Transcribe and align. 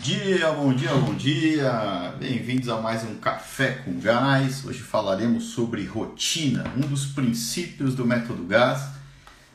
dia, 0.00 0.50
bom 0.52 0.72
dia, 0.72 0.94
bom 0.94 1.14
dia! 1.14 2.14
Bem-vindos 2.18 2.70
a 2.70 2.80
mais 2.80 3.04
um 3.04 3.16
Café 3.16 3.82
com 3.84 4.00
Gás. 4.00 4.64
Hoje 4.64 4.78
falaremos 4.78 5.44
sobre 5.50 5.84
rotina, 5.84 6.64
um 6.74 6.80
dos 6.80 7.04
princípios 7.04 7.94
do 7.94 8.06
método 8.06 8.44
Gás. 8.44 8.82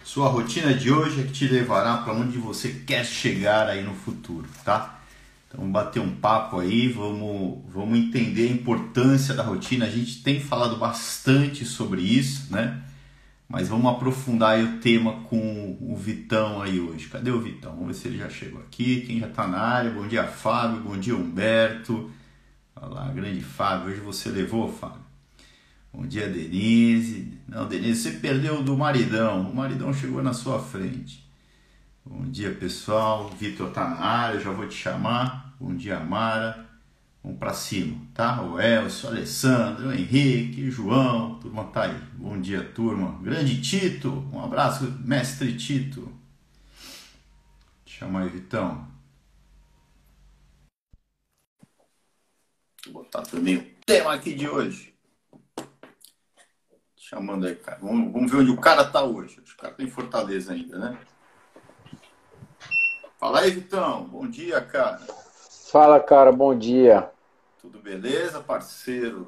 Sua 0.04 0.28
rotina 0.30 0.72
de 0.72 0.92
hoje 0.92 1.22
é 1.22 1.24
que 1.24 1.32
te 1.32 1.48
levará 1.48 1.98
para 1.98 2.14
onde 2.14 2.38
você 2.38 2.70
quer 2.86 3.04
chegar 3.04 3.68
aí 3.68 3.84
no 3.84 3.96
futuro, 3.96 4.48
tá? 4.64 5.00
Então, 5.50 5.68
bater 5.72 6.00
um 6.00 6.16
papo 6.16 6.60
aí, 6.60 6.90
vamos, 6.90 7.64
vamos 7.74 7.98
entender 7.98 8.48
a 8.48 8.52
importância 8.52 9.34
da 9.34 9.42
rotina. 9.42 9.86
A 9.86 9.90
gente 9.90 10.22
tem 10.22 10.40
falado 10.40 10.78
bastante 10.78 11.66
sobre 11.66 12.02
isso, 12.02 12.54
né? 12.54 12.84
Mas 13.48 13.70
vamos 13.70 13.92
aprofundar 13.92 14.60
o 14.60 14.78
tema 14.80 15.22
com 15.24 15.78
o 15.80 15.96
Vitão 15.96 16.62
aí 16.62 16.80
hoje. 16.80 17.08
Cadê 17.08 17.30
o 17.30 17.40
Vitão? 17.40 17.74
Vamos 17.74 17.88
ver 17.88 17.94
se 17.94 18.08
ele 18.08 18.18
já 18.18 18.30
chegou 18.30 18.60
aqui. 18.60 19.02
Quem 19.02 19.20
já 19.20 19.28
está 19.28 19.48
na 19.48 19.60
área? 19.60 19.92
Bom 19.92 20.08
dia, 20.08 20.26
Fábio. 20.26 20.82
Bom 20.82 20.98
dia, 20.98 21.16
Humberto. 21.16 22.10
Olha 22.76 22.94
lá, 22.94 23.08
grande 23.10 23.42
Fábio. 23.42 23.92
Hoje 23.92 24.02
você 24.02 24.30
levou, 24.30 24.72
Fábio. 24.72 25.06
Bom 25.94 26.06
dia, 26.06 26.28
Denise. 26.28 27.38
Não, 27.48 27.68
Denise, 27.68 28.02
você 28.02 28.18
perdeu 28.18 28.64
do 28.64 28.76
maridão. 28.76 29.50
O 29.50 29.56
maridão 29.56 29.94
chegou 29.94 30.22
na 30.24 30.34
sua 30.34 30.60
frente. 30.60 31.24
Bom 32.04 32.24
dia, 32.26 32.52
pessoal. 32.52 33.30
Vitor 33.30 33.70
está 33.70 33.88
na 33.88 34.02
área, 34.02 34.40
já 34.40 34.52
vou 34.52 34.68
te 34.68 34.76
chamar. 34.76 35.56
Bom 35.60 35.74
dia, 35.74 36.00
Mara. 36.00 36.66
Vamos 37.26 37.40
para 37.40 37.56
cima, 37.56 38.00
tá? 38.14 38.40
O 38.44 38.62
Elcio, 38.62 39.10
o 39.10 39.12
Alessandro, 39.12 39.88
o 39.88 39.92
Henrique, 39.92 40.68
o 40.68 40.70
João, 40.70 41.40
turma 41.40 41.64
tá 41.64 41.86
aí. 41.86 41.98
Bom 42.14 42.40
dia, 42.40 42.64
turma. 42.64 43.20
Grande 43.20 43.60
Tito, 43.60 44.30
um 44.32 44.44
abraço, 44.44 44.84
mestre 45.04 45.58
Tito. 45.58 46.08
Chama 47.84 48.22
aí, 48.22 48.30
Vitão. 48.30 48.88
Vou 52.86 53.02
botar 53.02 53.24
também 53.24 53.58
o 53.58 53.72
tema 53.84 54.14
aqui 54.14 54.36
de 54.36 54.48
hoje. 54.48 54.94
Chamando 56.96 57.48
aí, 57.48 57.56
cara. 57.56 57.80
Vamos, 57.82 58.14
vamos 58.14 58.32
ver 58.32 58.38
onde 58.38 58.52
o 58.52 58.62
cara 58.62 58.86
tá 58.86 59.04
hoje. 59.04 59.40
O 59.40 59.58
cara 59.58 59.74
tá 59.74 59.82
em 59.82 59.90
Fortaleza 59.90 60.54
ainda, 60.54 60.78
né? 60.78 61.00
Fala 63.18 63.40
aí, 63.40 63.50
Vitão. 63.50 64.04
Bom 64.04 64.28
dia, 64.28 64.62
cara. 64.62 65.00
Fala, 65.72 66.00
cara. 66.00 66.32
Bom 66.32 66.56
dia. 66.56 67.15
Tudo 67.66 67.80
beleza, 67.80 68.40
parceiro? 68.42 69.28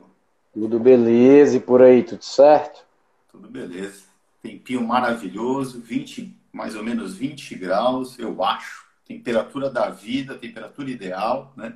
Tudo 0.53 0.79
beleza 0.79 1.57
e 1.57 1.59
por 1.59 1.81
aí, 1.81 2.03
tudo 2.03 2.23
certo? 2.23 2.85
Tudo 3.31 3.49
beleza. 3.49 4.03
Tempinho 4.43 4.83
maravilhoso, 4.83 5.81
20, 5.81 6.37
mais 6.53 6.75
ou 6.75 6.83
menos 6.83 7.15
20 7.15 7.55
graus, 7.55 8.19
eu 8.19 8.43
acho. 8.43 8.85
Temperatura 9.07 9.71
da 9.71 9.89
vida, 9.89 10.35
temperatura 10.35 10.87
ideal, 10.87 11.51
né? 11.57 11.73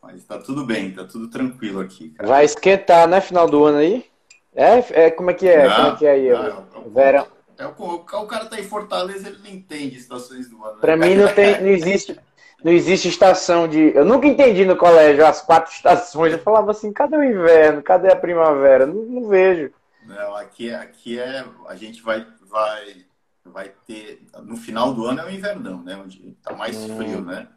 Mas 0.00 0.24
tá 0.24 0.38
tudo 0.38 0.64
bem, 0.64 0.92
tá 0.92 1.02
tudo 1.02 1.28
tranquilo 1.28 1.80
aqui. 1.80 2.10
Cara. 2.10 2.28
Vai 2.28 2.44
esquentar, 2.44 3.08
né? 3.08 3.20
Final 3.20 3.50
do 3.50 3.64
ano 3.64 3.78
aí? 3.78 4.06
É, 4.54 5.06
é 5.06 5.10
como 5.10 5.32
é 5.32 5.34
que 5.34 5.48
é? 5.48 5.68
Não, 5.68 5.74
como 5.74 5.88
é 5.88 5.96
que 5.96 6.06
é 6.06 6.10
aí? 6.12 6.30
Não, 6.30 6.46
é, 6.46 6.64
o, 6.86 6.90
verão. 6.90 7.26
É, 7.58 7.66
o, 7.66 7.70
o, 7.70 8.26
cara 8.26 8.46
tá 8.46 8.60
em 8.60 8.64
Fortaleza, 8.64 9.28
ele 9.28 9.38
não 9.38 9.50
entende 9.50 9.96
estações 9.96 10.48
do 10.48 10.64
ano. 10.64 10.78
Pra 10.78 10.96
né? 10.96 11.08
mim 11.08 11.16
não 11.16 11.34
tem, 11.34 11.60
não 11.60 11.68
existe, 11.68 12.16
não 12.64 12.72
existe 12.72 13.08
estação 13.08 13.68
de. 13.68 13.94
Eu 13.94 14.06
nunca 14.06 14.26
entendi 14.26 14.64
no 14.64 14.74
colégio 14.74 15.26
as 15.26 15.42
quatro 15.42 15.70
estações. 15.70 16.32
Eu 16.32 16.38
falava 16.38 16.70
assim, 16.70 16.94
cadê 16.94 17.14
o 17.14 17.22
inverno? 17.22 17.82
Cadê 17.82 18.10
a 18.10 18.16
primavera? 18.16 18.86
Não, 18.86 19.04
não 19.04 19.28
vejo. 19.28 19.70
Não, 20.06 20.34
aqui, 20.34 20.72
aqui 20.72 21.20
é. 21.20 21.44
A 21.68 21.76
gente 21.76 22.00
vai, 22.00 22.26
vai, 22.40 23.04
vai 23.44 23.68
ter. 23.86 24.26
No 24.42 24.56
final 24.56 24.94
do 24.94 25.04
ano 25.04 25.20
é 25.20 25.26
o 25.26 25.30
invernão, 25.30 25.82
né? 25.82 25.94
Onde 25.94 26.34
tá 26.42 26.54
mais 26.54 26.74
hum, 26.74 26.96
frio, 26.96 27.20
né? 27.20 27.48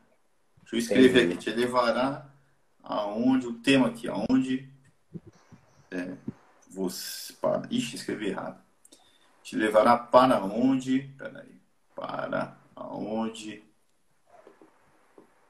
Deixa 0.64 0.76
eu 0.76 0.80
escrever 0.80 1.24
entendi. 1.24 1.34
aqui. 1.36 1.52
Te 1.52 1.52
levará 1.52 2.26
aonde. 2.84 3.48
O 3.48 3.54
tema 3.54 3.88
aqui, 3.88 4.10
aonde. 4.10 4.70
É, 5.90 6.16
você. 6.70 7.32
Para, 7.40 7.62
ixi, 7.72 7.96
escrevi 7.96 8.28
errado. 8.28 8.62
Te 9.42 9.56
levará 9.56 9.98
para 9.98 10.44
onde. 10.44 11.14
Peraí. 11.18 11.62
Para 11.96 12.58
aonde 12.76 13.67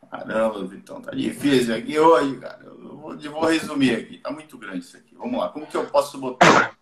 Caramba, 0.10 0.66
Vitão, 0.66 1.02
tá 1.02 1.12
difícil 1.12 1.76
aqui 1.76 2.00
hoje, 2.00 2.40
cara. 2.40 2.64
Eu 2.64 2.98
vou, 2.98 3.14
eu 3.16 3.32
vou 3.32 3.46
resumir 3.46 3.96
aqui. 3.96 4.18
Tá 4.20 4.32
muito 4.32 4.58
grande 4.58 4.80
isso 4.80 4.96
aqui. 4.96 5.14
Vamos 5.16 5.40
lá. 5.40 5.50
Como 5.50 5.68
que 5.68 5.76
eu 5.76 5.86
posso 5.88 6.18
botar? 6.18 6.78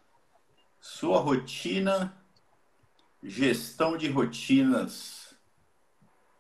Sua 0.80 1.20
rotina, 1.20 2.16
gestão 3.24 3.98
de 3.98 4.08
rotinas. 4.10 5.36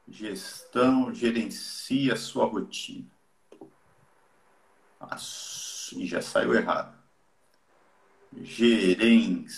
Gestão, 0.07 1.11
gerencia 1.13 2.15
sua 2.15 2.45
rotina. 2.45 3.09
Ah, 4.99 5.17
já 5.17 6.21
saiu 6.21 6.53
errado. 6.53 6.95
Gerencie. 8.41 9.55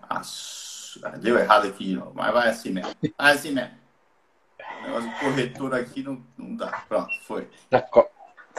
Ah, 0.00 0.22
deu 1.20 1.36
errado 1.38 1.66
aqui, 1.66 1.96
mas 2.14 2.32
vai 2.32 2.48
assim 2.48 2.70
mesmo. 2.70 2.94
Vai 3.16 3.34
assim 3.34 3.50
mesmo. 3.52 3.77
O 4.78 4.82
negócio 4.82 5.10
do 5.10 5.16
corretor 5.18 5.74
aqui 5.74 6.02
não, 6.02 6.24
não 6.36 6.56
dá. 6.56 6.84
Pronto, 6.88 7.12
foi. 7.26 7.48
Tá 7.68 7.82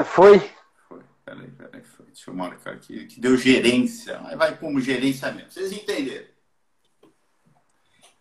foi? 0.03 0.39
Foi. 0.87 1.01
Peraí, 1.25 1.47
peraí. 1.51 1.83
Foi. 1.83 2.05
Deixa 2.07 2.29
eu 2.29 2.35
marcar 2.35 2.73
aqui. 2.73 3.05
Que 3.05 3.19
deu 3.19 3.37
gerência. 3.37 4.19
Mas 4.21 4.37
vai 4.37 4.57
como 4.57 4.79
gerência 4.81 5.31
mesmo. 5.31 5.51
Vocês 5.51 5.71
entenderam? 5.71 6.27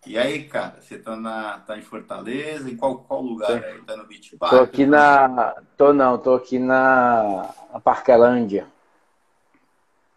E 0.06 0.16
aí, 0.16 0.44
cara, 0.44 0.80
você 0.80 0.98
tá, 0.98 1.16
na, 1.16 1.58
tá 1.58 1.76
em 1.76 1.82
Fortaleza? 1.82 2.70
Em 2.70 2.76
qual, 2.76 2.98
qual 3.00 3.20
lugar 3.20 3.62
aí? 3.62 3.82
Tá 3.82 3.96
no 3.96 4.06
Beach 4.06 4.36
Park? 4.36 4.52
Tô 4.52 4.60
aqui 4.60 4.86
na. 4.86 5.62
Tô 5.76 5.92
não, 5.92 6.16
tô 6.16 6.34
aqui 6.34 6.58
na, 6.58 7.54
na 7.72 7.80
Parquelândia. 7.80 8.66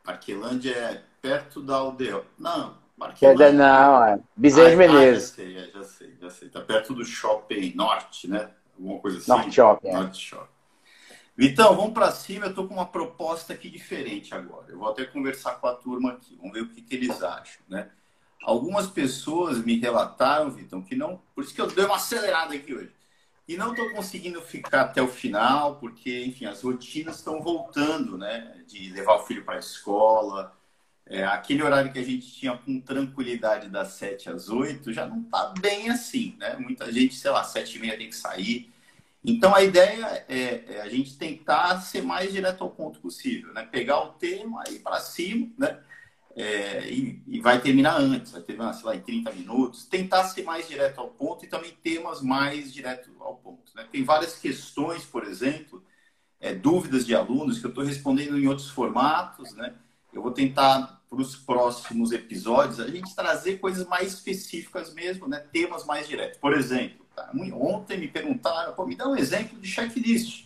Parquelândia 0.03 0.71
é 0.71 1.03
perto 1.21 1.61
da 1.61 1.75
aldeia. 1.75 2.23
Não, 2.37 2.77
Parquelândia. 3.01 3.51
Não, 3.51 4.03
é 4.03 4.19
Bezerra 4.37 4.69
de 4.69 4.75
Menezes. 4.75 5.33
Ah, 5.33 5.41
já 5.41 5.43
sei, 5.43 5.57
é, 5.57 5.71
já 5.71 5.83
sei, 5.83 6.17
já 6.21 6.29
sei. 6.29 6.49
Tá 6.49 6.61
perto 6.61 6.93
do 6.93 7.03
shopping 7.03 7.73
Norte, 7.73 8.27
né? 8.27 8.51
Alguma 8.77 8.99
coisa 8.99 9.17
assim. 9.17 9.31
Norte 9.31 9.51
Shopping. 9.51 9.87
É. 9.87 9.93
Norte 9.93 10.21
Shopping. 10.21 10.51
Vitão, 11.35 11.75
vamos 11.75 11.93
para 11.93 12.11
cima. 12.11 12.45
Eu 12.45 12.53
tô 12.53 12.67
com 12.67 12.75
uma 12.75 12.85
proposta 12.85 13.53
aqui 13.53 13.71
diferente 13.71 14.35
agora. 14.35 14.67
Eu 14.69 14.77
vou 14.77 14.87
até 14.87 15.03
conversar 15.05 15.55
com 15.55 15.65
a 15.65 15.73
turma 15.73 16.11
aqui. 16.11 16.35
Vamos 16.37 16.53
ver 16.53 16.61
o 16.61 16.69
que, 16.69 16.81
que 16.81 16.93
eles 16.95 17.23
acham, 17.23 17.63
né? 17.67 17.89
Algumas 18.43 18.85
pessoas 18.85 19.63
me 19.63 19.79
relataram, 19.79 20.51
Vitão, 20.51 20.81
que 20.81 20.95
não. 20.95 21.21
Por 21.33 21.43
isso 21.43 21.55
que 21.55 21.61
eu 21.61 21.67
dei 21.67 21.85
uma 21.85 21.95
acelerada 21.95 22.53
aqui 22.53 22.73
hoje. 22.73 22.91
E 23.47 23.57
não 23.57 23.71
estou 23.71 23.91
conseguindo 23.91 24.41
ficar 24.41 24.81
até 24.81 25.01
o 25.01 25.07
final, 25.07 25.77
porque, 25.77 26.23
enfim, 26.23 26.45
as 26.45 26.61
rotinas 26.61 27.17
estão 27.17 27.41
voltando, 27.41 28.15
né? 28.17 28.63
De 28.67 28.91
levar 28.91 29.15
o 29.15 29.25
filho 29.25 29.43
para 29.43 29.55
a 29.55 29.59
escola, 29.59 30.55
é, 31.11 31.25
aquele 31.25 31.61
horário 31.61 31.91
que 31.91 31.99
a 31.99 32.03
gente 32.03 32.31
tinha 32.31 32.57
com 32.57 32.79
tranquilidade 32.79 33.67
das 33.67 33.89
7 33.95 34.29
às 34.29 34.47
8 34.47 34.93
já 34.93 35.05
não 35.05 35.23
está 35.23 35.53
bem 35.59 35.89
assim, 35.89 36.37
né? 36.39 36.55
Muita 36.55 36.89
gente, 36.89 37.15
sei 37.15 37.29
lá, 37.29 37.43
7 37.43 37.77
e 37.77 37.81
meia 37.81 37.97
tem 37.97 38.07
que 38.07 38.15
sair. 38.15 38.71
Então 39.21 39.53
a 39.53 39.61
ideia 39.61 40.25
é, 40.29 40.63
é, 40.69 40.81
a 40.81 40.87
gente 40.87 41.17
tentar 41.17 41.81
ser 41.81 42.01
mais 42.01 42.31
direto 42.31 42.63
ao 42.63 42.69
ponto 42.71 43.01
possível, 43.01 43.53
né? 43.53 43.67
Pegar 43.69 43.99
o 43.99 44.13
tema 44.13 44.63
e 44.69 44.75
ir 44.75 44.79
para 44.79 45.01
cima, 45.01 45.51
né? 45.57 45.81
É, 46.33 46.89
e, 46.89 47.21
e, 47.27 47.41
vai 47.41 47.59
terminar 47.59 47.97
antes, 47.97 48.31
vai 48.31 48.41
terminar, 48.41 48.71
sei 48.71 48.85
lá, 48.85 48.95
em 48.95 49.01
30 49.01 49.33
minutos. 49.33 49.85
Tentar 49.85 50.23
ser 50.23 50.43
mais 50.43 50.65
direto 50.65 51.01
ao 51.01 51.09
ponto 51.09 51.43
e 51.43 51.49
também 51.49 51.71
temas 51.83 52.21
mais 52.21 52.73
direto 52.73 53.11
ao 53.19 53.35
ponto. 53.35 53.69
Né? 53.75 53.85
Tem 53.91 54.01
várias 54.05 54.39
questões, 54.39 55.03
por 55.03 55.25
exemplo, 55.25 55.83
é, 56.39 56.55
dúvidas 56.55 57.05
de 57.05 57.13
alunos 57.13 57.59
que 57.59 57.65
eu 57.65 57.69
estou 57.69 57.83
respondendo 57.83 58.39
em 58.39 58.47
outros 58.47 58.69
formatos, 58.69 59.53
né? 59.55 59.75
Eu 60.13 60.21
vou 60.21 60.31
tentar 60.31 61.00
para 61.11 61.21
os 61.21 61.35
próximos 61.35 62.13
episódios 62.13 62.79
a 62.79 62.87
gente 62.87 63.13
trazer 63.13 63.57
coisas 63.57 63.85
mais 63.85 64.13
específicas 64.13 64.93
mesmo, 64.93 65.27
né? 65.27 65.39
Temas 65.51 65.85
mais 65.85 66.07
diretos. 66.07 66.39
Por 66.39 66.53
exemplo, 66.53 67.05
tá? 67.13 67.29
ontem 67.53 67.97
me 67.97 68.07
perguntaram, 68.07 68.73
me 68.87 68.95
dá 68.95 69.09
um 69.09 69.17
exemplo 69.17 69.59
de 69.59 69.67
checklist 69.67 70.45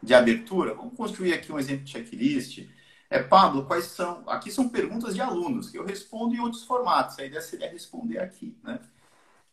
de 0.00 0.14
abertura. 0.14 0.74
Vamos 0.74 0.96
construir 0.96 1.34
aqui 1.34 1.50
um 1.52 1.58
exemplo 1.58 1.84
de 1.84 1.90
checklist. 1.90 2.68
É, 3.10 3.20
Pablo, 3.20 3.66
quais 3.66 3.86
são? 3.86 4.22
Aqui 4.28 4.52
são 4.52 4.68
perguntas 4.68 5.12
de 5.16 5.20
alunos 5.20 5.68
que 5.68 5.76
eu 5.76 5.84
respondo 5.84 6.36
em 6.36 6.38
outros 6.38 6.62
formatos. 6.62 7.18
A 7.18 7.24
ideia 7.24 7.42
seria 7.42 7.68
responder 7.68 8.20
aqui, 8.20 8.56
né? 8.62 8.78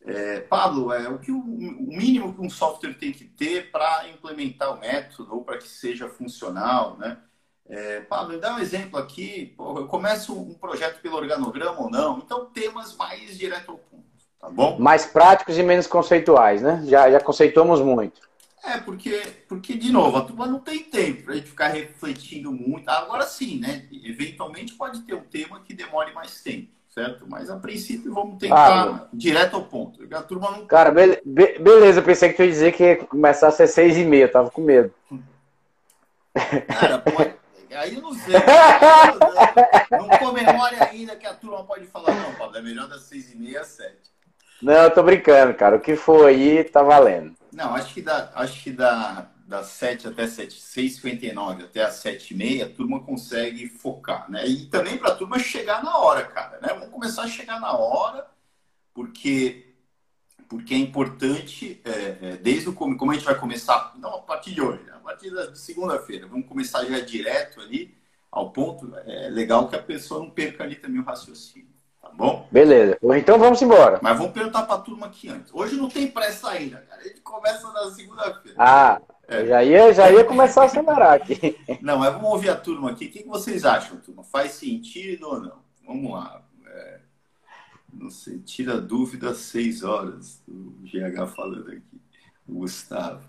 É, 0.06 0.40
Pablo, 0.42 0.94
é, 0.94 1.10
o 1.10 1.18
que 1.18 1.31
o, 1.31 1.40
o 1.40 1.98
mínimo 1.98 2.33
que 2.33 2.42
um 2.42 2.50
software 2.50 2.94
tem 2.94 3.12
que 3.12 3.25
ter 3.25 3.72
para 3.72 4.07
implementar 4.07 4.72
o 4.72 4.80
método 4.80 5.33
ou 5.33 5.44
para 5.44 5.57
que 5.57 5.68
seja 5.68 6.07
funcional, 6.07 6.95
né? 7.00 7.18
É, 7.69 8.00
Pablo, 8.02 8.34
me 8.34 8.40
dá 8.40 8.56
um 8.56 8.60
exemplo 8.60 8.98
aqui. 8.98 9.54
Eu 9.60 9.88
começo 9.88 10.34
um 10.34 10.54
projeto 10.54 11.02
pelo 11.02 11.18
organograma 11.18 11.81
ou 11.81 11.90
não? 11.90 12.19
Então, 12.19 12.46
temas 12.46 12.96
mais 12.96 13.38
direto 13.38 13.72
ao 13.72 13.78
ponto, 13.78 14.04
tá 14.40 14.50
bom? 14.50 14.78
Mais 14.80 15.06
práticos 15.06 15.58
e 15.58 15.64
menos 15.64 15.86
conceituais, 15.86 16.62
né? 16.62 16.84
Já, 16.86 17.12
já 17.12 17.19
conceituamos 17.19 17.81
muito. 17.81 18.22
É, 18.64 18.78
porque, 18.80 19.22
porque, 19.48 19.75
de 19.75 19.92
novo, 19.92 20.18
a 20.18 20.22
turma 20.22 20.46
não 20.46 20.60
tem 20.60 20.84
tempo 20.84 21.24
para 21.24 21.34
a 21.34 21.36
gente 21.38 21.50
ficar 21.50 21.68
refletindo 21.68 22.52
muito. 22.52 22.90
Agora 22.90 23.25
sim, 23.25 23.60
né? 23.60 23.86
Eventualmente 24.04 24.74
pode 24.74 25.02
ter 25.02 25.14
um 25.14 25.22
tema 25.22 25.62
que 25.62 25.74
demore 25.74 26.14
mais 26.14 26.42
tempo, 26.42 26.68
certo? 26.90 27.25
Mas 27.30 27.50
a 27.50 27.58
princípio 27.58 28.14
vamos 28.14 28.40
tentar 28.40 28.88
ah, 28.88 29.08
direto 29.14 29.56
ao 29.56 29.64
ponto. 29.64 30.04
A 30.14 30.22
turma 30.22 30.52
não... 30.52 30.66
Cara, 30.66 30.92
be 30.92 31.22
be 31.24 31.60
beleza, 31.60 32.00
eu 32.00 32.04
pensei 32.04 32.30
que 32.30 32.36
tu 32.36 32.44
ia 32.44 32.50
dizer 32.50 32.72
que 32.74 32.84
ia 32.84 32.96
começar 32.98 33.50
a 33.50 33.52
ser 33.52 33.68
seis 33.68 33.96
e 33.96 34.04
meia, 34.04 34.28
tava 34.28 34.50
com 34.50 34.62
medo. 34.62 34.92
Cara, 36.68 37.00
pode... 37.00 37.37
aí 37.77 38.01
não 38.01 38.13
sei. 38.13 38.35
Não 39.91 40.09
comemore 40.19 40.75
ainda 40.79 41.15
que 41.15 41.25
a 41.25 41.33
turma 41.33 41.63
pode 41.63 41.85
falar, 41.88 42.13
não, 42.13 42.33
Pablo, 42.35 42.57
é 42.57 42.62
melhor 42.62 42.88
das 42.88 43.03
seis 43.03 43.31
e 43.31 43.38
meia 43.38 43.62
às 43.62 43.68
sete. 43.68 44.12
Não, 44.62 44.74
eu 44.74 44.91
tô 44.91 45.03
brincando, 45.03 45.53
cara. 45.53 45.75
O 45.75 45.79
que 45.79 45.95
for 45.95 46.27
aí 46.27 46.63
tá 46.63 46.81
valendo. 46.81 47.35
Não, 47.51 47.75
acho 47.75 47.94
que 47.94 48.01
dá, 48.01 48.31
acho 48.35 48.63
que 48.63 48.71
dá 48.71 49.27
das 49.47 49.68
7 49.68 50.09
até 50.09 50.27
7, 50.27 50.59
6h59 50.59 51.63
até 51.63 51.81
as 51.81 52.03
7h30, 52.03 52.65
a 52.65 52.69
turma 52.69 53.00
consegue 53.03 53.69
focar, 53.69 54.30
né? 54.30 54.45
E 54.45 54.65
também 54.65 54.97
para 54.97 55.13
a 55.13 55.15
turma 55.15 55.39
chegar 55.39 55.81
na 55.81 55.97
hora, 55.97 56.25
cara, 56.25 56.59
né? 56.59 56.68
Vamos 56.73 56.89
começar 56.89 57.23
a 57.23 57.30
chegar 57.30 57.59
na 57.59 57.71
hora, 57.71 58.27
porque, 58.94 59.67
porque 60.47 60.73
é 60.73 60.77
importante, 60.77 61.81
é, 61.83 62.17
é, 62.21 62.38
desde 62.38 62.69
o 62.69 62.73
como 62.73 63.11
a 63.11 63.13
gente 63.13 63.25
vai 63.25 63.38
começar, 63.38 63.94
não 63.97 64.15
a 64.15 64.21
partir 64.21 64.53
de 64.53 64.61
hoje, 64.61 64.83
a 64.91 64.99
partir 64.99 65.29
de 65.29 65.59
segunda-feira, 65.59 66.27
vamos 66.27 66.47
começar 66.47 66.85
já 66.85 66.99
direto 66.99 67.59
ali 67.59 67.95
ao 68.31 68.51
ponto, 68.51 68.94
é 69.05 69.29
legal 69.29 69.67
que 69.67 69.75
a 69.75 69.81
pessoa 69.81 70.19
não 70.19 70.29
perca 70.29 70.63
ali 70.63 70.75
também 70.75 70.99
o 70.99 71.03
raciocínio. 71.03 71.67
Tá 72.01 72.09
bom? 72.13 72.47
Beleza. 72.51 72.97
Então 73.17 73.38
vamos 73.38 73.61
embora. 73.61 73.99
Mas 74.01 74.17
vamos 74.17 74.31
perguntar 74.31 74.63
para 74.63 74.75
a 74.75 74.79
turma 74.79 75.07
aqui 75.07 75.29
antes. 75.29 75.53
Hoje 75.53 75.75
não 75.75 75.89
tem 75.89 76.07
pressa 76.07 76.49
ainda, 76.49 76.77
cara. 76.77 77.01
A 77.01 77.03
gente 77.03 77.21
começa 77.21 77.71
na 77.71 77.91
segunda-feira. 77.91 78.55
Ah, 78.57 79.01
é. 79.27 79.45
já, 79.45 79.63
ia, 79.63 79.94
já 79.94 80.11
ia 80.11 80.23
começar 80.23 80.61
a 80.61 80.65
acelerar 80.65 81.13
aqui. 81.13 81.57
Não, 81.81 81.99
mas 81.99 82.13
vamos 82.13 82.29
ouvir 82.29 82.49
a 82.49 82.55
turma 82.55 82.91
aqui. 82.91 83.05
O 83.05 83.11
que 83.11 83.23
vocês 83.23 83.65
acham, 83.65 83.97
turma? 83.97 84.23
Faz 84.23 84.53
sentido 84.53 85.27
ou 85.27 85.39
não? 85.41 85.57
Vamos 85.85 86.11
lá. 86.11 86.41
É, 86.65 86.99
não 87.99 88.09
sei, 88.09 88.39
tira 88.39 88.79
dúvida 88.79 89.33
seis 89.33 89.83
horas. 89.83 90.41
O 90.47 90.73
GH 90.83 91.33
falando 91.35 91.71
aqui. 91.71 92.01
O 92.47 92.59
Gustavo. 92.59 93.23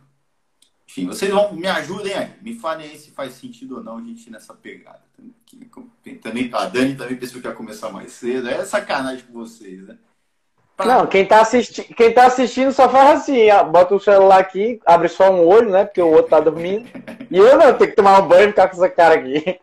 Enfim, 0.88 1.06
vocês 1.06 1.30
vão, 1.30 1.52
me 1.54 1.66
ajudem 1.66 2.14
aí. 2.14 2.32
Me 2.40 2.58
falem 2.58 2.90
aí 2.90 2.98
se 2.98 3.10
faz 3.10 3.34
sentido 3.34 3.76
ou 3.76 3.84
não 3.84 3.98
a 3.98 4.02
gente 4.02 4.26
ir 4.26 4.30
nessa 4.30 4.54
pegada. 4.54 5.02
Também, 6.22 6.50
a 6.52 6.66
Dani 6.66 6.96
também 6.96 7.16
pensou 7.16 7.40
que 7.40 7.46
ia 7.46 7.54
começar 7.54 7.90
mais 7.90 8.12
cedo. 8.12 8.48
É 8.48 8.64
sacanagem 8.64 9.24
com 9.26 9.32
vocês, 9.32 9.86
né? 9.86 9.98
Não, 10.78 11.06
quem 11.08 11.26
tá, 11.26 11.40
assisti 11.40 11.82
quem 11.82 12.14
tá 12.14 12.26
assistindo 12.26 12.70
só 12.70 12.88
faz 12.88 13.22
assim, 13.22 13.50
ó, 13.50 13.64
bota 13.64 13.96
o 13.96 14.00
celular 14.00 14.38
aqui, 14.38 14.80
abre 14.86 15.08
só 15.08 15.28
um 15.28 15.44
olho, 15.44 15.70
né? 15.70 15.84
Porque 15.84 16.00
o 16.00 16.06
outro 16.06 16.30
tá 16.30 16.40
dormindo. 16.40 16.88
E 17.30 17.36
eu 17.36 17.58
não, 17.58 17.74
tenho 17.76 17.90
que 17.90 17.96
tomar 17.96 18.22
um 18.22 18.26
banho 18.26 18.44
e 18.44 18.48
ficar 18.48 18.68
com 18.68 18.76
essa 18.76 18.88
cara 18.88 19.16
aqui. 19.16 19.60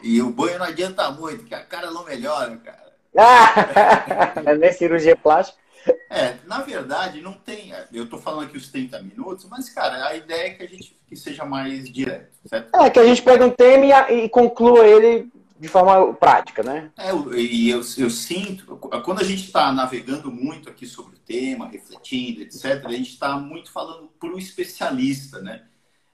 E 0.00 0.22
o 0.22 0.30
banho 0.30 0.56
não 0.56 0.66
adianta 0.66 1.10
muito, 1.10 1.44
que 1.44 1.54
a 1.54 1.64
cara 1.64 1.90
não 1.90 2.04
melhora, 2.04 2.56
cara. 2.58 2.83
Ah, 3.16 4.32
é 4.46 4.56
nem 4.56 4.72
cirurgia 4.72 5.16
plástica. 5.16 5.58
É, 6.10 6.36
na 6.46 6.60
verdade, 6.62 7.20
não 7.20 7.34
tem. 7.34 7.72
Eu 7.92 8.08
tô 8.08 8.18
falando 8.18 8.44
aqui 8.44 8.56
os 8.56 8.68
30 8.68 9.02
minutos, 9.02 9.46
mas, 9.50 9.68
cara, 9.68 10.06
a 10.06 10.16
ideia 10.16 10.48
é 10.48 10.50
que 10.50 10.62
a 10.62 10.66
gente 10.66 10.96
que 11.06 11.16
seja 11.16 11.44
mais 11.44 11.90
direto, 11.90 12.32
certo? 12.46 12.74
É, 12.74 12.90
que 12.90 12.98
a 12.98 13.04
gente 13.04 13.22
pega 13.22 13.44
um 13.44 13.50
tema 13.50 14.10
e, 14.10 14.24
e 14.24 14.28
conclua 14.28 14.86
ele 14.86 15.30
de 15.58 15.68
forma 15.68 16.12
prática, 16.14 16.62
né? 16.62 16.90
É, 16.96 17.10
e 17.36 17.70
eu, 17.70 17.80
eu 17.98 18.10
sinto, 18.10 18.76
quando 18.76 19.20
a 19.20 19.24
gente 19.24 19.44
está 19.44 19.72
navegando 19.72 20.30
muito 20.30 20.68
aqui 20.68 20.86
sobre 20.86 21.16
o 21.16 21.18
tema, 21.20 21.68
refletindo, 21.68 22.42
etc., 22.42 22.84
a 22.84 22.92
gente 22.92 23.10
está 23.10 23.38
muito 23.38 23.70
falando 23.70 24.08
para 24.18 24.34
o 24.34 24.38
especialista, 24.38 25.40
né? 25.40 25.62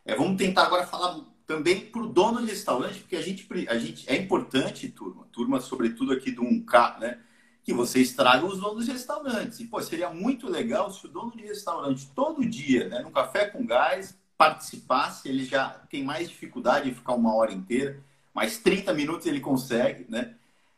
É, 0.04 0.14
vamos 0.14 0.36
tentar 0.36 0.64
agora 0.64 0.86
falar 0.86 1.18
também 1.50 1.90
o 1.94 2.06
dono 2.06 2.40
de 2.40 2.46
restaurante, 2.46 3.00
porque 3.00 3.16
a 3.16 3.22
gente, 3.22 3.46
a 3.68 3.78
gente 3.78 4.08
é 4.08 4.16
importante, 4.16 4.88
turma, 4.88 5.26
turma, 5.32 5.60
sobretudo 5.60 6.12
aqui 6.12 6.30
do 6.30 6.42
1K, 6.42 6.98
né? 7.00 7.18
Que 7.64 7.72
vocês 7.72 8.12
tragam 8.12 8.48
os 8.48 8.60
donos 8.60 8.86
de 8.86 8.92
restaurantes. 8.92 9.58
E, 9.58 9.64
pô, 9.64 9.80
seria 9.82 10.10
muito 10.10 10.48
legal 10.48 10.90
se 10.90 11.04
o 11.06 11.08
dono 11.08 11.32
de 11.32 11.42
restaurante 11.42 12.08
todo 12.14 12.44
dia, 12.44 12.88
né, 12.88 13.00
no 13.00 13.10
café 13.10 13.46
com 13.46 13.66
gás, 13.66 14.16
participasse, 14.38 15.28
ele 15.28 15.44
já 15.44 15.68
tem 15.90 16.04
mais 16.04 16.28
dificuldade 16.28 16.88
de 16.88 16.94
ficar 16.94 17.14
uma 17.14 17.34
hora 17.34 17.52
inteira 17.52 18.00
mais 18.34 18.58
30 18.58 18.92
minutos 18.94 19.26
ele 19.26 19.40
consegue, 19.40 20.06
né? 20.08 20.34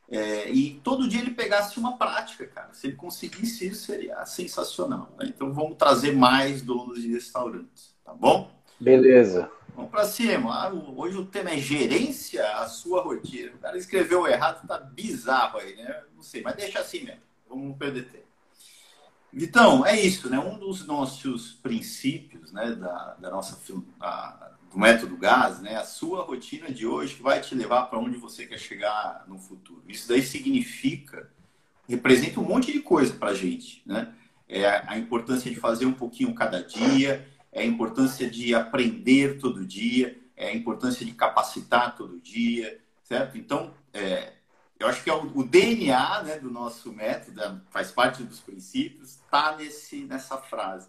É, 0.08 0.50
e 0.50 0.80
todo 0.82 1.08
dia 1.08 1.20
ele 1.20 1.30
pegasse 1.30 1.78
uma 1.78 1.96
prática, 1.96 2.46
cara. 2.46 2.74
Se 2.74 2.86
ele 2.86 2.96
conseguisse 2.96 3.68
isso, 3.68 3.86
seria 3.86 4.24
sensacional. 4.26 5.14
Né? 5.18 5.26
Então 5.28 5.52
vamos 5.52 5.76
trazer 5.76 6.12
mais 6.12 6.60
donos 6.60 7.00
de 7.00 7.12
restaurantes, 7.12 7.94
tá 8.04 8.12
bom? 8.12 8.50
Beleza. 8.78 9.50
Vamos 9.74 9.90
para 9.90 10.04
cima. 10.04 10.54
Ah, 10.54 10.72
hoje 10.72 11.16
o 11.16 11.24
tema 11.24 11.50
é 11.50 11.58
gerência, 11.58 12.46
a 12.58 12.68
sua 12.68 13.02
rotina. 13.02 13.52
O 13.54 13.58
cara 13.58 13.76
escreveu 13.78 14.26
errado, 14.26 14.66
tá 14.66 14.78
bizarro 14.78 15.58
aí, 15.58 15.74
né? 15.76 16.02
Não 16.14 16.22
sei, 16.22 16.42
mas 16.42 16.56
deixa 16.56 16.78
assim 16.78 17.04
mesmo. 17.04 17.22
Vamos 17.48 17.76
perder 17.76 18.04
tempo. 18.04 18.22
Então, 19.32 19.86
é 19.86 19.98
isso, 19.98 20.28
né? 20.28 20.38
Um 20.38 20.58
dos 20.58 20.86
nossos 20.86 21.52
princípios, 21.54 22.52
né, 22.52 22.72
da, 22.72 23.14
da 23.14 23.30
nossa 23.30 23.58
a, 23.98 24.50
do 24.70 24.78
método 24.78 25.16
GAS, 25.16 25.60
né? 25.60 25.76
A 25.76 25.84
sua 25.84 26.22
rotina 26.22 26.70
de 26.70 26.86
hoje 26.86 27.20
vai 27.22 27.40
te 27.40 27.54
levar 27.54 27.86
para 27.86 27.98
onde 27.98 28.18
você 28.18 28.46
quer 28.46 28.58
chegar 28.58 29.24
no 29.26 29.38
futuro. 29.38 29.82
Isso 29.88 30.06
daí 30.06 30.22
significa, 30.22 31.30
representa 31.88 32.40
um 32.40 32.44
monte 32.44 32.72
de 32.72 32.80
coisa 32.80 33.14
para 33.14 33.30
a 33.30 33.34
gente, 33.34 33.82
né? 33.86 34.12
É 34.46 34.82
a 34.86 34.98
importância 34.98 35.50
de 35.50 35.58
fazer 35.58 35.86
um 35.86 35.94
pouquinho 35.94 36.34
cada 36.34 36.62
dia, 36.62 37.26
é 37.52 37.62
a 37.62 37.66
importância 37.66 38.28
de 38.28 38.54
aprender 38.54 39.38
todo 39.38 39.64
dia, 39.64 40.18
é 40.36 40.48
a 40.48 40.54
importância 40.54 41.04
de 41.04 41.12
capacitar 41.12 41.94
todo 41.94 42.18
dia, 42.18 42.80
certo? 43.04 43.36
Então, 43.36 43.74
é, 43.92 44.32
eu 44.78 44.88
acho 44.88 45.04
que 45.04 45.10
é 45.10 45.14
o, 45.14 45.38
o 45.38 45.44
DNA 45.44 46.22
né, 46.22 46.38
do 46.38 46.50
nosso 46.50 46.92
método, 46.92 47.60
faz 47.70 47.92
parte 47.92 48.22
dos 48.22 48.40
princípios, 48.40 49.10
está 49.10 49.56
nessa 50.08 50.38
frase. 50.38 50.88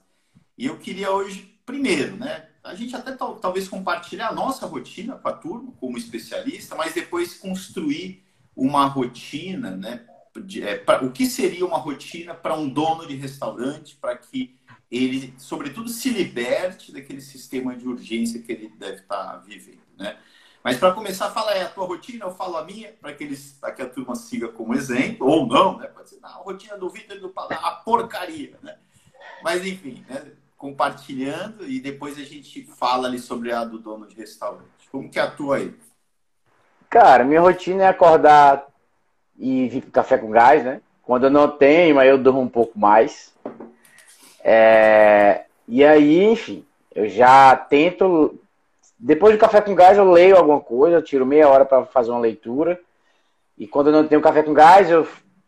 E 0.58 0.66
eu 0.66 0.78
queria 0.80 1.12
hoje, 1.12 1.60
primeiro, 1.66 2.16
né, 2.16 2.48
a 2.64 2.74
gente 2.76 2.96
até 2.96 3.12
talvez 3.12 3.68
compartilhar 3.68 4.30
a 4.30 4.34
nossa 4.34 4.66
rotina 4.66 5.16
com 5.16 5.28
a 5.28 5.34
turma, 5.34 5.74
como 5.80 5.98
especialista, 5.98 6.76
mas 6.76 6.94
depois 6.94 7.34
construir 7.34 8.24
uma 8.56 8.86
rotina, 8.86 9.72
né? 9.72 10.06
De, 10.46 10.64
é, 10.64 10.78
pra, 10.78 11.04
o 11.04 11.12
que 11.12 11.26
seria 11.28 11.66
uma 11.66 11.78
rotina 11.78 12.34
para 12.34 12.56
um 12.56 12.68
dono 12.68 13.06
de 13.06 13.16
restaurante, 13.16 13.96
para 13.98 14.18
que 14.18 14.58
ele, 14.96 15.34
sobretudo, 15.38 15.90
se 15.90 16.10
liberte 16.10 16.92
daquele 16.92 17.22
sistema 17.22 17.76
de 17.76 17.88
urgência 17.88 18.42
que 18.42 18.52
ele 18.52 18.70
deve 18.78 19.02
estar 19.02 19.34
tá 19.34 19.38
vivendo, 19.38 19.82
né? 19.98 20.18
Mas 20.64 20.78
para 20.78 20.94
começar, 20.94 21.30
fala 21.32 21.52
aí 21.52 21.62
a 21.62 21.70
tua 21.70 21.86
rotina, 21.86 22.26
eu 22.26 22.34
falo 22.34 22.56
a 22.56 22.64
minha, 22.64 22.94
para 22.94 23.14
que, 23.14 23.24
eles, 23.24 23.60
que 23.76 23.82
a 23.82 23.90
turma 23.90 24.16
siga 24.16 24.48
como 24.48 24.74
exemplo, 24.74 25.28
ou 25.28 25.46
não, 25.46 25.78
né? 25.78 25.88
Pode 25.88 26.10
ser, 26.10 26.20
não, 26.22 26.30
a 26.30 26.34
rotina 26.34 26.78
do 26.78 26.90
Vitor 26.90 27.18
e 27.18 27.20
do 27.20 27.30
Padre, 27.30 27.58
a 27.62 27.72
porcaria, 27.72 28.58
né? 28.62 28.78
Mas 29.44 29.66
enfim, 29.66 30.06
né? 30.08 30.32
compartilhando 30.64 31.68
e 31.68 31.82
depois 31.82 32.18
a 32.18 32.24
gente 32.24 32.64
fala 32.64 33.10
ali 33.10 33.20
sobre 33.20 33.52
a 33.52 33.66
do 33.66 33.78
dono 33.78 34.08
de 34.08 34.16
restaurante. 34.16 34.90
Como 34.90 35.10
que 35.10 35.20
atua 35.20 35.58
aí? 35.58 35.76
Cara, 36.90 37.26
minha 37.26 37.42
rotina 37.42 37.84
é 37.84 37.88
acordar 37.88 38.66
e 39.38 39.68
vir 39.68 39.82
pro 39.82 39.92
café 39.92 40.18
com 40.18 40.32
gás, 40.32 40.64
né? 40.64 40.80
Quando 41.02 41.26
eu 41.26 41.30
não 41.30 41.50
tenho, 41.50 42.00
aí 42.00 42.08
eu 42.08 42.18
durmo 42.18 42.40
um 42.40 42.48
pouco 42.48 42.80
mais. 42.80 43.34
É... 44.44 45.42
E 45.68 45.84
aí, 45.84 46.24
enfim, 46.24 46.66
eu 46.94 47.08
já 47.08 47.56
tento. 47.56 48.40
Depois 49.00 49.36
do 49.36 49.40
café 49.40 49.62
com 49.62 49.76
gás, 49.76 49.98
eu 49.98 50.10
leio 50.10 50.38
alguma 50.38 50.60
coisa, 50.60 50.98
eu 50.98 51.02
tiro 51.02 51.26
meia 51.26 51.48
hora 51.50 51.66
para 51.66 51.86
fazer 51.86 52.12
uma 52.12 52.20
leitura. 52.20 52.80
E 53.58 53.68
quando 53.68 53.88
eu 53.88 53.94
não 53.94 54.08
tenho 54.08 54.22
café 54.22 54.44
com 54.44 54.54
gás, 54.54 54.90
eu, 54.90 55.08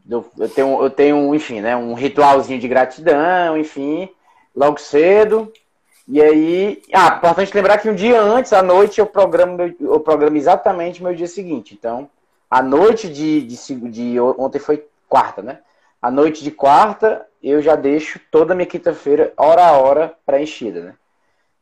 eu, 0.10 0.25
eu 0.38 0.50
tenho, 0.50 0.84
eu 0.84 0.90
tenho, 0.90 1.36
enfim, 1.36 1.62
né, 1.62 1.75
um 1.75 1.94
ritualzinho 1.94 2.60
de 2.60 2.68
gratidão, 2.68 3.58
enfim 3.58 4.10
logo 4.56 4.80
cedo. 4.80 5.52
E 6.08 6.22
aí, 6.22 6.82
ah, 6.94 7.16
importante 7.18 7.54
lembrar 7.54 7.80
que 7.80 7.90
um 7.90 7.96
dia 7.96 8.22
antes, 8.22 8.54
à 8.54 8.62
noite, 8.62 9.00
eu 9.00 9.08
programo, 9.08 9.58
eu 9.80 10.00
programo 10.00 10.38
exatamente 10.38 11.04
meu 11.04 11.16
dia 11.16 11.28
seguinte. 11.28 11.74
Então, 11.74 12.10
a 12.50 12.62
noite 12.62 13.10
de, 13.10 13.42
de, 13.42 13.75
de 13.90 14.20
ontem 14.20 14.60
foi 14.60 14.86
quarta, 15.10 15.42
né? 15.42 15.60
A 16.05 16.12
noite 16.12 16.43
de 16.43 16.51
quarta, 16.51 17.25
eu 17.41 17.63
já 17.63 17.75
deixo 17.75 18.19
toda 18.29 18.53
a 18.53 18.55
minha 18.55 18.67
quinta-feira, 18.67 19.33
hora 19.35 19.65
a 19.65 19.71
hora, 19.71 20.13
preenchida, 20.24 20.81
né? 20.81 20.93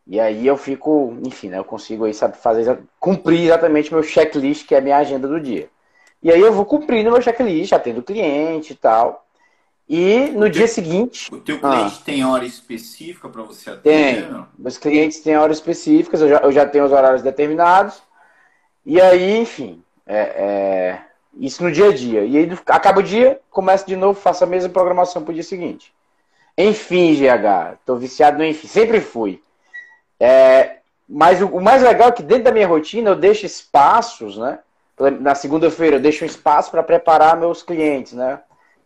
E 0.05 0.19
aí 0.19 0.45
eu 0.45 0.57
fico, 0.57 1.17
enfim, 1.25 1.47
né? 1.47 1.59
Eu 1.59 1.63
consigo 1.63 2.03
aí, 2.03 2.13
sabe, 2.13 2.35
fazer, 2.35 2.77
cumprir 2.99 3.45
exatamente 3.45 3.89
o 3.89 3.93
meu 3.93 4.03
checklist, 4.03 4.67
que 4.67 4.75
é 4.75 4.79
a 4.79 4.81
minha 4.81 4.97
agenda 4.97 5.29
do 5.29 5.39
dia. 5.39 5.69
E 6.21 6.29
aí 6.29 6.41
eu 6.41 6.51
vou 6.51 6.65
cumprindo 6.65 7.09
o 7.09 7.13
meu 7.13 7.21
checklist, 7.21 7.71
atendo 7.71 8.03
cliente 8.03 8.73
e 8.73 8.75
tal. 8.75 9.25
E 9.87 10.29
no 10.31 10.47
o 10.47 10.49
dia 10.49 10.65
teu, 10.65 10.73
seguinte. 10.73 11.33
O 11.33 11.39
teu 11.39 11.57
cliente 11.57 11.99
ah, 12.01 12.03
tem 12.03 12.25
hora 12.25 12.43
específica 12.43 13.29
para 13.29 13.43
você 13.43 13.69
atender? 13.69 14.27
Tem. 14.27 14.45
Os 14.61 14.77
clientes 14.77 15.21
têm 15.21 15.37
horas 15.37 15.55
específicas, 15.55 16.19
eu 16.19 16.27
já, 16.27 16.39
eu 16.39 16.51
já 16.51 16.65
tenho 16.65 16.83
os 16.83 16.91
horários 16.91 17.21
determinados. 17.21 18.03
E 18.85 18.99
aí, 18.99 19.37
enfim, 19.37 19.81
é, 20.05 20.17
é, 20.17 21.01
isso 21.37 21.63
no 21.63 21.71
dia 21.71 21.89
a 21.89 21.93
dia. 21.93 22.23
E 22.23 22.37
aí 22.37 22.49
acaba 22.67 22.99
o 22.99 23.03
dia, 23.03 23.39
começa 23.49 23.85
de 23.85 23.95
novo, 23.95 24.19
faço 24.19 24.43
a 24.43 24.47
mesma 24.47 24.69
programação 24.69 25.23
para 25.23 25.31
o 25.31 25.33
dia 25.33 25.43
seguinte. 25.43 25.93
Enfim, 26.57 27.15
GH, 27.15 27.79
tô 27.85 27.95
viciado 27.95 28.37
no 28.37 28.45
enfim, 28.45 28.67
sempre 28.67 29.01
fui. 29.01 29.41
É, 30.19 30.77
mas 31.07 31.41
o, 31.41 31.47
o, 31.47 31.61
mais 31.61 31.81
legal 31.81 32.09
é 32.09 32.11
que 32.11 32.23
dentro 32.23 32.45
da 32.45 32.51
minha 32.51 32.67
rotina 32.67 33.09
eu 33.09 33.15
deixo 33.15 33.45
espaços, 33.45 34.37
né? 34.37 34.59
na 35.19 35.33
segunda-feira 35.33 35.95
eu 35.95 35.99
deixo 35.99 36.23
um 36.23 36.27
espaço 36.27 36.69
para 36.69 36.83
preparar 36.83 37.35
meus 37.35 37.63
clientes, 37.63 38.13
né? 38.13 38.39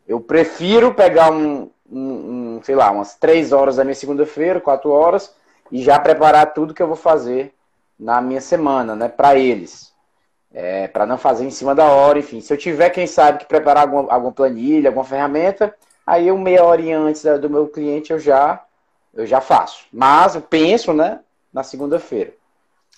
Eu 0.08 0.22
prefiro 0.22 0.94
pegar 0.94 1.30
um, 1.32 1.70
um, 1.92 2.00
um, 2.58 2.62
sei 2.64 2.76
lá, 2.76 2.90
umas 2.92 3.16
três 3.16 3.52
horas 3.52 3.76
da 3.76 3.84
minha 3.84 3.94
segunda-feira, 3.94 4.62
quatro 4.62 4.90
horas, 4.90 5.36
e 5.70 5.84
já 5.84 6.00
preparar 6.00 6.54
tudo 6.54 6.74
que 6.74 6.82
eu 6.82 6.88
vou 6.88 6.96
fazer 6.96 7.54
na 8.00 8.22
minha 8.22 8.40
semana, 8.40 8.96
né, 8.96 9.10
para 9.10 9.36
eles. 9.36 9.92
É, 10.60 10.88
para 10.88 11.06
não 11.06 11.20
fazer 11.20 11.46
em 11.46 11.52
cima 11.52 11.76
da 11.76 11.86
hora, 11.86 12.18
enfim. 12.18 12.42
Se 12.42 12.52
eu 12.52 12.58
tiver, 12.58 12.90
quem 12.90 13.06
sabe, 13.06 13.38
que 13.38 13.46
preparar 13.46 13.84
alguma, 13.84 14.12
alguma 14.12 14.32
planilha, 14.32 14.90
alguma 14.90 15.06
ferramenta, 15.06 15.72
aí 16.06 16.28
eu 16.28 16.36
meia 16.36 16.64
hora 16.64 16.82
antes 16.98 17.22
do 17.40 17.48
meu 17.48 17.68
cliente 17.68 18.12
eu 18.12 18.18
já 18.18 18.64
eu 19.14 19.24
já 19.28 19.40
faço. 19.40 19.86
Mas 19.94 20.34
eu 20.34 20.42
penso, 20.42 20.94
né, 20.94 21.20
na 21.54 21.62
segunda-feira. 21.62 22.34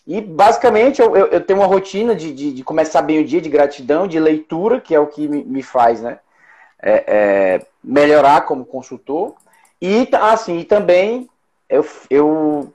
E 0.07 0.21
basicamente 0.21 1.01
eu, 1.01 1.13
eu, 1.13 1.27
eu, 1.27 1.41
tenho 1.41 1.59
uma 1.59 1.67
rotina 1.67 2.15
de, 2.15 2.33
de, 2.33 2.53
de, 2.53 2.63
começar 2.63 3.01
bem 3.01 3.19
o 3.19 3.25
dia 3.25 3.41
de 3.41 3.49
gratidão, 3.49 4.07
de 4.07 4.17
leitura, 4.21 4.79
que 4.79 4.95
é 4.95 4.99
o 4.99 5.07
que 5.07 5.27
me, 5.27 5.43
me 5.43 5.61
faz, 5.61 6.01
né, 6.01 6.19
é, 6.81 7.03
é, 7.07 7.65
melhorar 7.83 8.45
como 8.45 8.63
consultor. 8.63 9.35
E 9.81 10.07
assim, 10.13 10.59
e 10.59 10.63
também 10.63 11.29
eu, 11.67 11.85
eu 12.09 12.73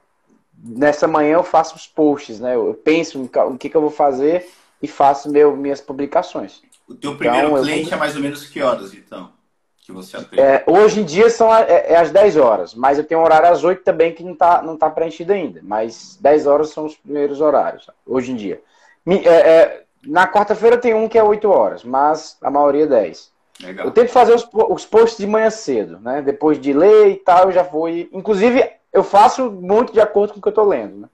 nessa 0.63 1.09
manhã 1.09 1.37
eu 1.37 1.43
faço 1.43 1.75
os 1.75 1.87
posts, 1.87 2.39
né? 2.39 2.55
Eu 2.55 2.75
penso 2.85 3.23
o 3.23 3.59
que, 3.59 3.71
que 3.71 3.77
eu 3.77 3.81
vou 3.81 3.91
fazer 3.91 4.47
e 4.85 4.87
faço 4.87 5.31
meu, 5.31 5.57
minhas 5.57 5.81
publicações. 5.81 6.63
O 6.87 6.95
teu 6.95 7.17
primeiro 7.17 7.49
então, 7.49 7.63
cliente 7.63 7.91
eu... 7.91 7.97
é 7.97 7.99
mais 7.99 8.15
ou 8.15 8.21
menos 8.21 8.47
que 8.47 8.61
horas, 8.61 8.93
então? 8.93 9.33
Que 9.79 9.91
você 9.91 10.19
atende? 10.19 10.41
É, 10.41 10.63
hoje 10.67 11.01
em 11.01 11.05
dia 11.05 11.31
são 11.31 11.55
é, 11.55 11.93
é 11.93 11.97
às 11.97 12.11
10 12.11 12.37
horas, 12.37 12.75
mas 12.75 12.99
eu 12.99 13.05
tenho 13.05 13.21
um 13.21 13.25
horário 13.25 13.49
às 13.49 13.65
8 13.65 13.83
também 13.83 14.13
que 14.13 14.23
não 14.23 14.35
está 14.35 14.61
não 14.61 14.77
tá 14.77 14.91
preenchido 14.91 15.33
ainda. 15.33 15.61
Mas 15.63 16.19
10 16.21 16.47
horas 16.47 16.69
são 16.69 16.85
os 16.85 16.95
primeiros 16.97 17.41
horários, 17.41 17.89
hoje 18.07 18.33
em 18.33 18.37
dia. 18.37 18.61
É, 19.07 19.29
é, 19.29 19.85
na 20.07 20.31
quarta-feira 20.31 20.77
tem 20.77 20.93
um 20.93 21.09
que 21.09 21.19
é 21.19 21.23
8 21.23 21.51
horas, 21.51 21.83
mas 21.83 22.37
a 22.43 22.51
maioria 22.51 22.85
é 22.85 22.89
10. 22.89 23.33
Legal. 23.63 23.87
Eu 23.87 23.93
tento 23.93 24.11
fazer 24.11 24.35
os, 24.35 24.47
os 24.53 24.85
posts 24.85 25.17
de 25.17 25.27
manhã 25.27 25.49
cedo, 25.49 25.99
né? 25.99 26.21
Depois 26.21 26.61
de 26.61 26.75
ler 26.75 27.09
e 27.09 27.17
tal, 27.17 27.47
eu 27.47 27.53
já 27.53 27.65
fui. 27.65 28.11
Inclusive, 28.13 28.71
eu 28.93 29.03
faço 29.03 29.51
muito 29.51 29.95
de 29.95 30.01
acordo 30.01 30.35
com 30.35 30.41
o 30.41 30.43
que 30.43 30.49
eu 30.49 30.51
estou 30.51 30.67
lendo, 30.67 30.99
né? 30.99 31.09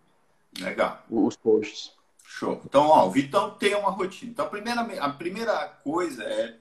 Legal. 0.60 0.98
Os 1.08 1.36
posts. 1.36 1.99
Show. 2.40 2.62
Então, 2.64 2.86
ó, 2.86 3.06
o 3.06 3.10
Vitão 3.10 3.50
tem 3.50 3.74
uma 3.74 3.90
rotina. 3.90 4.30
Então, 4.30 4.46
a 4.46 4.48
primeira, 4.48 4.80
a 4.80 5.10
primeira 5.10 5.68
coisa 5.84 6.24
é, 6.24 6.56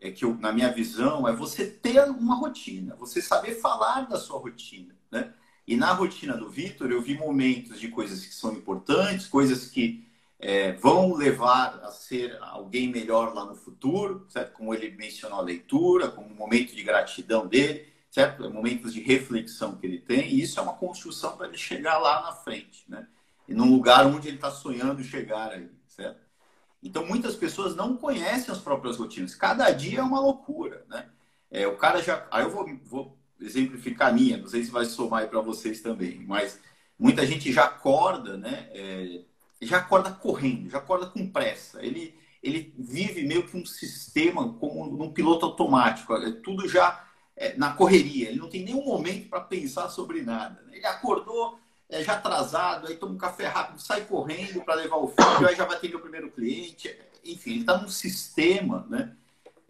é 0.00 0.10
que, 0.10 0.24
eu, 0.24 0.34
na 0.34 0.50
minha 0.50 0.72
visão, 0.72 1.28
é 1.28 1.36
você 1.36 1.66
ter 1.66 2.02
uma 2.04 2.34
rotina, 2.36 2.96
você 2.96 3.20
saber 3.20 3.60
falar 3.60 4.08
da 4.08 4.18
sua 4.18 4.38
rotina, 4.38 4.96
né? 5.10 5.34
E 5.66 5.76
na 5.76 5.92
rotina 5.92 6.34
do 6.34 6.48
Vitor, 6.48 6.90
eu 6.90 7.02
vi 7.02 7.14
momentos 7.14 7.78
de 7.78 7.88
coisas 7.88 8.24
que 8.24 8.34
são 8.34 8.54
importantes, 8.54 9.26
coisas 9.26 9.66
que 9.66 10.02
é, 10.38 10.72
vão 10.72 11.12
levar 11.12 11.78
a 11.82 11.90
ser 11.90 12.38
alguém 12.40 12.88
melhor 12.88 13.34
lá 13.34 13.44
no 13.44 13.54
futuro, 13.54 14.24
certo? 14.30 14.54
Como 14.54 14.72
ele 14.72 14.96
mencionou 14.96 15.40
a 15.40 15.42
leitura, 15.42 16.08
como 16.08 16.30
um 16.30 16.34
momento 16.34 16.74
de 16.74 16.82
gratidão 16.82 17.46
dele 17.46 17.86
certo? 18.10 18.50
Momentos 18.50 18.94
de 18.94 19.00
reflexão 19.00 19.76
que 19.76 19.86
ele 19.86 19.98
tem, 19.98 20.30
e 20.30 20.40
isso 20.40 20.58
é 20.58 20.62
uma 20.62 20.72
construção 20.72 21.36
para 21.36 21.46
ele 21.46 21.58
chegar 21.58 21.98
lá 21.98 22.22
na 22.22 22.32
frente, 22.32 22.84
né? 22.88 23.06
E 23.48 23.54
num 23.54 23.70
lugar 23.70 24.06
onde 24.06 24.28
ele 24.28 24.36
está 24.36 24.50
sonhando 24.50 25.02
chegar 25.02 25.52
aí, 25.52 25.70
certo? 25.86 26.20
Então, 26.82 27.04
muitas 27.06 27.34
pessoas 27.34 27.74
não 27.74 27.96
conhecem 27.96 28.52
as 28.52 28.60
próprias 28.60 28.96
rotinas. 28.96 29.34
Cada 29.34 29.70
dia 29.70 30.00
é 30.00 30.02
uma 30.02 30.20
loucura, 30.20 30.84
né? 30.88 31.08
É, 31.50 31.66
o 31.66 31.76
cara 31.76 32.02
já... 32.02 32.26
Aí 32.30 32.44
eu 32.44 32.50
vou, 32.50 32.68
vou 32.84 33.18
exemplificar 33.40 34.10
a 34.10 34.12
minha, 34.12 34.36
não 34.36 34.46
sei 34.46 34.62
se 34.62 34.70
vai 34.70 34.84
somar 34.84 35.22
aí 35.22 35.28
para 35.28 35.40
vocês 35.40 35.80
também, 35.80 36.20
mas 36.26 36.60
muita 36.98 37.26
gente 37.26 37.50
já 37.52 37.64
acorda, 37.64 38.36
né? 38.36 38.68
É, 38.72 39.22
já 39.62 39.78
acorda 39.78 40.10
correndo, 40.10 40.68
já 40.68 40.78
acorda 40.78 41.06
com 41.06 41.28
pressa. 41.28 41.82
Ele, 41.84 42.14
ele 42.42 42.74
vive 42.78 43.26
meio 43.26 43.46
que 43.46 43.56
um 43.56 43.64
sistema 43.64 44.52
como 44.54 45.02
um 45.02 45.12
piloto 45.12 45.46
automático. 45.46 46.14
É 46.14 46.30
tudo 46.32 46.68
já 46.68 47.04
é, 47.36 47.56
na 47.56 47.72
correria, 47.72 48.28
ele 48.28 48.38
não 48.38 48.48
tem 48.48 48.64
nenhum 48.64 48.84
momento 48.84 49.28
para 49.28 49.40
pensar 49.40 49.88
sobre 49.88 50.22
nada. 50.22 50.60
Né? 50.62 50.76
Ele 50.76 50.86
acordou 50.86 51.58
é, 51.88 52.04
já 52.04 52.14
atrasado, 52.14 52.86
aí 52.86 52.96
toma 52.96 53.14
um 53.14 53.18
café 53.18 53.46
rápido, 53.46 53.80
sai 53.80 54.04
correndo 54.04 54.62
para 54.62 54.74
levar 54.74 54.96
o 54.96 55.08
filho, 55.08 55.48
aí 55.48 55.56
já 55.56 55.64
vai 55.64 55.78
ter 55.78 55.94
o 55.94 56.00
primeiro 56.00 56.30
cliente. 56.30 56.94
Enfim, 57.24 57.52
ele 57.52 57.60
está 57.60 57.78
num 57.78 57.88
sistema 57.88 58.86
né, 58.90 59.16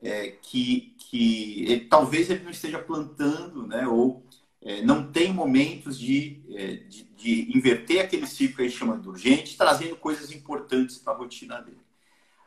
é, 0.03 0.29
que, 0.43 0.95
que 0.99 1.65
ele, 1.71 1.85
talvez 1.87 2.29
ele 2.29 2.45
não 2.45 2.51
esteja 2.51 2.79
plantando, 2.79 3.67
né, 3.67 3.87
ou 3.87 4.25
é, 4.61 4.83
não 4.83 5.11
tem 5.13 5.33
momentos 5.33 5.99
de, 5.99 6.43
é, 6.51 6.75
de, 6.75 7.05
de, 7.05 7.57
inverter 7.57 8.05
aquele 8.05 8.27
ciclo 8.27 8.57
que 8.57 8.63
a 8.63 8.65
gente 8.69 8.79
chama 8.79 8.99
de 8.99 9.09
urgente, 9.09 9.57
trazendo 9.57 9.97
coisas 9.97 10.33
importantes 10.33 10.99
para 10.99 11.13
a 11.13 11.17
rotina 11.17 11.61
dele. 11.63 11.81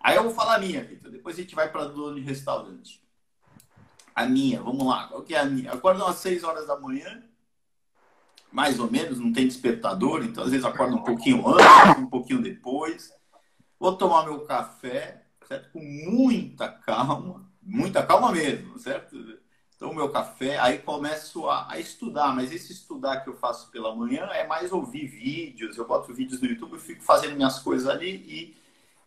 Aí 0.01 0.15
eu 0.17 0.23
vou 0.23 0.33
falar 0.33 0.55
a 0.55 0.59
minha, 0.59 0.83
Vitor, 0.83 1.11
depois 1.11 1.37
a 1.37 1.41
gente 1.41 1.55
vai 1.55 1.71
para 1.71 1.85
dono 1.85 2.15
de 2.15 2.21
restaurante. 2.21 3.01
A 4.13 4.25
minha, 4.25 4.61
vamos 4.61 4.85
lá. 4.85 5.07
Qual 5.07 5.23
que 5.23 5.33
é 5.33 5.39
a 5.39 5.45
minha? 5.45 5.71
Acordo 5.71 6.03
às 6.05 6.17
6 6.17 6.43
horas 6.43 6.67
da 6.67 6.77
manhã, 6.77 7.23
mais 8.51 8.79
ou 8.79 8.89
menos, 8.89 9.19
não 9.19 9.31
tem 9.31 9.47
despertador, 9.47 10.23
então 10.23 10.43
às 10.43 10.51
vezes 10.51 10.65
acordo 10.65 10.95
um 10.97 11.03
pouquinho 11.03 11.47
antes, 11.47 11.97
um 11.99 12.07
pouquinho 12.07 12.41
depois. 12.41 13.11
Vou 13.79 13.95
tomar 13.95 14.25
meu 14.25 14.41
café, 14.41 15.23
certo? 15.47 15.71
Com 15.71 15.81
muita 15.81 16.67
calma, 16.67 17.49
muita 17.61 18.03
calma 18.03 18.31
mesmo, 18.31 18.77
certo? 18.77 19.17
Tomo 19.79 19.95
meu 19.95 20.09
café, 20.09 20.59
aí 20.59 20.77
começo 20.77 21.49
a, 21.49 21.71
a, 21.71 21.79
estudar, 21.79 22.35
mas 22.35 22.51
esse 22.51 22.71
estudar 22.71 23.21
que 23.21 23.29
eu 23.29 23.35
faço 23.35 23.71
pela 23.71 23.95
manhã 23.95 24.27
é 24.27 24.45
mais 24.45 24.71
ouvir 24.71 25.07
vídeos, 25.07 25.75
eu 25.75 25.87
boto 25.87 26.13
vídeos 26.13 26.39
no 26.39 26.47
YouTube, 26.47 26.73
eu 26.73 26.79
fico 26.79 27.01
fazendo 27.01 27.35
minhas 27.35 27.57
coisas 27.57 27.87
ali 27.87 28.11
e, 28.27 28.60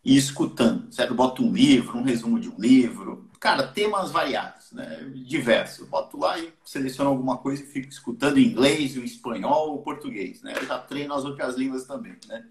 e 0.05 0.15
escutando, 0.15 0.93
certo? 0.93 1.09
Eu 1.09 1.15
boto 1.15 1.43
um 1.43 1.51
livro, 1.51 1.97
um 1.97 2.03
resumo 2.03 2.39
de 2.39 2.47
um 2.47 2.55
livro, 2.59 3.27
cara, 3.39 3.67
temas 3.67 4.11
variados, 4.11 4.71
né? 4.71 5.03
diversos. 5.25 5.87
Boto 5.87 6.19
lá 6.19 6.37
e 6.39 6.53
seleciono 6.63 7.09
alguma 7.09 7.37
coisa 7.37 7.63
e 7.63 7.65
fico 7.65 7.89
escutando 7.89 8.39
inglês, 8.39 8.95
o 8.95 9.03
espanhol, 9.03 9.73
o 9.73 9.81
português, 9.81 10.43
né? 10.43 10.53
Eu 10.55 10.65
já 10.65 10.77
treino 10.77 11.13
as 11.13 11.25
outras 11.25 11.55
línguas 11.55 11.85
também, 11.85 12.15
né? 12.27 12.45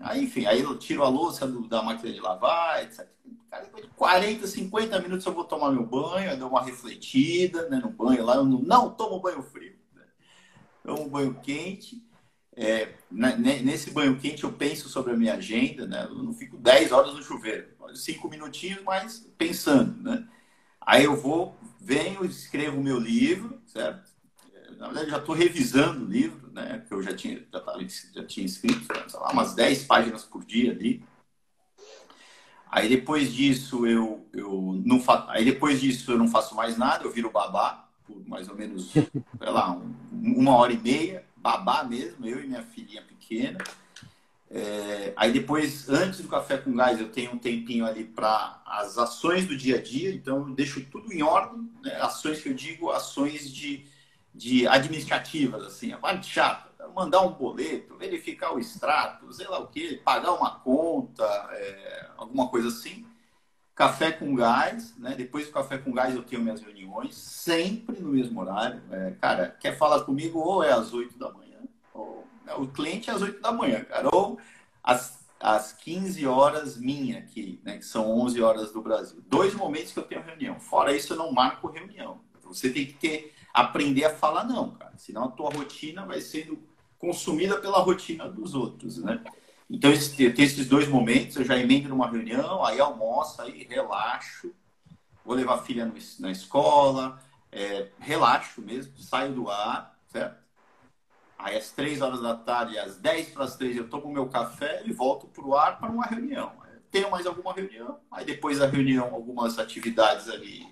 Aí, 0.00 0.24
enfim, 0.24 0.44
aí 0.44 0.60
eu 0.60 0.78
tiro 0.78 1.02
a 1.02 1.08
louça 1.08 1.46
do, 1.46 1.66
da 1.66 1.82
máquina 1.82 2.12
de 2.12 2.20
lavar, 2.20 2.82
etc. 2.82 3.08
Cara, 3.50 3.64
depois 3.64 3.84
de 3.84 3.90
40, 3.92 4.46
50 4.46 5.00
minutos 5.00 5.24
eu 5.24 5.32
vou 5.32 5.44
tomar 5.44 5.70
meu 5.70 5.86
banho, 5.86 6.30
eu 6.30 6.36
dou 6.36 6.50
uma 6.50 6.62
refletida 6.62 7.68
né, 7.70 7.80
no 7.82 7.88
banho 7.88 8.22
lá. 8.22 8.36
Eu 8.36 8.44
não, 8.44 8.60
não 8.60 8.90
tomo 8.90 9.20
banho 9.20 9.42
frio. 9.42 9.74
Né? 9.94 10.02
Tomo 10.84 11.08
banho 11.08 11.34
quente. 11.42 12.05
É, 12.56 12.94
né, 13.10 13.36
nesse 13.36 13.90
banho 13.90 14.18
quente 14.18 14.44
eu 14.44 14.52
penso 14.52 14.88
sobre 14.88 15.12
a 15.12 15.16
minha 15.16 15.34
agenda, 15.34 15.86
né? 15.86 16.06
Eu 16.08 16.22
não 16.22 16.32
fico 16.32 16.56
10 16.56 16.90
horas 16.90 17.14
no 17.14 17.22
chuveiro 17.22 17.76
cinco 17.94 18.28
minutinhos, 18.28 18.82
mas 18.84 19.30
pensando, 19.36 20.02
né? 20.02 20.26
Aí 20.80 21.04
eu 21.04 21.16
vou, 21.16 21.56
venho, 21.80 22.24
escrevo 22.24 22.78
o 22.78 22.84
meu 22.84 22.98
livro, 22.98 23.60
certo? 23.66 24.14
Na 24.78 24.86
verdade, 24.86 25.10
já 25.10 25.18
estou 25.18 25.34
revisando 25.34 26.04
o 26.04 26.08
livro, 26.08 26.50
né? 26.52 26.84
Que 26.86 26.92
eu 26.92 27.02
já 27.02 27.14
tinha, 27.14 27.44
já, 27.52 27.60
tava, 27.60 27.78
já 28.14 28.24
tinha 28.24 28.46
escrito, 28.46 28.86
sei 29.08 29.20
lá, 29.20 29.30
umas 29.30 29.54
10 29.54 29.84
páginas 29.84 30.24
por 30.24 30.44
dia 30.44 30.72
ali. 30.72 31.02
Aí 32.70 32.88
depois 32.88 33.32
disso 33.32 33.86
eu, 33.86 34.26
eu 34.32 34.80
não 34.84 35.00
fa... 35.00 35.26
aí 35.30 35.44
depois 35.44 35.80
disso 35.80 36.12
eu 36.12 36.18
não 36.18 36.28
faço 36.28 36.54
mais 36.54 36.76
nada, 36.76 37.04
eu 37.04 37.12
viro 37.12 37.30
babá 37.30 37.88
por 38.04 38.24
mais 38.26 38.48
ou 38.48 38.54
menos, 38.54 38.92
sei 38.92 39.50
lá, 39.50 39.72
um, 39.72 39.94
uma 40.12 40.54
hora 40.56 40.72
e 40.72 40.78
meia, 40.78 41.24
babá 41.46 41.84
mesmo, 41.84 42.26
eu 42.26 42.42
e 42.42 42.46
minha 42.48 42.62
filhinha 42.62 43.02
pequena. 43.02 43.58
É, 44.50 45.12
aí 45.16 45.32
depois, 45.32 45.88
antes 45.88 46.20
do 46.20 46.28
café 46.28 46.58
com 46.58 46.74
gás, 46.74 46.98
eu 46.98 47.08
tenho 47.08 47.32
um 47.32 47.38
tempinho 47.38 47.86
ali 47.86 48.04
para 48.04 48.60
as 48.66 48.98
ações 48.98 49.46
do 49.46 49.56
dia 49.56 49.76
a 49.76 49.82
dia, 49.82 50.12
então 50.12 50.38
eu 50.38 50.54
deixo 50.54 50.84
tudo 50.86 51.12
em 51.12 51.22
ordem, 51.22 51.70
né? 51.82 51.94
ações 52.00 52.40
que 52.40 52.48
eu 52.48 52.54
digo, 52.54 52.90
ações 52.90 53.48
de, 53.52 53.86
de 54.34 54.66
administrativas, 54.66 55.64
assim, 55.64 55.92
a 55.92 55.98
parte 55.98 56.28
chata, 56.28 56.68
mandar 56.92 57.22
um 57.22 57.32
boleto, 57.32 57.96
verificar 57.96 58.52
o 58.52 58.58
extrato, 58.58 59.32
sei 59.32 59.46
lá 59.46 59.60
o 59.60 59.68
que, 59.68 59.98
pagar 59.98 60.32
uma 60.32 60.50
conta, 60.50 61.24
é, 61.52 62.08
alguma 62.16 62.48
coisa 62.48 62.68
assim. 62.68 63.06
Café 63.76 64.10
com 64.10 64.34
gás, 64.34 64.96
né? 64.96 65.14
Depois 65.14 65.46
do 65.46 65.52
café 65.52 65.76
com 65.76 65.92
gás 65.92 66.14
eu 66.14 66.22
tenho 66.22 66.40
minhas 66.40 66.62
reuniões, 66.62 67.14
sempre 67.14 68.00
no 68.00 68.08
mesmo 68.08 68.40
horário. 68.40 68.82
É, 68.90 69.10
cara, 69.20 69.54
quer 69.60 69.76
falar 69.76 70.00
comigo 70.00 70.38
ou 70.38 70.64
é 70.64 70.72
às 70.72 70.94
8 70.94 71.18
da 71.18 71.30
manhã, 71.30 71.58
ou 71.92 72.26
o 72.56 72.66
cliente 72.68 73.10
é 73.10 73.12
às 73.12 73.20
8 73.20 73.38
da 73.38 73.52
manhã, 73.52 73.84
cara. 73.84 74.08
Ou 74.10 74.38
às, 74.82 75.28
às 75.38 75.74
15 75.74 76.26
horas 76.26 76.78
minha 76.78 77.18
aqui, 77.18 77.60
né? 77.62 77.76
Que 77.76 77.84
são 77.84 78.10
11 78.18 78.40
horas 78.40 78.72
do 78.72 78.80
Brasil. 78.80 79.22
Dois 79.26 79.54
momentos 79.54 79.92
que 79.92 79.98
eu 79.98 80.04
tenho 80.04 80.22
reunião. 80.22 80.58
Fora 80.58 80.96
isso, 80.96 81.12
eu 81.12 81.18
não 81.18 81.30
marco 81.30 81.68
reunião. 81.68 82.18
Você 82.44 82.70
tem 82.70 82.86
que 82.86 82.94
ter, 82.94 83.34
aprender 83.52 84.06
a 84.06 84.14
falar 84.14 84.44
não, 84.44 84.70
cara. 84.70 84.96
Senão 84.96 85.24
a 85.24 85.30
tua 85.30 85.50
rotina 85.50 86.06
vai 86.06 86.22
sendo 86.22 86.58
consumida 86.98 87.60
pela 87.60 87.80
rotina 87.80 88.26
dos 88.26 88.54
outros, 88.54 88.96
né? 88.96 89.22
Então, 89.68 89.90
eu 89.90 90.34
tenho 90.34 90.46
esses 90.46 90.68
dois 90.68 90.86
momentos, 90.86 91.36
eu 91.36 91.44
já 91.44 91.58
emendo 91.58 91.88
numa 91.88 92.08
reunião, 92.08 92.64
aí 92.64 92.80
almoço, 92.80 93.42
aí 93.42 93.64
relaxo, 93.64 94.54
vou 95.24 95.34
levar 95.34 95.56
a 95.56 95.62
filha 95.62 95.92
na 96.20 96.30
escola, 96.30 97.20
é, 97.50 97.88
relaxo 97.98 98.62
mesmo, 98.62 98.96
saio 98.98 99.32
do 99.32 99.50
ar, 99.50 99.98
certo? 100.06 100.46
Aí 101.38 101.56
às 101.56 101.70
três 101.70 102.00
horas 102.00 102.22
da 102.22 102.34
tarde, 102.34 102.78
às 102.78 102.96
10 102.96 103.30
para 103.30 103.44
as 103.44 103.56
três, 103.56 103.76
eu 103.76 103.88
tomo 103.90 104.10
meu 104.10 104.28
café 104.28 104.82
e 104.86 104.92
volto 104.92 105.26
para 105.26 105.44
o 105.44 105.54
ar 105.54 105.78
para 105.78 105.90
uma 105.90 106.06
reunião. 106.06 106.52
tenho 106.90 107.10
mais 107.10 107.26
alguma 107.26 107.52
reunião, 107.52 107.98
aí 108.10 108.24
depois 108.24 108.58
da 108.58 108.66
reunião, 108.66 109.12
algumas 109.12 109.58
atividades 109.58 110.28
ali, 110.28 110.66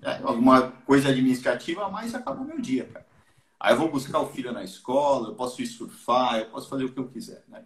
né, 0.00 0.20
alguma 0.24 0.72
coisa 0.84 1.10
administrativa 1.10 1.84
a 1.84 1.88
mais, 1.90 2.14
acaba 2.14 2.40
o 2.40 2.44
meu 2.44 2.60
dia, 2.60 2.86
cara. 2.86 3.06
Aí 3.60 3.74
eu 3.74 3.78
vou 3.78 3.90
buscar 3.90 4.18
o 4.20 4.26
filho 4.26 4.52
na 4.52 4.64
escola, 4.64 5.28
eu 5.28 5.34
posso 5.34 5.60
ir 5.60 5.66
surfar, 5.66 6.38
eu 6.38 6.46
posso 6.46 6.68
fazer 6.68 6.84
o 6.86 6.92
que 6.92 6.98
eu 6.98 7.08
quiser, 7.08 7.44
né? 7.46 7.62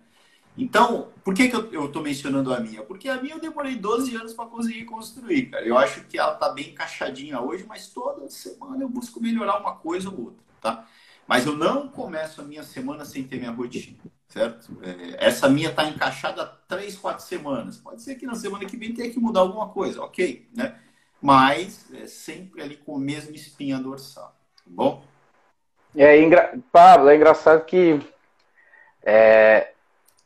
Então, 0.56 1.08
por 1.24 1.34
que, 1.34 1.48
que 1.48 1.56
eu 1.56 1.86
estou 1.86 2.02
mencionando 2.02 2.54
a 2.54 2.60
minha? 2.60 2.82
Porque 2.82 3.08
a 3.08 3.20
minha 3.20 3.34
eu 3.34 3.40
demorei 3.40 3.74
12 3.74 4.14
anos 4.14 4.32
para 4.32 4.46
conseguir 4.46 4.84
construir, 4.84 5.46
cara. 5.46 5.66
Eu 5.66 5.76
acho 5.76 6.04
que 6.04 6.16
ela 6.16 6.34
está 6.34 6.48
bem 6.50 6.70
encaixadinha 6.70 7.40
hoje, 7.40 7.64
mas 7.68 7.88
toda 7.88 8.28
semana 8.30 8.84
eu 8.84 8.88
busco 8.88 9.20
melhorar 9.20 9.58
uma 9.58 9.74
coisa 9.74 10.08
ou 10.08 10.26
outra, 10.26 10.44
tá? 10.60 10.86
Mas 11.26 11.46
eu 11.46 11.56
não 11.56 11.88
começo 11.88 12.40
a 12.40 12.44
minha 12.44 12.62
semana 12.62 13.04
sem 13.04 13.24
ter 13.24 13.38
minha 13.38 13.50
rotina, 13.50 13.98
certo? 14.28 14.76
É, 14.82 15.26
essa 15.26 15.48
minha 15.48 15.70
está 15.70 15.88
encaixada 15.88 16.42
há 16.42 16.46
3, 16.46 16.96
4 16.96 17.24
semanas. 17.24 17.76
Pode 17.78 18.02
ser 18.02 18.14
que 18.14 18.26
na 18.26 18.36
semana 18.36 18.64
que 18.64 18.76
vem 18.76 18.94
tenha 18.94 19.10
que 19.10 19.18
mudar 19.18 19.40
alguma 19.40 19.68
coisa, 19.70 20.02
ok, 20.02 20.48
né? 20.54 20.78
Mas 21.20 21.92
é 21.94 22.06
sempre 22.06 22.62
ali 22.62 22.76
com 22.76 22.96
a 22.96 23.00
mesma 23.00 23.34
espinha 23.34 23.78
dorsal, 23.78 24.36
tá 24.56 24.62
bom? 24.66 25.04
É, 25.96 26.20
engra... 26.20 26.58
Pablo, 26.70 27.08
é 27.08 27.16
engraçado 27.16 27.64
que 27.64 27.98
é, 29.02 29.73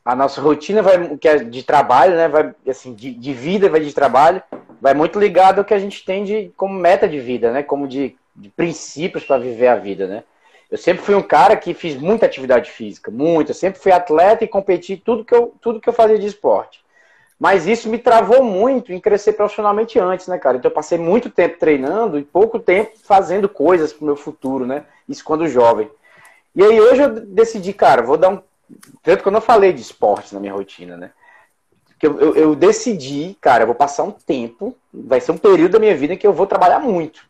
a 0.09 0.15
nossa 0.15 0.41
rotina 0.41 0.81
vai, 0.81 1.17
que 1.17 1.27
é 1.27 1.37
de 1.37 1.61
trabalho, 1.61 2.15
né, 2.15 2.27
vai, 2.27 2.53
assim, 2.67 2.93
de, 2.93 3.11
de 3.11 3.33
vida, 3.33 3.69
vai 3.69 3.79
de 3.79 3.93
trabalho, 3.93 4.41
vai 4.81 4.95
muito 4.95 5.19
ligado 5.19 5.59
ao 5.59 5.65
que 5.65 5.73
a 5.73 5.79
gente 5.79 6.03
tem 6.03 6.23
de, 6.23 6.51
como 6.57 6.73
meta 6.73 7.07
de 7.07 7.19
vida, 7.19 7.51
né, 7.51 7.61
como 7.61 7.87
de, 7.87 8.15
de 8.35 8.49
princípios 8.49 9.23
para 9.23 9.37
viver 9.37 9.67
a 9.67 9.75
vida, 9.75 10.07
né. 10.07 10.23
Eu 10.71 10.77
sempre 10.77 11.03
fui 11.03 11.13
um 11.13 11.21
cara 11.21 11.55
que 11.55 11.73
fiz 11.73 11.95
muita 11.95 12.25
atividade 12.25 12.71
física, 12.71 13.11
muita, 13.11 13.53
sempre 13.53 13.79
fui 13.79 13.91
atleta 13.91 14.43
e 14.43 14.47
competi 14.47 14.97
tudo 14.97 15.23
que 15.23 15.33
eu, 15.33 15.53
tudo 15.61 15.79
que 15.79 15.89
eu 15.89 15.93
fazia 15.93 16.17
de 16.17 16.27
esporte. 16.27 16.83
Mas 17.39 17.67
isso 17.67 17.87
me 17.87 17.97
travou 17.97 18.43
muito 18.43 18.91
em 18.91 18.99
crescer 18.99 19.33
profissionalmente 19.33 19.97
antes, 19.97 20.27
né, 20.27 20.37
cara? 20.37 20.57
Então 20.57 20.69
eu 20.69 20.75
passei 20.75 20.97
muito 20.97 21.29
tempo 21.29 21.57
treinando 21.57 22.19
e 22.19 22.23
pouco 22.23 22.59
tempo 22.59 22.91
fazendo 23.03 23.47
coisas 23.47 23.93
pro 23.93 24.05
meu 24.05 24.15
futuro, 24.15 24.65
né? 24.65 24.83
Isso 25.07 25.23
quando 25.23 25.47
jovem. 25.47 25.89
E 26.55 26.63
aí 26.63 26.81
hoje 26.81 27.01
eu 27.01 27.09
decidi, 27.09 27.71
cara, 27.73 28.01
vou 28.01 28.17
dar 28.17 28.29
um 28.29 28.41
tanto 29.03 29.21
que 29.23 29.27
eu 29.27 29.31
não 29.31 29.41
falei 29.41 29.73
de 29.73 29.81
esporte 29.81 30.33
na 30.33 30.39
minha 30.39 30.53
rotina, 30.53 30.95
né? 30.95 31.11
Porque 31.87 32.07
eu, 32.07 32.19
eu, 32.19 32.35
eu, 32.35 32.55
decidi, 32.55 33.37
cara, 33.41 33.63
eu 33.63 33.67
vou 33.67 33.75
passar 33.75 34.03
um 34.03 34.11
tempo, 34.11 34.75
vai 34.93 35.19
ser 35.19 35.33
um 35.33 35.37
período 35.37 35.73
da 35.73 35.79
minha 35.79 35.95
vida 35.95 36.13
em 36.13 36.17
que 36.17 36.25
eu 36.25 36.31
vou 36.31 36.47
trabalhar 36.47 36.79
muito. 36.79 37.27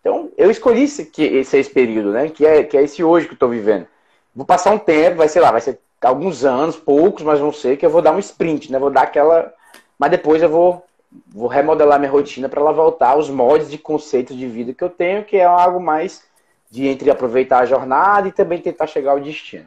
Então, 0.00 0.30
eu 0.36 0.50
escolhi 0.50 0.84
esse, 0.84 1.10
esse, 1.18 1.56
esse 1.58 1.70
período, 1.70 2.12
né? 2.12 2.28
Que 2.28 2.46
é, 2.46 2.62
que 2.62 2.76
é 2.76 2.82
esse 2.82 3.02
hoje 3.02 3.26
que 3.26 3.34
eu 3.34 3.38
tô 3.38 3.48
vivendo. 3.48 3.86
Vou 4.34 4.46
passar 4.46 4.70
um 4.70 4.78
tempo, 4.78 5.16
vai 5.16 5.28
ser 5.28 5.40
lá, 5.40 5.50
vai 5.50 5.60
ser 5.60 5.80
alguns 6.00 6.44
anos, 6.44 6.76
poucos, 6.76 7.22
mas 7.22 7.40
vão 7.40 7.52
ser 7.52 7.76
que 7.76 7.84
eu 7.84 7.90
vou 7.90 8.02
dar 8.02 8.12
um 8.12 8.18
sprint, 8.18 8.70
né? 8.70 8.78
Vou 8.78 8.90
dar 8.90 9.02
aquela. 9.02 9.52
Mas 9.98 10.10
depois 10.10 10.42
eu 10.42 10.48
vou, 10.48 10.84
vou 11.28 11.48
remodelar 11.48 11.98
minha 11.98 12.10
rotina 12.10 12.48
para 12.48 12.60
ela 12.60 12.72
voltar 12.72 13.10
aos 13.10 13.30
moldes 13.30 13.70
de 13.70 13.78
conceitos 13.78 14.36
de 14.36 14.46
vida 14.46 14.74
que 14.74 14.84
eu 14.84 14.90
tenho, 14.90 15.24
que 15.24 15.36
é 15.36 15.44
algo 15.44 15.80
mais 15.80 16.22
de 16.70 16.86
entre 16.86 17.10
aproveitar 17.10 17.60
a 17.60 17.66
jornada 17.66 18.28
e 18.28 18.32
também 18.32 18.60
tentar 18.60 18.86
chegar 18.86 19.12
ao 19.12 19.20
destino. 19.20 19.66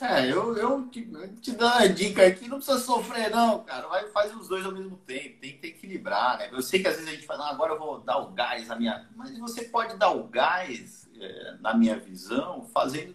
É, 0.00 0.28
eu, 0.28 0.56
eu, 0.56 0.88
te, 0.88 1.08
te 1.40 1.52
dou 1.52 1.68
uma 1.68 1.88
dica 1.88 2.26
aqui, 2.26 2.48
não 2.48 2.56
precisa 2.56 2.80
sofrer, 2.80 3.30
não, 3.30 3.62
cara. 3.62 3.86
Vai 3.86 4.08
faz 4.08 4.34
os 4.34 4.48
dois 4.48 4.66
ao 4.66 4.72
mesmo 4.72 4.96
tempo, 4.98 5.38
tem 5.40 5.56
que 5.56 5.68
equilibrar, 5.68 6.38
né? 6.38 6.48
Eu 6.52 6.62
sei 6.62 6.82
que 6.82 6.88
às 6.88 6.96
vezes 6.96 7.08
a 7.08 7.14
gente 7.14 7.26
fala, 7.26 7.46
ah, 7.46 7.50
agora 7.50 7.74
eu 7.74 7.78
vou 7.78 8.00
dar 8.00 8.18
o 8.18 8.32
gás 8.32 8.66
na 8.66 8.76
minha. 8.76 9.08
Mas 9.14 9.38
você 9.38 9.62
pode 9.64 9.96
dar 9.96 10.10
o 10.10 10.24
gás, 10.24 11.08
é, 11.16 11.56
na 11.60 11.74
minha 11.74 11.96
visão, 11.96 12.68
fazendo, 12.74 13.14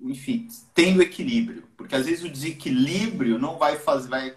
enfim, 0.00 0.48
tendo 0.74 1.02
equilíbrio. 1.02 1.62
Porque 1.76 1.94
às 1.94 2.06
vezes 2.06 2.24
o 2.24 2.28
desequilíbrio 2.28 3.38
não 3.38 3.56
vai 3.56 3.76
fazer, 3.76 4.08
vai, 4.08 4.34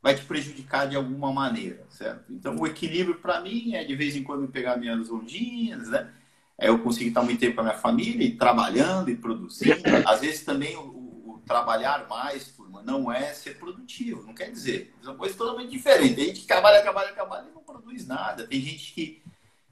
vai 0.00 0.14
te 0.14 0.24
prejudicar 0.24 0.88
de 0.88 0.94
alguma 0.94 1.32
maneira, 1.32 1.84
certo? 1.90 2.32
Então 2.32 2.56
o 2.56 2.66
equilíbrio 2.66 3.16
para 3.16 3.40
mim 3.40 3.74
é 3.74 3.82
de 3.82 3.96
vez 3.96 4.14
em 4.14 4.22
quando 4.22 4.46
pegar 4.46 4.76
minhas 4.76 5.10
ondinhas, 5.10 5.88
né? 5.88 6.12
É 6.56 6.68
eu 6.68 6.78
conseguir 6.78 7.08
estar 7.08 7.22
muito 7.22 7.40
tempo 7.40 7.56
com 7.56 7.62
a 7.62 7.64
minha 7.64 7.76
família 7.76 8.24
e 8.24 8.36
trabalhando 8.36 9.10
e 9.10 9.16
produzindo. 9.16 9.82
Às 10.06 10.20
vezes 10.20 10.44
também 10.44 10.76
o 10.76 11.03
trabalhar 11.46 12.06
mais, 12.08 12.48
turma, 12.48 12.82
não 12.82 13.10
é 13.10 13.32
ser 13.32 13.58
produtivo. 13.58 14.22
Não 14.22 14.34
quer 14.34 14.50
dizer. 14.50 14.94
É 15.02 15.08
uma 15.08 15.16
coisa 15.16 15.36
totalmente 15.36 15.70
diferente. 15.70 16.14
Tem 16.14 16.26
gente 16.26 16.40
que 16.40 16.46
trabalha, 16.46 16.82
trabalha, 16.82 17.12
trabalha 17.12 17.48
e 17.48 17.54
não 17.54 17.62
produz 17.62 18.06
nada. 18.06 18.46
Tem 18.46 18.60
gente 18.60 18.92
que, 18.92 19.22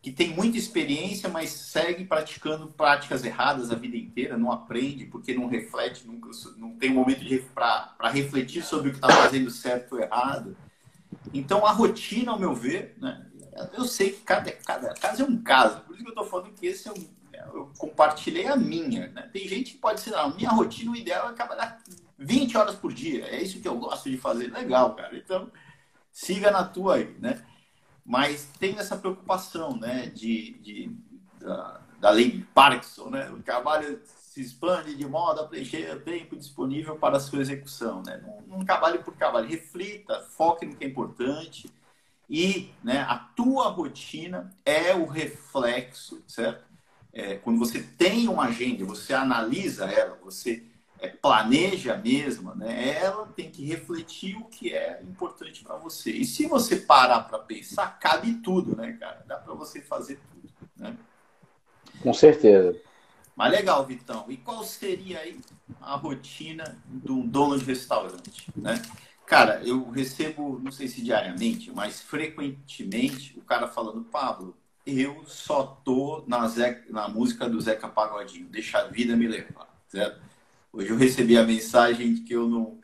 que 0.00 0.12
tem 0.12 0.30
muita 0.30 0.58
experiência, 0.58 1.28
mas 1.28 1.50
segue 1.50 2.04
praticando 2.04 2.68
práticas 2.68 3.24
erradas 3.24 3.70
a 3.70 3.74
vida 3.74 3.96
inteira, 3.96 4.36
não 4.36 4.52
aprende 4.52 5.06
porque 5.06 5.34
não 5.34 5.46
reflete, 5.46 6.06
nunca, 6.06 6.30
não 6.56 6.76
tem 6.76 6.90
um 6.90 6.94
momento 6.94 7.24
para 7.54 8.08
refletir 8.10 8.62
sobre 8.62 8.88
o 8.88 8.92
que 8.92 8.98
está 8.98 9.08
fazendo 9.08 9.50
certo 9.50 9.94
ou 9.94 10.00
errado. 10.00 10.56
Então, 11.32 11.66
a 11.66 11.72
rotina, 11.72 12.32
ao 12.32 12.38
meu 12.38 12.54
ver, 12.54 12.96
né, 12.98 13.26
eu 13.74 13.84
sei 13.84 14.12
que 14.12 14.20
cada, 14.22 14.50
cada 14.52 14.94
caso 14.94 15.22
é 15.22 15.24
um 15.24 15.42
caso. 15.42 15.80
Por 15.80 15.94
isso 15.94 16.02
que 16.02 16.08
eu 16.08 16.12
estou 16.12 16.26
falando 16.26 16.52
que 16.52 16.66
esse 16.66 16.88
é 16.88 16.92
um 16.92 17.21
eu 17.52 17.72
compartilhei 17.78 18.46
a 18.46 18.56
minha. 18.56 19.08
Né? 19.08 19.28
Tem 19.32 19.46
gente 19.48 19.72
que 19.72 19.78
pode 19.78 20.00
ser, 20.00 20.10
não, 20.10 20.34
minha 20.34 20.50
rotina, 20.50 20.90
o 20.90 20.96
ideal 20.96 21.30
é 21.30 21.32
trabalhar 21.32 21.78
20 22.18 22.56
horas 22.56 22.74
por 22.74 22.92
dia. 22.92 23.26
É 23.26 23.42
isso 23.42 23.60
que 23.60 23.68
eu 23.68 23.78
gosto 23.78 24.10
de 24.10 24.16
fazer. 24.16 24.52
Legal, 24.52 24.94
cara. 24.94 25.16
Então, 25.16 25.50
siga 26.10 26.50
na 26.50 26.64
tua 26.64 26.96
aí, 26.96 27.16
né? 27.18 27.44
Mas 28.04 28.50
tem 28.58 28.78
essa 28.78 28.96
preocupação, 28.96 29.76
né, 29.76 30.06
de, 30.06 30.58
de 30.58 30.96
da, 31.38 31.80
da 32.00 32.10
lei 32.10 32.30
de 32.30 32.42
Parkinson, 32.46 33.10
né? 33.10 33.30
O 33.30 33.42
trabalho 33.42 34.00
se 34.04 34.40
expande 34.40 34.94
de 34.96 35.06
modo 35.06 35.40
a 35.40 35.46
preencher 35.46 35.94
o 35.94 36.00
tempo 36.00 36.34
disponível 36.36 36.96
para 36.96 37.18
a 37.18 37.20
sua 37.20 37.40
execução, 37.40 38.02
né? 38.02 38.20
Não, 38.22 38.58
não 38.58 38.64
trabalhe 38.64 38.98
por 38.98 39.14
trabalho, 39.14 39.48
reflita, 39.48 40.20
foque 40.22 40.66
no 40.66 40.74
que 40.74 40.84
é 40.84 40.88
importante 40.88 41.70
e, 42.28 42.72
né, 42.82 43.00
a 43.02 43.18
tua 43.18 43.68
rotina 43.68 44.50
é 44.64 44.94
o 44.94 45.04
reflexo, 45.04 46.24
certo? 46.26 46.64
É, 47.12 47.36
quando 47.36 47.58
você 47.58 47.82
tem 47.82 48.28
uma 48.28 48.44
agenda, 48.44 48.84
você 48.84 49.12
analisa 49.12 49.84
ela, 49.84 50.18
você 50.22 50.64
é, 50.98 51.08
planeja 51.08 51.96
mesmo, 51.96 52.54
né, 52.54 52.96
ela 52.98 53.26
tem 53.26 53.50
que 53.50 53.64
refletir 53.64 54.36
o 54.36 54.44
que 54.44 54.72
é 54.72 55.02
importante 55.02 55.62
para 55.62 55.76
você. 55.76 56.10
E 56.10 56.24
se 56.24 56.46
você 56.46 56.76
parar 56.76 57.20
para 57.22 57.38
pensar, 57.38 57.98
cabe 57.98 58.34
tudo, 58.34 58.76
né, 58.76 58.92
cara? 58.98 59.24
Dá 59.26 59.36
para 59.36 59.52
você 59.52 59.80
fazer 59.80 60.18
tudo, 60.30 60.48
né? 60.76 60.96
Com 62.00 62.14
certeza. 62.14 62.80
Mas 63.34 63.50
legal, 63.50 63.84
Vitão. 63.84 64.26
E 64.28 64.36
qual 64.36 64.62
seria 64.62 65.20
aí 65.20 65.40
a 65.80 65.96
rotina 65.96 66.78
do 66.86 67.22
dono 67.22 67.58
de 67.58 67.64
restaurante, 67.64 68.46
né? 68.54 68.80
Cara, 69.26 69.62
eu 69.64 69.90
recebo, 69.90 70.60
não 70.62 70.70
sei 70.70 70.88
se 70.88 71.02
diariamente, 71.02 71.70
mas 71.70 72.00
frequentemente 72.00 73.38
o 73.38 73.42
cara 73.42 73.66
falando, 73.66 74.04
Pablo, 74.04 74.54
eu 74.86 75.24
só 75.26 75.64
tô 75.84 76.24
na, 76.26 76.46
Zé, 76.48 76.84
na 76.90 77.08
música 77.08 77.48
do 77.48 77.60
Zeca 77.60 77.88
Pagodinho, 77.88 78.48
Deixa 78.48 78.78
a 78.78 78.84
Vida 78.88 79.16
Me 79.16 79.28
Levar, 79.28 79.68
certo? 79.88 80.20
Hoje 80.72 80.88
eu 80.90 80.96
recebi 80.96 81.36
a 81.36 81.44
mensagem 81.44 82.14
de 82.14 82.20
que 82.22 82.34
eu 82.34 82.48
não... 82.48 82.80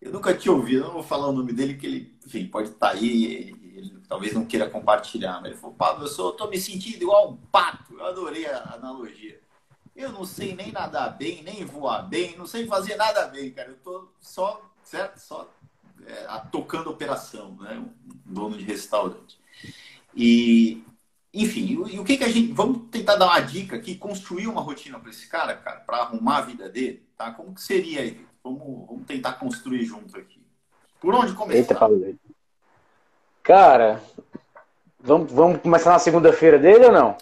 Eu 0.00 0.12
nunca 0.12 0.34
tinha 0.34 0.52
ouvido, 0.52 0.78
eu 0.78 0.86
não 0.86 0.94
vou 0.94 1.02
falar 1.02 1.28
o 1.28 1.32
nome 1.32 1.52
dele, 1.52 1.74
que 1.74 1.86
ele, 1.86 2.18
enfim, 2.26 2.46
pode 2.46 2.68
estar 2.68 2.90
tá 2.90 2.92
aí, 2.94 3.24
ele, 3.24 3.72
ele, 3.76 4.02
talvez 4.08 4.32
não 4.32 4.46
queira 4.46 4.70
compartilhar, 4.70 5.40
mas 5.40 5.50
ele 5.50 5.60
falou, 5.60 5.76
Pablo, 5.76 6.04
eu 6.04 6.08
sou, 6.08 6.32
tô 6.32 6.48
me 6.48 6.58
sentindo 6.58 7.02
igual 7.02 7.32
um 7.32 7.36
pato, 7.36 7.94
eu 7.94 8.06
adorei 8.06 8.46
a 8.46 8.74
analogia. 8.74 9.38
Eu 9.94 10.10
não 10.12 10.24
sei 10.24 10.54
nem 10.54 10.72
nadar 10.72 11.18
bem, 11.18 11.42
nem 11.42 11.64
voar 11.64 12.02
bem, 12.02 12.36
não 12.36 12.46
sei 12.46 12.66
fazer 12.66 12.96
nada 12.96 13.26
bem, 13.26 13.50
cara, 13.50 13.68
eu 13.68 13.76
tô 13.76 14.08
só, 14.20 14.62
certo? 14.82 15.18
Só 15.18 15.52
é, 16.06 16.26
tocando 16.50 16.90
operação, 16.90 17.56
né? 17.60 17.78
Um 17.78 18.32
dono 18.32 18.56
de 18.56 18.64
restaurante. 18.64 19.38
E 20.14 20.82
enfim, 21.32 21.84
e 21.88 21.98
o 21.98 22.04
que, 22.04 22.16
que 22.16 22.24
a 22.24 22.28
gente. 22.28 22.52
Vamos 22.52 22.88
tentar 22.90 23.14
dar 23.14 23.26
uma 23.26 23.40
dica 23.40 23.76
aqui, 23.76 23.94
construir 23.94 24.48
uma 24.48 24.60
rotina 24.60 24.98
para 24.98 25.10
esse 25.10 25.28
cara, 25.28 25.54
cara, 25.54 25.80
para 25.80 25.98
arrumar 25.98 26.38
a 26.38 26.42
vida 26.42 26.68
dele, 26.68 27.06
tá? 27.16 27.30
Como 27.30 27.54
que 27.54 27.62
seria 27.62 28.00
aí? 28.00 28.20
Vamos, 28.42 28.86
vamos 28.86 29.06
tentar 29.06 29.34
construir 29.34 29.84
junto 29.84 30.18
aqui. 30.18 30.42
Por 31.00 31.14
onde 31.14 31.32
começar? 31.32 31.88
Eita. 31.88 32.18
Cara, 33.44 34.02
vamos, 34.98 35.30
vamos 35.30 35.60
começar 35.60 35.90
na 35.90 35.98
segunda-feira 36.00 36.58
dele 36.58 36.86
ou 36.86 36.92
não? 36.92 37.16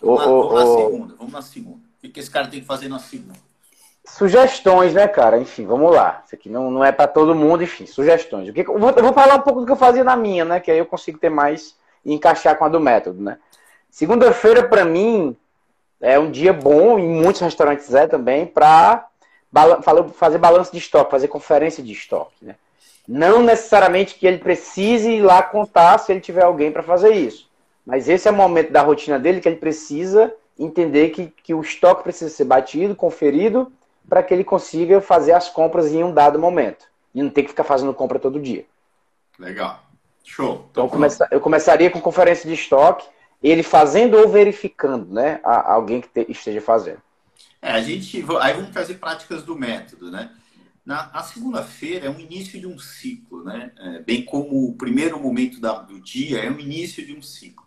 Vamos, 0.00 0.20
na, 0.20 0.26
vamos 0.26 0.54
na 0.54 0.76
segunda, 0.76 1.14
vamos 1.16 1.32
na 1.32 1.42
segunda. 1.42 1.76
O 1.76 2.00
que, 2.02 2.08
que 2.10 2.20
esse 2.20 2.30
cara 2.30 2.48
tem 2.48 2.60
que 2.60 2.66
fazer 2.66 2.88
na 2.88 2.98
segunda? 2.98 3.38
Sugestões, 4.04 4.92
né, 4.92 5.08
cara? 5.08 5.38
Enfim, 5.38 5.64
vamos 5.64 5.90
lá. 5.94 6.22
Isso 6.26 6.34
aqui 6.34 6.50
não, 6.50 6.70
não 6.70 6.84
é 6.84 6.92
para 6.92 7.06
todo 7.06 7.34
mundo, 7.34 7.62
enfim, 7.62 7.86
sugestões. 7.86 8.48
O 8.48 8.52
que, 8.52 8.60
eu, 8.60 8.78
vou, 8.78 8.90
eu 8.90 9.02
vou 9.02 9.12
falar 9.12 9.36
um 9.36 9.42
pouco 9.42 9.60
do 9.60 9.66
que 9.66 9.72
eu 9.72 9.76
fazia 9.76 10.04
na 10.04 10.16
minha, 10.16 10.44
né? 10.44 10.60
Que 10.60 10.70
aí 10.70 10.78
eu 10.78 10.86
consigo 10.86 11.18
ter 11.18 11.30
mais 11.30 11.76
e 12.04 12.12
encaixar 12.12 12.56
com 12.56 12.64
a 12.64 12.68
do 12.68 12.80
método, 12.80 13.22
né? 13.22 13.38
Segunda-feira, 13.90 14.66
para 14.66 14.84
mim, 14.84 15.36
é 16.00 16.18
um 16.18 16.30
dia 16.30 16.52
bom, 16.52 16.98
em 16.98 17.08
muitos 17.08 17.40
restaurantes 17.40 17.92
é 17.94 18.06
também, 18.06 18.46
para 18.46 19.06
fazer 20.14 20.38
balanço 20.38 20.72
de 20.72 20.78
estoque, 20.78 21.10
fazer 21.10 21.28
conferência 21.28 21.82
de 21.82 21.92
estoque, 21.92 22.34
né? 22.42 22.56
Não 23.06 23.42
necessariamente 23.42 24.14
que 24.14 24.26
ele 24.26 24.38
precise 24.38 25.10
ir 25.10 25.22
lá 25.22 25.42
contar 25.42 25.98
se 25.98 26.12
ele 26.12 26.20
tiver 26.20 26.44
alguém 26.44 26.70
para 26.70 26.82
fazer 26.82 27.12
isso. 27.14 27.50
Mas 27.84 28.08
esse 28.08 28.28
é 28.28 28.30
o 28.30 28.34
momento 28.34 28.70
da 28.70 28.80
rotina 28.80 29.18
dele 29.18 29.40
que 29.40 29.48
ele 29.48 29.56
precisa 29.56 30.32
entender 30.58 31.10
que, 31.10 31.26
que 31.26 31.52
o 31.52 31.60
estoque 31.60 32.04
precisa 32.04 32.30
ser 32.30 32.44
batido, 32.44 32.94
conferido, 32.94 33.72
para 34.08 34.22
que 34.22 34.32
ele 34.32 34.44
consiga 34.44 35.00
fazer 35.00 35.32
as 35.32 35.48
compras 35.48 35.92
em 35.92 36.04
um 36.04 36.12
dado 36.12 36.38
momento. 36.38 36.86
E 37.14 37.22
não 37.22 37.30
ter 37.30 37.42
que 37.42 37.48
ficar 37.48 37.64
fazendo 37.64 37.92
compra 37.92 38.18
todo 38.18 38.40
dia. 38.40 38.64
Legal. 39.38 39.80
Show. 40.24 40.68
Então, 40.70 40.88
começa, 40.88 41.28
eu 41.30 41.40
começaria 41.40 41.90
com 41.90 42.00
conferência 42.00 42.48
de 42.48 42.54
estoque, 42.54 43.06
ele 43.42 43.62
fazendo 43.62 44.16
ou 44.16 44.28
verificando, 44.28 45.12
né? 45.12 45.40
A, 45.42 45.72
alguém 45.72 46.00
que 46.00 46.08
te, 46.08 46.30
esteja 46.30 46.60
fazendo. 46.60 47.02
É, 47.60 47.72
a 47.72 47.82
gente. 47.82 48.24
Aí 48.40 48.54
vamos 48.54 48.70
trazer 48.70 48.94
práticas 48.94 49.42
do 49.42 49.56
método, 49.56 50.10
né? 50.10 50.30
Na, 50.84 51.10
a 51.12 51.22
segunda-feira 51.22 52.06
é 52.06 52.10
o 52.10 52.18
início 52.18 52.58
de 52.58 52.66
um 52.66 52.78
ciclo, 52.78 53.44
né? 53.44 53.72
É, 53.78 53.98
bem 54.00 54.24
como 54.24 54.68
o 54.68 54.74
primeiro 54.76 55.18
momento 55.18 55.60
da, 55.60 55.74
do 55.74 56.00
dia 56.00 56.38
é 56.38 56.50
o 56.50 56.58
início 56.58 57.04
de 57.04 57.14
um 57.14 57.22
ciclo. 57.22 57.66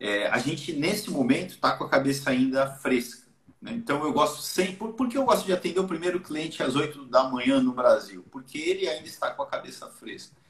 É, 0.00 0.26
a 0.28 0.38
gente, 0.38 0.72
nesse 0.72 1.10
momento, 1.10 1.50
está 1.50 1.76
com 1.76 1.84
a 1.84 1.88
cabeça 1.88 2.30
ainda 2.30 2.66
fresca. 2.66 3.24
Né? 3.60 3.72
Então, 3.72 4.04
eu 4.04 4.12
gosto 4.12 4.42
sempre. 4.42 4.76
Por, 4.76 4.92
por 4.92 5.08
que 5.08 5.16
eu 5.16 5.24
gosto 5.24 5.46
de 5.46 5.52
atender 5.52 5.80
o 5.80 5.86
primeiro 5.86 6.20
cliente 6.20 6.62
às 6.62 6.74
8 6.74 7.06
da 7.06 7.24
manhã 7.24 7.60
no 7.60 7.72
Brasil? 7.72 8.24
Porque 8.30 8.58
ele 8.58 8.88
ainda 8.88 9.06
está 9.06 9.30
com 9.30 9.42
a 9.42 9.46
cabeça 9.46 9.88
fresca 9.88 10.43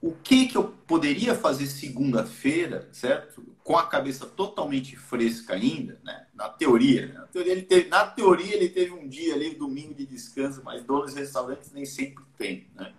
o 0.00 0.12
que, 0.12 0.46
que 0.46 0.56
eu 0.56 0.64
poderia 0.86 1.34
fazer 1.34 1.66
segunda-feira, 1.66 2.88
certo? 2.92 3.42
Com 3.64 3.76
a 3.76 3.86
cabeça 3.86 4.26
totalmente 4.26 4.96
fresca 4.96 5.54
ainda, 5.54 6.00
né? 6.04 6.26
Na 6.34 6.48
teoria, 6.48 7.06
né? 7.06 7.14
na 7.14 7.26
teoria, 7.26 7.52
ele 7.52 7.62
teve, 7.62 7.88
na 7.88 8.06
teoria 8.06 8.54
ele 8.54 8.68
teve 8.68 8.92
um 8.92 9.08
dia 9.08 9.34
ali, 9.34 9.54
domingo 9.54 9.94
de 9.94 10.06
descanso, 10.06 10.62
mas 10.64 10.84
donos 10.84 11.14
restaurantes 11.14 11.72
nem 11.72 11.84
sempre 11.84 12.24
tem, 12.36 12.68
né? 12.76 12.92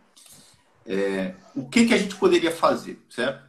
É, 0.86 1.36
o 1.56 1.70
que, 1.70 1.86
que 1.86 1.94
a 1.94 1.98
gente 1.98 2.16
poderia 2.16 2.52
fazer, 2.52 3.00
certo? 3.10 3.48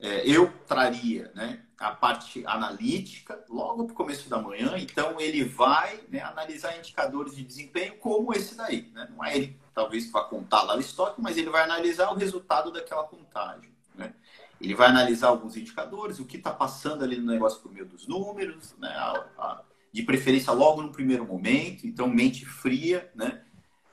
É, 0.00 0.28
eu 0.28 0.50
traria, 0.66 1.30
né? 1.34 1.60
A 1.78 1.92
parte 1.92 2.44
analítica 2.44 3.44
logo 3.48 3.84
para 3.84 3.92
o 3.92 3.96
começo 3.96 4.28
da 4.28 4.42
manhã, 4.42 4.76
então 4.76 5.20
ele 5.20 5.44
vai 5.44 6.00
né, 6.08 6.20
analisar 6.20 6.76
indicadores 6.76 7.36
de 7.36 7.44
desempenho 7.44 7.96
como 7.98 8.34
esse 8.34 8.56
daí, 8.56 8.90
né? 8.92 9.08
Não 9.10 9.24
é 9.24 9.36
ele 9.36 9.56
talvez 9.72 10.06
para 10.06 10.24
contar 10.24 10.62
lá 10.62 10.76
o 10.76 10.80
estoque, 10.80 11.20
mas 11.20 11.36
ele 11.36 11.50
vai 11.50 11.62
analisar 11.62 12.10
o 12.10 12.16
resultado 12.16 12.72
daquela 12.72 13.04
contagem. 13.04 13.70
Né? 13.94 14.12
Ele 14.60 14.74
vai 14.74 14.88
analisar 14.88 15.28
alguns 15.28 15.56
indicadores, 15.56 16.18
o 16.18 16.24
que 16.24 16.36
está 16.36 16.50
passando 16.50 17.04
ali 17.04 17.16
no 17.16 17.30
negócio 17.30 17.60
por 17.60 17.72
meio 17.72 17.86
dos 17.86 18.08
números, 18.08 18.74
né? 18.76 18.88
A, 18.88 19.24
a, 19.38 19.62
de 19.92 20.02
preferência 20.02 20.52
logo 20.52 20.82
no 20.82 20.90
primeiro 20.90 21.24
momento, 21.24 21.86
então 21.86 22.08
mente 22.08 22.44
fria, 22.44 23.10
né? 23.14 23.44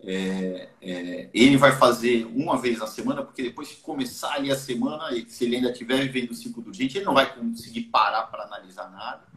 É, 0.07 0.69
é, 0.81 1.29
ele 1.33 1.57
vai 1.57 1.71
fazer 1.71 2.25
uma 2.25 2.57
vez 2.57 2.77
na 2.77 2.85
semana, 2.85 3.23
porque 3.23 3.41
depois 3.41 3.69
que 3.69 3.81
começar 3.81 4.33
ali 4.33 4.51
a 4.51 4.55
semana, 4.55 5.09
se 5.27 5.45
ele 5.45 5.55
ainda 5.55 5.71
estiver 5.71 6.07
vivendo 6.07 6.31
o 6.31 6.35
ciclo 6.35 6.61
do 6.61 6.71
gente, 6.71 6.97
ele 6.97 7.05
não 7.05 7.15
vai 7.15 7.33
conseguir 7.33 7.83
parar 7.83 8.23
para 8.23 8.43
analisar 8.43 8.91
nada. 8.91 9.35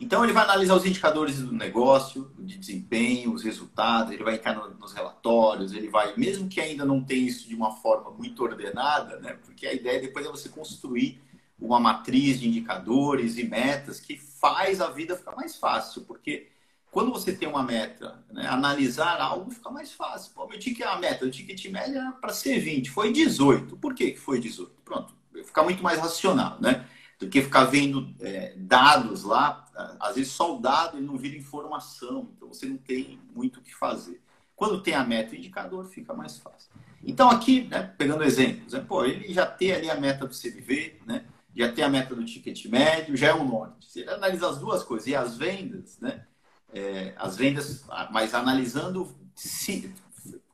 Então, 0.00 0.24
ele 0.24 0.32
vai 0.32 0.44
analisar 0.44 0.74
os 0.76 0.86
indicadores 0.86 1.42
do 1.42 1.52
negócio, 1.52 2.32
de 2.38 2.56
desempenho, 2.56 3.34
os 3.34 3.42
resultados, 3.42 4.12
ele 4.12 4.24
vai 4.24 4.36
entrar 4.36 4.54
nos 4.54 4.94
relatórios, 4.94 5.74
ele 5.74 5.90
vai, 5.90 6.16
mesmo 6.16 6.48
que 6.48 6.58
ainda 6.58 6.86
não 6.86 7.04
tenha 7.04 7.28
isso 7.28 7.46
de 7.46 7.54
uma 7.54 7.72
forma 7.76 8.10
muito 8.10 8.42
ordenada, 8.42 9.20
né? 9.20 9.34
porque 9.44 9.66
a 9.66 9.74
ideia 9.74 10.00
depois 10.00 10.24
é 10.24 10.30
você 10.30 10.48
construir 10.48 11.20
uma 11.60 11.78
matriz 11.78 12.40
de 12.40 12.48
indicadores 12.48 13.36
e 13.36 13.44
metas 13.44 14.00
que 14.00 14.16
faz 14.16 14.80
a 14.80 14.88
vida 14.88 15.14
ficar 15.14 15.36
mais 15.36 15.56
fácil, 15.56 16.00
porque 16.06 16.48
quando 16.90 17.12
você 17.12 17.32
tem 17.32 17.48
uma 17.48 17.62
meta, 17.62 18.22
né, 18.30 18.46
analisar 18.46 19.20
algo 19.20 19.50
fica 19.50 19.70
mais 19.70 19.92
fácil. 19.92 20.32
Pô, 20.34 20.46
meu 20.46 20.58
ticket, 20.58 20.86
a 20.86 20.96
meta, 20.96 21.24
o 21.24 21.30
ticket 21.30 21.64
médio 21.66 21.98
era 21.98 22.12
para 22.12 22.32
ser 22.32 22.58
20, 22.58 22.90
foi 22.90 23.12
18. 23.12 23.76
Por 23.76 23.94
que 23.94 24.16
foi 24.16 24.40
18? 24.40 24.72
Pronto, 24.84 25.14
fica 25.44 25.62
muito 25.62 25.82
mais 25.82 25.98
racional, 25.98 26.58
né? 26.60 26.84
do 27.20 27.28
que 27.28 27.42
ficar 27.42 27.64
vendo 27.64 28.12
é, 28.18 28.54
dados 28.56 29.22
lá. 29.22 29.66
Às 30.00 30.16
vezes 30.16 30.32
só 30.32 30.56
o 30.56 30.58
dado 30.58 30.96
ele 30.96 31.06
não 31.06 31.18
vira 31.18 31.36
informação, 31.36 32.30
então 32.34 32.48
você 32.48 32.64
não 32.64 32.78
tem 32.78 33.20
muito 33.34 33.60
o 33.60 33.62
que 33.62 33.74
fazer. 33.74 34.20
Quando 34.56 34.82
tem 34.82 34.94
a 34.94 35.04
meta 35.04 35.34
e 35.34 35.36
o 35.36 35.38
indicador, 35.38 35.84
fica 35.84 36.14
mais 36.14 36.38
fácil. 36.38 36.70
Então 37.04 37.30
aqui, 37.30 37.68
né, 37.68 37.94
pegando 37.96 38.24
exemplos, 38.24 38.72
né, 38.72 38.80
pô, 38.80 39.04
ele 39.04 39.32
já 39.32 39.46
tem 39.46 39.72
ali 39.72 39.90
a 39.90 40.00
meta 40.00 40.26
do 40.26 40.34
CVV, 40.34 41.00
né, 41.06 41.24
já 41.54 41.70
tem 41.70 41.84
a 41.84 41.88
meta 41.88 42.14
do 42.14 42.24
ticket 42.24 42.66
médio, 42.66 43.16
já 43.16 43.28
é 43.28 43.34
um 43.34 43.46
norte. 43.46 43.90
Se 43.90 44.00
ele 44.00 44.10
analisa 44.10 44.48
as 44.48 44.58
duas 44.58 44.82
coisas 44.82 45.06
e 45.06 45.14
as 45.14 45.36
vendas, 45.36 45.98
né, 46.00 46.26
é, 46.72 47.14
as 47.16 47.36
vendas, 47.36 47.84
mas 48.10 48.34
analisando, 48.34 49.14
se, 49.34 49.92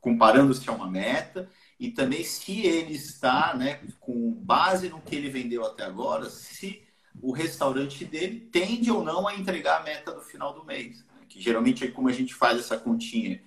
comparando 0.01 0.55
se 0.55 0.69
é 0.69 0.73
uma 0.73 0.91
meta 0.91 1.49
e 1.79 1.91
também 1.91 2.25
se 2.25 2.61
ele 2.63 2.95
está, 2.95 3.55
né, 3.55 3.81
com 4.01 4.33
base 4.33 4.89
no 4.89 5.01
que 5.01 5.15
ele 5.15 5.29
vendeu 5.29 5.65
até 5.65 5.85
agora, 5.85 6.31
se 6.31 6.83
o 7.21 7.33
restaurante 7.33 8.05
dele 8.05 8.41
tende 8.41 8.91
ou 8.91 9.03
não 9.05 9.27
a 9.27 9.35
entregar 9.35 9.81
a 9.81 9.83
meta 9.83 10.13
do 10.13 10.21
final 10.21 10.53
do 10.53 10.65
mês. 10.65 10.99
Né? 10.99 11.27
Que 11.29 11.41
geralmente 11.41 11.85
é 11.85 11.91
como 11.91 12.09
a 12.09 12.13
gente 12.13 12.35
faz 12.35 12.59
essa 12.59 12.79
continha. 12.79 13.43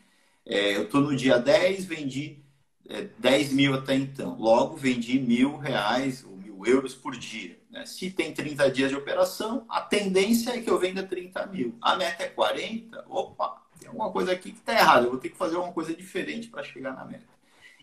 É, 0.46 0.76
eu 0.76 0.84
estou 0.84 1.02
no 1.02 1.16
dia 1.16 1.38
10, 1.38 1.86
vendi 1.86 2.44
é, 2.88 3.08
10 3.20 3.54
mil 3.54 3.74
até 3.74 3.96
então. 3.96 4.38
Logo, 4.40 4.76
vendi 4.76 5.20
mil 5.20 5.58
reais 5.58 6.24
ou 6.24 6.39
euros 6.66 6.94
por 6.96 7.16
dia. 7.16 7.60
Né? 7.70 7.86
Se 7.86 8.10
tem 8.12 8.34
30 8.34 8.72
dias 8.72 8.90
de 8.90 8.96
operação, 8.96 9.66
a 9.70 9.82
tendência 9.82 10.52
é 10.52 10.62
que 10.62 10.70
eu 10.70 10.80
venda 10.80 11.04
30 11.04 11.46
mil. 11.48 11.78
A 11.82 11.96
meta 11.96 12.24
é 12.24 12.28
40, 12.28 13.06
opa, 13.08 13.62
tem 13.80 13.88
alguma 13.88 14.12
coisa 14.12 14.32
aqui 14.32 14.52
que 14.52 14.60
está 14.60 14.74
errada. 14.74 15.06
Eu 15.06 15.12
vou 15.12 15.20
ter 15.20 15.30
que 15.30 15.38
fazer 15.38 15.56
alguma 15.56 15.74
coisa 15.74 15.94
diferente 15.94 16.48
para 16.48 16.64
chegar 16.64 16.94
na 16.94 17.06
meta. 17.06 17.28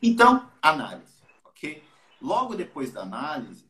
Então, 0.02 0.48
análise, 0.60 1.22
ok? 1.44 1.82
Logo 2.20 2.54
depois 2.54 2.92
da 2.92 3.02
análise, 3.02 3.64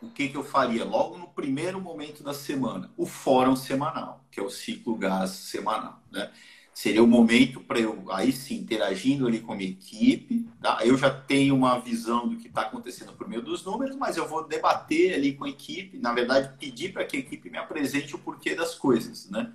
o 0.00 0.10
que, 0.10 0.28
que 0.28 0.36
eu 0.36 0.44
faria? 0.44 0.84
Logo 0.84 1.18
no 1.18 1.28
primeiro 1.28 1.80
momento 1.80 2.22
da 2.22 2.32
semana, 2.32 2.92
o 2.96 3.04
fórum 3.04 3.56
semanal, 3.56 4.24
que 4.30 4.38
é 4.38 4.42
o 4.42 4.50
ciclo 4.50 4.96
gás 4.96 5.30
semanal, 5.30 6.00
né? 6.10 6.32
Seria 6.78 7.02
o 7.02 7.08
momento 7.08 7.58
para 7.58 7.80
eu, 7.80 8.04
aí 8.08 8.30
sim, 8.30 8.58
interagindo 8.58 9.26
ali 9.26 9.40
com 9.40 9.52
a 9.52 9.56
minha 9.56 9.68
equipe, 9.68 10.48
tá? 10.62 10.78
Eu 10.84 10.96
já 10.96 11.10
tenho 11.10 11.56
uma 11.56 11.76
visão 11.80 12.28
do 12.28 12.36
que 12.36 12.46
está 12.46 12.60
acontecendo 12.60 13.12
por 13.14 13.28
meio 13.28 13.42
dos 13.42 13.64
números, 13.64 13.96
mas 13.96 14.16
eu 14.16 14.28
vou 14.28 14.46
debater 14.46 15.12
ali 15.12 15.32
com 15.32 15.44
a 15.44 15.48
equipe, 15.48 15.98
na 15.98 16.12
verdade, 16.12 16.56
pedir 16.56 16.92
para 16.92 17.04
que 17.04 17.16
a 17.16 17.18
equipe 17.18 17.50
me 17.50 17.58
apresente 17.58 18.14
o 18.14 18.18
porquê 18.20 18.54
das 18.54 18.76
coisas, 18.76 19.28
né? 19.28 19.52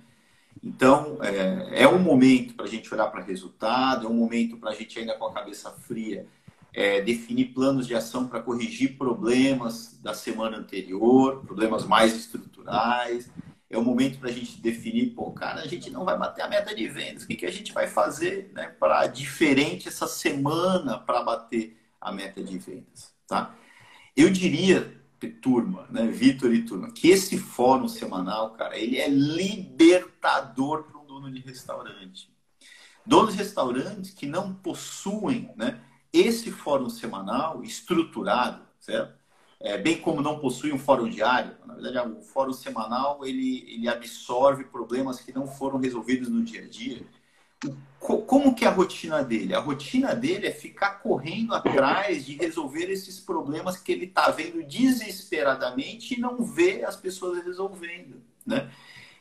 Então, 0.62 1.16
é, 1.22 1.84
é 1.84 1.88
um 1.88 1.98
momento 1.98 2.52
para 2.52 2.66
a 2.66 2.68
gente 2.68 2.92
olhar 2.92 3.06
para 3.06 3.22
resultado, 3.22 4.06
é 4.06 4.10
um 4.10 4.14
momento 4.14 4.58
para 4.58 4.72
a 4.72 4.74
gente 4.74 4.98
ainda 4.98 5.16
com 5.16 5.24
a 5.24 5.32
cabeça 5.32 5.70
fria 5.70 6.26
é, 6.74 7.00
definir 7.00 7.54
planos 7.54 7.86
de 7.86 7.94
ação 7.94 8.28
para 8.28 8.42
corrigir 8.42 8.98
problemas 8.98 9.98
da 10.02 10.12
semana 10.12 10.58
anterior, 10.58 11.42
problemas 11.46 11.86
mais 11.86 12.14
estruturais. 12.14 13.30
É 13.74 13.78
um 13.78 13.84
momento 13.84 14.20
para 14.20 14.30
a 14.30 14.32
gente 14.32 14.60
definir, 14.60 15.10
pô, 15.10 15.32
cara, 15.32 15.62
a 15.62 15.66
gente 15.66 15.90
não 15.90 16.04
vai 16.04 16.16
bater 16.16 16.42
a 16.42 16.48
meta 16.48 16.74
de 16.74 16.86
vendas, 16.88 17.24
o 17.24 17.26
que, 17.26 17.34
que 17.34 17.46
a 17.46 17.50
gente 17.50 17.72
vai 17.72 17.88
fazer 17.88 18.52
né, 18.54 18.68
para 18.68 19.06
diferente 19.08 19.88
essa 19.88 20.06
semana 20.06 20.98
para 20.98 21.22
bater 21.22 21.76
a 22.00 22.12
meta 22.12 22.42
de 22.42 22.56
vendas, 22.56 23.12
tá? 23.26 23.54
Eu 24.16 24.30
diria 24.30 24.94
turma, 25.40 25.86
né, 25.90 26.06
Vitor 26.06 26.54
e 26.54 26.62
turma, 26.62 26.92
que 26.92 27.08
esse 27.08 27.38
fórum 27.38 27.88
semanal, 27.88 28.50
cara, 28.50 28.78
ele 28.78 28.98
é 28.98 29.08
libertador 29.08 30.84
para 30.84 30.98
um 30.98 31.06
dono 31.06 31.32
de 31.32 31.40
restaurante. 31.40 32.30
Donos 33.04 33.32
de 33.32 33.38
restaurantes 33.38 34.12
que 34.12 34.26
não 34.26 34.54
possuem, 34.54 35.50
né, 35.56 35.80
esse 36.12 36.50
fórum 36.50 36.88
semanal 36.88 37.62
estruturado, 37.64 38.62
certo? 38.78 39.23
É, 39.64 39.78
bem 39.78 39.98
como 39.98 40.20
não 40.20 40.38
possui 40.38 40.72
um 40.72 40.78
fórum 40.78 41.08
diário, 41.08 41.56
na 41.64 41.74
verdade, 41.74 42.10
o 42.10 42.20
fórum 42.20 42.52
semanal 42.52 43.24
ele, 43.24 43.64
ele 43.66 43.88
absorve 43.88 44.64
problemas 44.64 45.20
que 45.20 45.32
não 45.32 45.46
foram 45.46 45.78
resolvidos 45.78 46.28
no 46.28 46.42
dia 46.42 46.62
a 46.62 46.68
dia 46.68 47.02
como 47.98 48.54
que 48.54 48.64
é 48.64 48.68
a 48.68 48.70
rotina 48.70 49.22
dele? 49.22 49.54
A 49.54 49.60
rotina 49.60 50.14
dele 50.14 50.46
é 50.46 50.50
ficar 50.50 51.00
correndo 51.00 51.54
atrás 51.54 52.26
de 52.26 52.36
resolver 52.36 52.90
esses 52.90 53.18
problemas 53.18 53.76
que 53.76 53.92
ele 53.92 54.06
está 54.06 54.30
vendo 54.30 54.62
desesperadamente 54.62 56.14
e 56.14 56.20
não 56.20 56.42
vê 56.42 56.84
as 56.84 56.96
pessoas 56.96 57.42
resolvendo, 57.44 58.22
né? 58.44 58.70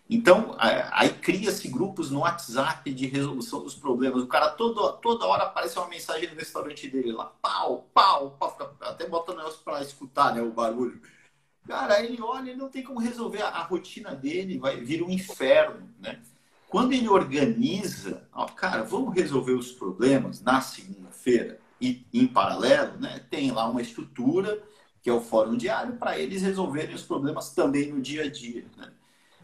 Então, 0.10 0.56
aí 0.60 1.10
cria-se 1.10 1.68
grupos 1.68 2.12
no 2.12 2.20
WhatsApp 2.20 2.92
de 2.94 3.08
resolução 3.08 3.64
dos 3.64 3.74
problemas. 3.74 4.22
O 4.22 4.28
cara 4.28 4.50
toda, 4.50 4.94
toda 4.98 5.26
hora 5.26 5.44
aparece 5.44 5.78
uma 5.78 5.88
mensagem 5.88 6.30
no 6.30 6.36
restaurante 6.36 6.88
dele 6.88 7.12
lá, 7.12 7.26
pau, 7.42 7.90
pau, 7.94 8.32
pau 8.32 8.76
até 8.82 9.08
bota 9.08 9.32
o 9.32 9.38
negócio 9.38 9.62
para 9.64 9.82
escutar 9.82 10.36
né, 10.36 10.42
o 10.42 10.52
barulho. 10.52 11.02
Cara, 11.66 12.04
ele 12.04 12.22
olha, 12.22 12.50
ele 12.50 12.60
não 12.60 12.70
tem 12.70 12.84
como 12.84 13.00
resolver. 13.00 13.42
A, 13.42 13.48
a 13.48 13.64
rotina 13.64 14.14
dele 14.14 14.60
vai 14.60 14.82
vir 14.82 15.02
um 15.02 15.10
inferno, 15.10 15.90
né? 16.00 16.22
Quando 16.68 16.92
ele 16.92 17.08
organiza, 17.08 18.28
ó, 18.34 18.46
cara, 18.46 18.84
vamos 18.84 19.14
resolver 19.14 19.54
os 19.54 19.72
problemas 19.72 20.42
na 20.42 20.60
segunda-feira 20.60 21.60
e 21.80 22.06
em 22.12 22.26
paralelo, 22.26 22.98
né, 22.98 23.20
tem 23.30 23.52
lá 23.52 23.70
uma 23.70 23.82
estrutura 23.82 24.64
que 25.02 25.10
é 25.10 25.14
o 25.14 25.22
fórum 25.22 25.56
diário 25.56 25.98
para 25.98 26.18
eles 26.18 26.42
resolverem 26.42 26.96
os 26.96 27.04
problemas 27.04 27.54
também 27.54 27.92
no 27.92 28.02
dia 28.02 28.24
a 28.24 28.30
dia. 28.30 28.66
Né? 28.78 28.92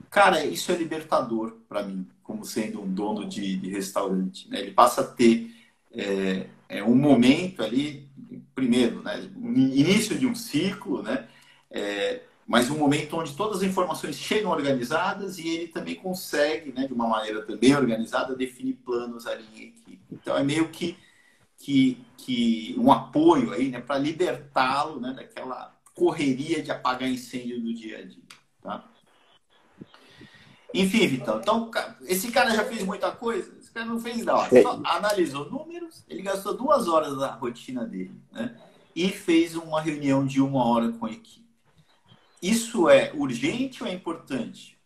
Cara, 0.09 0.43
isso 0.43 0.71
é 0.71 0.75
libertador 0.75 1.57
para 1.67 1.83
mim, 1.83 2.07
como 2.23 2.43
sendo 2.43 2.81
um 2.81 2.91
dono 2.91 3.27
de, 3.27 3.57
de 3.57 3.69
restaurante. 3.69 4.49
Né? 4.49 4.59
Ele 4.59 4.71
passa 4.71 5.01
a 5.01 5.07
ter 5.07 5.53
é, 5.91 6.47
é 6.67 6.83
um 6.83 6.95
momento 6.95 7.63
ali, 7.63 8.07
primeiro, 8.53 9.01
né, 9.01 9.29
início 9.37 10.17
de 10.17 10.27
um 10.27 10.35
ciclo, 10.35 11.01
né, 11.01 11.27
é, 11.71 12.21
mas 12.45 12.69
um 12.69 12.77
momento 12.77 13.17
onde 13.17 13.35
todas 13.35 13.57
as 13.57 13.63
informações 13.63 14.15
chegam 14.15 14.51
organizadas 14.51 15.37
e 15.37 15.47
ele 15.47 15.67
também 15.67 15.95
consegue, 15.95 16.71
né, 16.71 16.87
de 16.87 16.93
uma 16.93 17.07
maneira 17.07 17.43
também 17.43 17.75
organizada, 17.75 18.35
definir 18.35 18.73
planos 18.85 19.25
ali 19.27 19.45
em 19.55 19.67
equipe. 19.67 19.99
Então 20.11 20.35
é 20.37 20.43
meio 20.43 20.69
que 20.69 20.97
que, 21.59 21.97
que 22.17 22.75
um 22.77 22.91
apoio 22.91 23.51
aí, 23.51 23.69
né, 23.69 23.81
para 23.81 23.97
libertá-lo, 23.97 24.99
né, 24.99 25.13
daquela 25.13 25.77
correria 25.93 26.63
de 26.63 26.71
apagar 26.71 27.09
incêndio 27.09 27.61
do 27.61 27.73
dia 27.73 27.99
a 27.99 28.03
dia, 28.03 28.23
tá? 28.61 28.89
Enfim, 30.73 31.07
Vitão, 31.07 31.39
então 31.39 31.71
esse 32.03 32.31
cara 32.31 32.51
já 32.51 32.63
fez 32.63 32.83
muita 32.83 33.11
coisa? 33.11 33.51
Esse 33.59 33.71
cara 33.71 33.85
não 33.85 33.99
fez 33.99 34.23
nada, 34.23 34.61
só 34.61 34.79
analisou 34.85 35.49
números, 35.49 36.03
ele 36.07 36.21
gastou 36.21 36.55
duas 36.55 36.87
horas 36.87 37.17
da 37.17 37.31
rotina 37.31 37.85
dele, 37.85 38.15
né? 38.31 38.55
E 38.95 39.09
fez 39.09 39.55
uma 39.55 39.81
reunião 39.81 40.25
de 40.25 40.41
uma 40.41 40.63
hora 40.65 40.91
com 40.91 41.05
a 41.05 41.11
equipe. 41.11 41.47
Isso 42.41 42.89
é 42.89 43.11
urgente 43.13 43.83
ou 43.83 43.89
é 43.89 43.93
importante? 43.93 44.77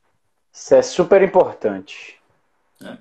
Isso 0.52 0.76
é 0.76 0.82
super 0.82 1.22
importante. 1.22 2.20
Né? 2.80 2.98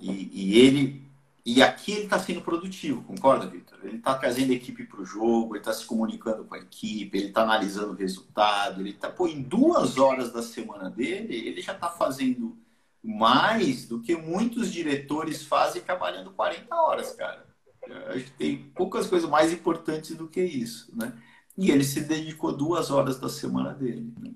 E, 0.00 0.30
e 0.32 0.58
ele 0.58 1.09
e 1.56 1.62
aqui 1.62 1.92
ele 1.92 2.04
está 2.04 2.18
sendo 2.18 2.42
produtivo, 2.42 3.02
concorda, 3.02 3.46
Vitor? 3.46 3.78
Ele 3.82 3.96
está 3.96 4.14
trazendo 4.14 4.52
a 4.52 4.54
equipe 4.54 4.84
para 4.84 5.00
o 5.00 5.04
jogo, 5.04 5.54
ele 5.54 5.60
está 5.60 5.72
se 5.72 5.84
comunicando 5.84 6.44
com 6.44 6.54
a 6.54 6.58
equipe, 6.58 7.16
ele 7.18 7.28
está 7.28 7.42
analisando 7.42 7.92
o 7.92 7.96
resultado, 7.96 8.80
ele 8.80 8.90
está. 8.90 9.10
Pô, 9.10 9.26
em 9.26 9.42
duas 9.42 9.98
horas 9.98 10.32
da 10.32 10.42
semana 10.42 10.88
dele, 10.88 11.34
ele 11.34 11.60
já 11.60 11.72
está 11.72 11.88
fazendo 11.88 12.56
mais 13.02 13.86
do 13.88 14.00
que 14.00 14.14
muitos 14.14 14.70
diretores 14.70 15.44
fazem 15.44 15.82
trabalhando 15.82 16.30
40 16.30 16.74
horas, 16.74 17.12
cara. 17.12 17.46
Eu 17.86 18.10
acho 18.10 18.24
que 18.26 18.32
tem 18.32 18.58
poucas 18.74 19.08
coisas 19.08 19.28
mais 19.28 19.52
importantes 19.52 20.14
do 20.14 20.28
que 20.28 20.42
isso, 20.42 20.94
né? 20.96 21.12
E 21.56 21.70
ele 21.70 21.82
se 21.84 22.02
dedicou 22.02 22.56
duas 22.56 22.90
horas 22.90 23.18
da 23.18 23.28
semana 23.28 23.72
dele. 23.74 24.12
Né? 24.20 24.30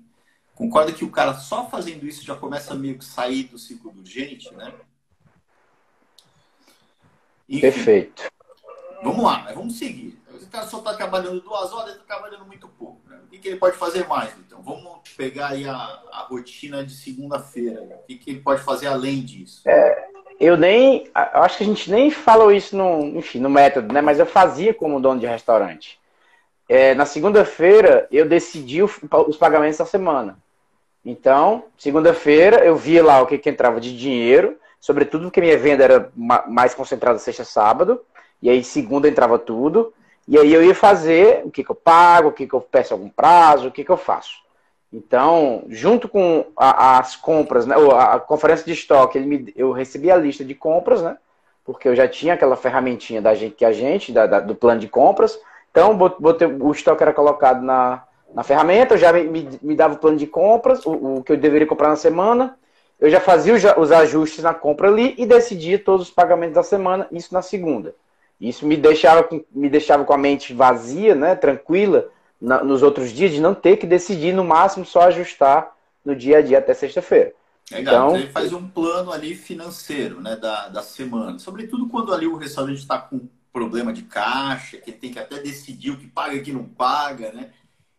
Concorda 0.53 0.91
que 0.91 1.05
o 1.05 1.11
cara 1.11 1.33
só 1.35 1.69
fazendo 1.69 2.05
isso 2.05 2.25
já 2.25 2.35
começa 2.35 2.75
meio 2.75 2.97
que 2.97 3.05
sair 3.05 3.43
do 3.45 3.57
ciclo 3.57 3.91
do 3.91 3.99
urgente, 3.99 4.53
né? 4.53 4.73
Enfim, 7.47 7.61
Perfeito. 7.61 8.23
Vamos 9.03 9.23
lá, 9.23 9.43
mas 9.45 9.55
vamos 9.55 9.77
seguir. 9.77 10.19
O 10.31 10.47
cara 10.47 10.65
só 10.65 10.79
está 10.79 10.93
trabalhando 10.93 11.41
duas 11.41 11.71
horas, 11.71 11.91
ele 11.91 12.01
está 12.01 12.15
trabalhando 12.15 12.45
muito 12.45 12.67
pouco. 12.67 13.01
Né? 13.07 13.17
O 13.25 13.27
que, 13.29 13.37
que, 13.37 13.47
ele 13.49 13.57
pode 13.57 13.77
fazer 13.77 14.07
mais, 14.07 14.33
então? 14.39 14.61
Vamos 14.63 14.99
pegar 15.15 15.49
aí 15.49 15.67
a, 15.67 15.73
a 15.73 16.27
rotina 16.29 16.83
de 16.83 16.93
segunda-feira. 16.93 17.81
O 17.81 18.07
que, 18.07 18.15
que, 18.15 18.31
ele 18.31 18.39
pode 18.39 18.61
fazer 18.63 18.87
além 18.87 19.21
disso? 19.21 19.61
É, 19.67 20.07
eu 20.39 20.57
nem. 20.57 21.09
Acho 21.13 21.57
que 21.57 21.63
a 21.63 21.67
gente 21.67 21.91
nem 21.91 22.09
falou 22.09 22.51
isso 22.51 22.75
no, 22.75 23.17
enfim, 23.17 23.39
no 23.39 23.49
método, 23.49 23.93
né? 23.93 24.01
Mas 24.01 24.17
eu 24.17 24.25
fazia 24.25 24.73
como 24.73 24.99
dono 24.99 25.19
de 25.19 25.27
restaurante. 25.27 25.99
É, 26.67 26.95
na 26.95 27.05
segunda-feira, 27.05 28.07
eu 28.11 28.27
decidi 28.27 28.81
os 28.81 29.37
pagamentos 29.37 29.77
da 29.77 29.85
semana. 29.85 30.37
Então, 31.05 31.65
segunda-feira, 31.77 32.65
eu 32.65 32.75
via 32.75 33.03
lá 33.03 33.21
o 33.21 33.27
que, 33.27 33.37
que 33.37 33.49
entrava 33.49 33.79
de 33.79 33.95
dinheiro 33.95 34.57
sobretudo 34.85 35.23
porque 35.23 35.41
minha 35.41 35.57
venda 35.57 35.83
era 35.83 36.11
mais 36.15 36.75
concentrada 36.75 37.17
sexta 37.17 37.43
sábado, 37.43 38.01
e 38.39 38.51
aí 38.51 38.63
segunda 38.63 39.09
entrava 39.09 39.39
tudo, 39.39 39.91
e 40.27 40.37
aí 40.37 40.53
eu 40.53 40.63
ia 40.63 40.75
fazer 40.75 41.41
o 41.43 41.49
que, 41.49 41.63
que 41.63 41.71
eu 41.71 41.75
pago, 41.75 42.27
o 42.27 42.31
que, 42.31 42.45
que 42.45 42.53
eu 42.53 42.61
peço 42.61 42.93
algum 42.93 43.09
prazo, 43.09 43.67
o 43.67 43.71
que, 43.71 43.83
que 43.83 43.89
eu 43.89 43.97
faço. 43.97 44.43
Então, 44.93 45.63
junto 45.69 46.07
com 46.07 46.45
a, 46.55 46.99
as 46.99 47.15
compras, 47.15 47.65
né, 47.65 47.73
a 47.97 48.19
conferência 48.19 48.63
de 48.63 48.73
estoque, 48.73 49.19
me, 49.19 49.51
eu 49.55 49.71
recebi 49.71 50.11
a 50.11 50.17
lista 50.17 50.45
de 50.45 50.53
compras, 50.53 51.01
né? 51.01 51.17
Porque 51.63 51.87
eu 51.87 51.95
já 51.95 52.07
tinha 52.07 52.35
aquela 52.35 52.55
ferramentinha 52.55 53.19
da 53.19 53.33
gente 53.33 53.55
que 53.55 53.65
a 53.65 53.71
gente, 53.71 54.11
da, 54.11 54.27
da, 54.27 54.39
do 54.39 54.53
plano 54.53 54.79
de 54.79 54.87
compras. 54.87 55.39
Então, 55.71 55.97
botei, 55.97 56.47
o 56.47 56.71
estoque 56.71 57.01
era 57.01 57.11
colocado 57.11 57.63
na, 57.63 58.03
na 58.35 58.43
ferramenta, 58.43 58.93
eu 58.93 58.99
já 58.99 59.11
me, 59.11 59.23
me, 59.23 59.49
me 59.63 59.75
dava 59.75 59.95
o 59.95 59.97
plano 59.97 60.17
de 60.17 60.27
compras, 60.27 60.85
o, 60.85 60.91
o, 60.91 61.23
que 61.23 61.31
eu 61.31 61.37
deveria 61.37 61.65
comprar 61.65 61.89
na 61.89 61.95
semana, 61.95 62.55
eu 62.99 63.09
já 63.09 63.19
fazia 63.19 63.53
os 63.77 63.91
ajustes 63.91 64.43
na 64.43 64.53
compra 64.53 64.87
ali 64.87 65.15
e 65.17 65.25
decidia 65.25 65.77
todos 65.77 66.07
os 66.07 66.13
pagamentos 66.13 66.55
da 66.55 66.63
semana, 66.63 67.07
isso 67.11 67.33
na 67.33 67.41
segunda. 67.41 67.93
Isso 68.39 68.65
me 68.65 68.75
deixava 68.75 69.23
com, 69.23 69.43
me 69.51 69.69
deixava 69.69 70.03
com 70.03 70.13
a 70.13 70.17
mente 70.17 70.53
vazia, 70.53 71.15
né, 71.15 71.35
tranquila, 71.35 72.09
na, 72.39 72.63
nos 72.63 72.83
outros 72.83 73.11
dias, 73.11 73.31
de 73.31 73.41
não 73.41 73.53
ter 73.53 73.77
que 73.77 73.85
decidir, 73.85 74.33
no 74.33 74.43
máximo 74.43 74.85
só 74.85 75.03
ajustar 75.03 75.73
no 76.03 76.15
dia 76.15 76.37
a 76.37 76.41
dia 76.41 76.59
até 76.59 76.73
sexta-feira. 76.73 77.33
Legal, 77.71 78.09
então, 78.09 78.19
ele 78.19 78.29
faz 78.29 78.53
um 78.53 78.67
plano 78.67 79.11
ali 79.11 79.35
financeiro 79.35 80.21
né, 80.21 80.35
da, 80.35 80.67
da 80.67 80.83
semana. 80.83 81.39
Sobretudo 81.39 81.87
quando 81.87 82.13
ali 82.13 82.27
o 82.27 82.37
restaurante 82.37 82.77
está 82.77 82.99
com 82.99 83.27
problema 83.51 83.91
de 83.91 84.03
caixa, 84.03 84.77
que 84.77 84.91
tem 84.91 85.11
que 85.11 85.17
até 85.17 85.39
decidir 85.39 85.91
o 85.91 85.97
que 85.97 86.07
paga 86.07 86.35
e 86.35 86.39
o 86.39 86.43
que 86.43 86.51
não 86.51 86.65
paga, 86.65 87.31
né? 87.31 87.51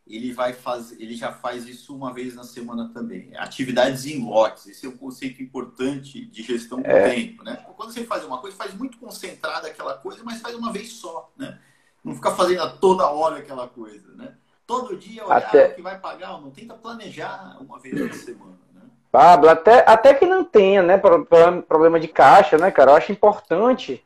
Ele 0.06 0.32
vai 0.32 0.52
fazer, 0.52 0.96
ele 1.02 1.16
já 1.16 1.32
faz 1.32 1.66
isso 1.66 1.94
uma 1.94 2.12
vez 2.12 2.34
na 2.34 2.44
semana 2.44 2.90
também. 2.94 3.32
Atividades 3.36 4.06
em 4.06 4.24
lotes, 4.24 4.68
esse 4.68 4.86
é 4.86 4.88
um 4.88 4.96
conceito 4.96 5.42
importante 5.42 6.24
de 6.24 6.42
gestão 6.42 6.80
do 6.80 6.86
é. 6.86 7.10
tempo, 7.10 7.42
né? 7.42 7.64
Quando 7.76 7.92
você 7.92 8.04
faz 8.04 8.24
uma 8.24 8.38
coisa, 8.38 8.56
faz 8.56 8.72
muito 8.72 8.98
concentrada 8.98 9.66
aquela 9.66 9.94
coisa, 9.94 10.22
mas 10.24 10.40
faz 10.40 10.54
uma 10.54 10.72
vez 10.72 10.92
só, 10.92 11.30
né? 11.36 11.58
Não 12.04 12.14
fica 12.14 12.30
fazendo 12.30 12.78
toda 12.78 13.10
hora 13.10 13.38
aquela 13.38 13.66
coisa, 13.66 14.14
né? 14.14 14.34
Todo 14.64 14.96
dia 14.96 15.24
olhar 15.24 15.38
até... 15.38 15.68
o 15.68 15.74
que 15.74 15.82
vai 15.82 15.98
pagar, 15.98 16.40
não 16.40 16.50
tenta 16.50 16.74
planejar 16.74 17.56
uma 17.60 17.80
vez 17.80 18.00
na 18.00 18.12
semana, 18.14 18.58
né? 18.72 18.82
Pablo, 19.10 19.48
até, 19.48 19.84
até 19.88 20.14
que 20.14 20.24
não 20.24 20.44
tenha, 20.44 20.82
né, 20.82 20.98
problema 20.98 21.98
de 21.98 22.06
caixa, 22.06 22.56
né, 22.56 22.70
cara? 22.70 22.92
Eu 22.92 22.96
acho 22.96 23.10
importante, 23.10 24.04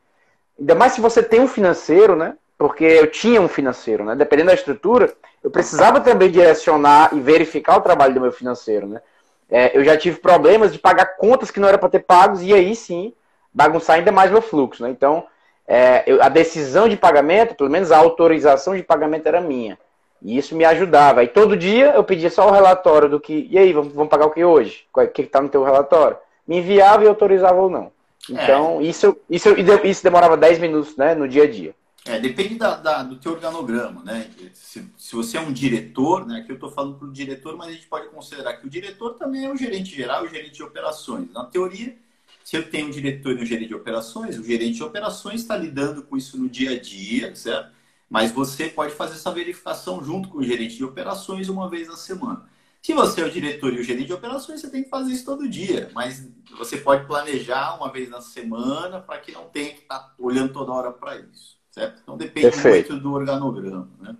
ainda 0.59 0.73
mais 0.73 0.93
se 0.93 1.01
você 1.01 1.21
tem 1.21 1.41
um 1.41 1.47
financeiro, 1.47 2.15
né? 2.15 2.35
Porque 2.61 2.85
eu 2.85 3.07
tinha 3.07 3.41
um 3.41 3.47
financeiro, 3.47 4.05
né? 4.05 4.13
Dependendo 4.15 4.49
da 4.49 4.53
estrutura, 4.53 5.11
eu 5.43 5.49
precisava 5.49 5.99
também 5.99 6.29
direcionar 6.29 7.09
e 7.11 7.19
verificar 7.19 7.77
o 7.77 7.81
trabalho 7.81 8.13
do 8.13 8.21
meu 8.21 8.31
financeiro, 8.31 8.85
né? 8.85 9.01
É, 9.49 9.75
eu 9.75 9.83
já 9.83 9.97
tive 9.97 10.19
problemas 10.19 10.71
de 10.71 10.77
pagar 10.77 11.17
contas 11.17 11.49
que 11.49 11.59
não 11.59 11.67
era 11.67 11.79
para 11.79 11.89
ter 11.89 12.01
pagos 12.01 12.43
e 12.43 12.53
aí 12.53 12.75
sim 12.75 13.13
bagunçar 13.51 13.95
ainda 13.95 14.11
mais 14.11 14.29
meu 14.29 14.43
fluxo, 14.43 14.83
né? 14.83 14.91
Então, 14.91 15.25
é, 15.67 16.03
eu, 16.05 16.21
a 16.21 16.29
decisão 16.29 16.87
de 16.87 16.95
pagamento, 16.95 17.55
pelo 17.55 17.71
menos 17.71 17.91
a 17.91 17.97
autorização 17.97 18.75
de 18.75 18.83
pagamento 18.83 19.25
era 19.25 19.41
minha. 19.41 19.75
E 20.21 20.37
isso 20.37 20.55
me 20.55 20.63
ajudava. 20.63 21.21
Aí 21.21 21.27
todo 21.27 21.57
dia 21.57 21.93
eu 21.95 22.03
pedia 22.03 22.29
só 22.29 22.47
o 22.47 22.51
relatório 22.51 23.09
do 23.09 23.19
que. 23.19 23.47
E 23.49 23.57
aí, 23.57 23.73
vamos, 23.73 23.91
vamos 23.91 24.11
pagar 24.11 24.27
o 24.27 24.31
que 24.31 24.45
hoje? 24.45 24.85
O 24.95 25.07
que 25.07 25.23
está 25.23 25.41
no 25.41 25.49
teu 25.49 25.63
relatório? 25.63 26.17
Me 26.47 26.59
enviava 26.59 27.03
e 27.03 27.07
autorizava 27.07 27.59
ou 27.59 27.71
não. 27.71 27.91
Então, 28.29 28.79
é. 28.79 28.83
isso, 28.83 29.17
isso, 29.27 29.49
isso 29.83 30.03
demorava 30.03 30.37
10 30.37 30.59
minutos 30.59 30.95
né, 30.95 31.15
no 31.15 31.27
dia 31.27 31.45
a 31.45 31.49
dia. 31.49 31.73
É, 32.03 32.19
depende 32.19 32.55
da, 32.55 32.75
da, 32.77 33.03
do 33.03 33.17
teu 33.17 33.33
organograma, 33.33 34.03
né? 34.03 34.31
Se, 34.55 34.91
se 34.97 35.15
você 35.15 35.37
é 35.37 35.41
um 35.41 35.53
diretor, 35.53 36.25
né? 36.25 36.39
Aqui 36.39 36.51
eu 36.51 36.55
estou 36.55 36.71
falando 36.71 36.97
para 36.97 37.07
o 37.07 37.11
diretor, 37.11 37.55
mas 37.55 37.69
a 37.69 37.71
gente 37.73 37.85
pode 37.85 38.09
considerar 38.09 38.53
que 38.53 38.65
o 38.65 38.69
diretor 38.69 39.13
também 39.15 39.45
é 39.45 39.51
o 39.51 39.55
gerente 39.55 39.95
geral, 39.95 40.23
o 40.23 40.27
gerente 40.27 40.55
de 40.55 40.63
operações. 40.63 41.31
Na 41.31 41.45
teoria, 41.45 41.95
se 42.43 42.57
eu 42.57 42.67
tenho 42.67 42.87
um 42.87 42.89
diretor 42.89 43.37
e 43.37 43.43
um 43.43 43.45
gerente 43.45 43.67
de 43.67 43.75
operações, 43.75 44.39
o 44.39 44.43
gerente 44.43 44.77
de 44.77 44.83
operações 44.83 45.41
está 45.41 45.55
lidando 45.55 46.01
com 46.01 46.17
isso 46.17 46.39
no 46.39 46.49
dia 46.49 46.71
a 46.71 46.79
dia, 46.79 47.35
certo? 47.35 47.71
Mas 48.09 48.31
você 48.31 48.67
pode 48.67 48.93
fazer 48.95 49.13
essa 49.13 49.31
verificação 49.31 50.03
junto 50.03 50.27
com 50.27 50.39
o 50.39 50.43
gerente 50.43 50.75
de 50.75 50.83
operações 50.83 51.49
uma 51.49 51.69
vez 51.69 51.87
na 51.87 51.95
semana. 51.95 52.49
Se 52.81 52.93
você 52.93 53.21
é 53.21 53.25
o 53.25 53.31
diretor 53.31 53.71
e 53.73 53.79
o 53.79 53.83
gerente 53.83 54.07
de 54.07 54.13
operações, 54.13 54.59
você 54.59 54.71
tem 54.71 54.83
que 54.83 54.89
fazer 54.89 55.13
isso 55.13 55.23
todo 55.23 55.47
dia, 55.47 55.91
mas 55.93 56.27
você 56.57 56.77
pode 56.77 57.05
planejar 57.05 57.75
uma 57.75 57.91
vez 57.91 58.09
na 58.09 58.21
semana 58.21 58.99
para 58.99 59.19
que 59.19 59.31
não 59.31 59.45
tenha 59.49 59.73
que 59.73 59.81
estar 59.81 59.99
tá 59.99 60.15
olhando 60.17 60.51
toda 60.51 60.71
hora 60.71 60.91
para 60.91 61.15
isso 61.17 61.60
certo? 61.71 62.01
Então 62.03 62.17
depende 62.17 62.51
Perfeito. 62.51 62.91
muito 62.91 63.03
do 63.03 63.13
organograma, 63.13 63.89
né? 63.99 64.15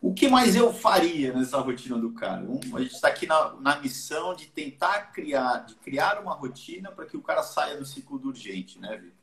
O 0.00 0.12
que 0.12 0.28
mais 0.28 0.54
eu 0.54 0.70
faria 0.70 1.32
nessa 1.32 1.58
rotina 1.60 1.96
do 1.96 2.12
cara? 2.12 2.44
Um, 2.44 2.76
a 2.76 2.80
gente 2.82 2.94
está 2.94 3.08
aqui 3.08 3.26
na, 3.26 3.54
na, 3.54 3.80
missão 3.80 4.34
de 4.34 4.46
tentar 4.46 5.12
criar, 5.12 5.64
de 5.64 5.76
criar 5.76 6.20
uma 6.20 6.34
rotina 6.34 6.92
para 6.92 7.06
que 7.06 7.16
o 7.16 7.22
cara 7.22 7.42
saia 7.42 7.78
do 7.78 7.86
ciclo 7.86 8.18
do 8.18 8.28
urgente, 8.28 8.78
né, 8.78 8.98
Vitor? 8.98 9.16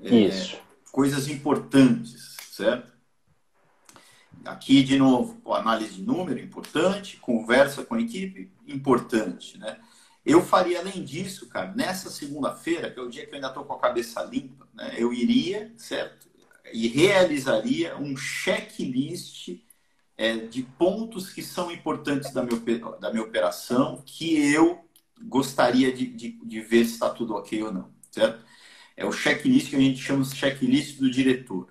É, 0.00 0.14
Isso. 0.14 0.58
Coisas 0.90 1.28
importantes, 1.28 2.36
certo? 2.50 2.90
Aqui, 4.46 4.82
de 4.82 4.96
novo, 4.96 5.42
análise 5.52 5.96
de 5.96 6.02
número, 6.02 6.40
importante. 6.40 7.18
Conversa 7.18 7.84
com 7.84 7.94
a 7.94 8.00
equipe, 8.00 8.50
importante, 8.66 9.58
né? 9.58 9.78
Eu 10.24 10.42
faria, 10.42 10.80
além 10.80 11.04
disso, 11.04 11.48
cara, 11.48 11.72
nessa 11.74 12.08
segunda-feira, 12.08 12.90
que 12.90 12.98
é 12.98 13.02
o 13.02 13.10
dia 13.10 13.26
que 13.26 13.32
eu 13.32 13.34
ainda 13.36 13.48
estou 13.48 13.64
com 13.64 13.74
a 13.74 13.78
cabeça 13.78 14.22
limpa, 14.22 14.66
né? 14.72 14.94
Eu 14.96 15.12
iria, 15.12 15.70
certo? 15.76 16.17
E 16.72 16.88
realizaria 16.88 17.96
um 17.96 18.16
checklist 18.16 19.60
é, 20.16 20.36
de 20.36 20.62
pontos 20.62 21.30
que 21.30 21.42
são 21.42 21.70
importantes 21.70 22.32
da 22.32 22.42
minha, 22.42 22.60
da 23.00 23.10
minha 23.10 23.22
operação, 23.22 24.02
que 24.04 24.52
eu 24.52 24.84
gostaria 25.22 25.92
de, 25.92 26.06
de, 26.06 26.30
de 26.44 26.60
ver 26.60 26.84
se 26.84 26.94
está 26.94 27.10
tudo 27.10 27.34
ok 27.34 27.62
ou 27.62 27.72
não, 27.72 27.90
certo? 28.10 28.44
É 28.96 29.06
o 29.06 29.12
checklist 29.12 29.70
que 29.70 29.76
a 29.76 29.80
gente 29.80 30.00
chama 30.00 30.24
de 30.24 30.34
checklist 30.34 30.98
do 30.98 31.10
diretor. 31.10 31.68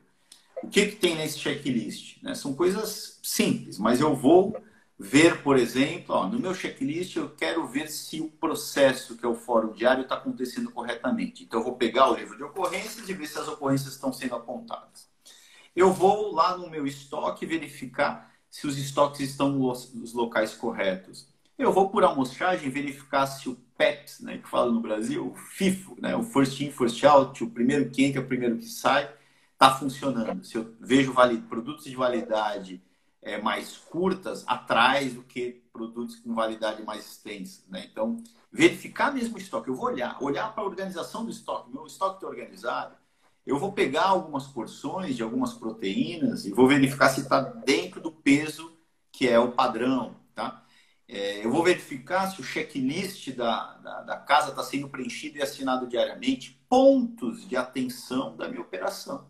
O 0.63 0.67
que, 0.67 0.87
que 0.87 0.95
tem 0.95 1.15
nesse 1.15 1.39
checklist? 1.39 2.21
Né? 2.23 2.33
São 2.33 2.53
coisas 2.53 3.19
simples, 3.21 3.77
mas 3.77 3.99
eu 3.99 4.15
vou 4.15 4.55
ver, 4.99 5.43
por 5.43 5.57
exemplo, 5.57 6.15
ó, 6.15 6.27
no 6.27 6.39
meu 6.39 6.53
checklist 6.53 7.15
eu 7.15 7.29
quero 7.29 7.67
ver 7.67 7.89
se 7.89 8.19
o 8.19 8.29
processo, 8.29 9.15
que 9.15 9.25
é 9.25 9.27
o 9.27 9.35
fórum 9.35 9.73
diário, 9.73 10.03
está 10.03 10.15
acontecendo 10.15 10.71
corretamente. 10.71 11.43
Então 11.43 11.59
eu 11.59 11.63
vou 11.63 11.75
pegar 11.75 12.09
o 12.09 12.15
livro 12.15 12.35
de 12.35 12.43
ocorrências 12.43 13.07
e 13.07 13.13
ver 13.13 13.27
se 13.27 13.37
as 13.37 13.47
ocorrências 13.47 13.93
estão 13.93 14.11
sendo 14.11 14.35
apontadas. 14.35 15.07
Eu 15.75 15.93
vou 15.93 16.33
lá 16.33 16.57
no 16.57 16.69
meu 16.69 16.87
estoque 16.87 17.45
verificar 17.45 18.33
se 18.49 18.65
os 18.65 18.77
estoques 18.77 19.19
estão 19.19 19.51
nos 19.51 20.13
locais 20.13 20.55
corretos. 20.55 21.27
Eu 21.57 21.71
vou 21.71 21.89
por 21.89 22.03
amostragem 22.03 22.69
verificar 22.69 23.27
se 23.27 23.49
o 23.49 23.55
PET, 23.77 24.23
né, 24.23 24.39
que 24.39 24.49
fala 24.49 24.71
no 24.71 24.79
Brasil, 24.79 25.27
o 25.27 25.35
FIFO, 25.35 25.95
né, 26.01 26.15
o 26.15 26.23
First 26.23 26.59
In, 26.61 26.71
First 26.71 27.03
Out, 27.03 27.43
o 27.43 27.49
primeiro 27.49 27.89
que 27.89 28.03
entra, 28.03 28.21
o 28.21 28.25
primeiro 28.25 28.57
que 28.57 28.65
sai, 28.65 29.11
está 29.53 29.75
funcionando. 29.75 30.43
Se 30.43 30.55
eu 30.55 30.75
vejo 30.79 31.13
produtos 31.47 31.85
de 31.85 31.95
validade 31.95 32.81
é, 33.27 33.41
mais 33.41 33.77
curtas 33.77 34.43
atrás 34.47 35.13
do 35.13 35.21
que 35.21 35.61
produtos 35.71 36.15
com 36.15 36.33
validade 36.33 36.81
mais 36.83 37.05
extensa. 37.05 37.61
Né? 37.69 37.87
Então, 37.91 38.23
verificar 38.51 39.13
mesmo 39.13 39.35
o 39.35 39.37
estoque. 39.37 39.69
Eu 39.69 39.75
vou 39.75 39.87
olhar, 39.87 40.17
olhar 40.23 40.53
para 40.53 40.63
a 40.63 40.65
organização 40.65 41.25
do 41.25 41.31
estoque. 41.31 41.71
Meu 41.71 41.85
estoque 41.85 42.15
está 42.15 42.27
organizado. 42.27 42.95
Eu 43.45 43.59
vou 43.59 43.73
pegar 43.73 44.05
algumas 44.05 44.47
porções 44.47 45.15
de 45.15 45.23
algumas 45.23 45.53
proteínas 45.53 46.45
e 46.45 46.51
vou 46.51 46.67
verificar 46.67 47.09
se 47.09 47.21
está 47.21 47.41
dentro 47.41 48.01
do 48.01 48.11
peso 48.11 48.77
que 49.11 49.27
é 49.27 49.37
o 49.37 49.51
padrão. 49.51 50.15
Tá? 50.33 50.63
É, 51.07 51.45
eu 51.45 51.51
vou 51.51 51.63
verificar 51.63 52.29
se 52.31 52.39
o 52.39 52.43
checklist 52.43 53.31
da, 53.31 53.73
da, 53.77 54.01
da 54.03 54.17
casa 54.17 54.49
está 54.49 54.63
sendo 54.63 54.89
preenchido 54.89 55.37
e 55.37 55.41
assinado 55.41 55.87
diariamente. 55.87 56.61
Pontos 56.69 57.47
de 57.47 57.55
atenção 57.55 58.35
da 58.35 58.47
minha 58.47 58.61
operação. 58.61 59.27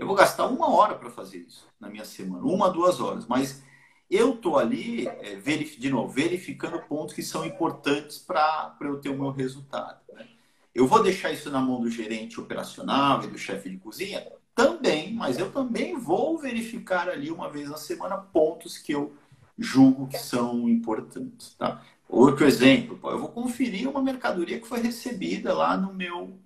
Eu 0.00 0.06
vou 0.06 0.16
gastar 0.16 0.46
uma 0.46 0.74
hora 0.74 0.94
para 0.94 1.10
fazer 1.10 1.38
isso 1.46 1.68
na 1.78 1.90
minha 1.90 2.06
semana, 2.06 2.42
uma, 2.42 2.70
duas 2.70 3.00
horas. 3.00 3.26
Mas 3.26 3.62
eu 4.10 4.32
estou 4.32 4.58
ali, 4.58 5.06
é, 5.06 5.36
de 5.36 5.90
novo, 5.90 6.10
verificando 6.10 6.80
pontos 6.88 7.14
que 7.14 7.22
são 7.22 7.44
importantes 7.44 8.18
para 8.18 8.74
eu 8.80 8.98
ter 8.98 9.10
o 9.10 9.18
meu 9.18 9.30
resultado. 9.30 10.00
Né? 10.14 10.26
Eu 10.74 10.86
vou 10.86 11.02
deixar 11.02 11.30
isso 11.32 11.50
na 11.50 11.60
mão 11.60 11.82
do 11.82 11.90
gerente 11.90 12.40
operacional 12.40 13.22
e 13.22 13.26
do 13.26 13.36
chefe 13.36 13.68
de 13.68 13.76
cozinha? 13.76 14.26
Também, 14.54 15.12
mas 15.12 15.38
eu 15.38 15.52
também 15.52 15.98
vou 15.98 16.38
verificar 16.38 17.06
ali 17.06 17.30
uma 17.30 17.50
vez 17.50 17.68
na 17.68 17.76
semana 17.76 18.16
pontos 18.16 18.78
que 18.78 18.92
eu 18.92 19.14
julgo 19.58 20.08
que 20.08 20.18
são 20.18 20.66
importantes. 20.66 21.54
Tá? 21.56 21.82
Outro 22.08 22.46
exemplo, 22.46 22.98
eu 23.04 23.18
vou 23.18 23.28
conferir 23.28 23.86
uma 23.86 24.02
mercadoria 24.02 24.58
que 24.58 24.66
foi 24.66 24.80
recebida 24.80 25.52
lá 25.52 25.76
no 25.76 25.92
meu 25.92 26.38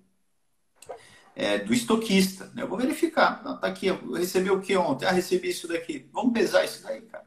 é, 1.35 1.57
do 1.57 1.73
estoquista. 1.73 2.49
Né? 2.55 2.63
Eu 2.63 2.67
vou 2.67 2.77
verificar. 2.77 3.43
Tá 3.59 3.67
aqui, 3.67 3.87
eu 3.87 4.13
recebi 4.13 4.49
o 4.49 4.61
que 4.61 4.75
ontem? 4.77 5.05
Ah, 5.05 5.11
recebi 5.11 5.49
isso 5.49 5.67
daqui. 5.67 6.07
Vamos 6.13 6.33
pesar 6.33 6.63
isso 6.63 6.81
daí, 6.81 7.01
cara. 7.01 7.25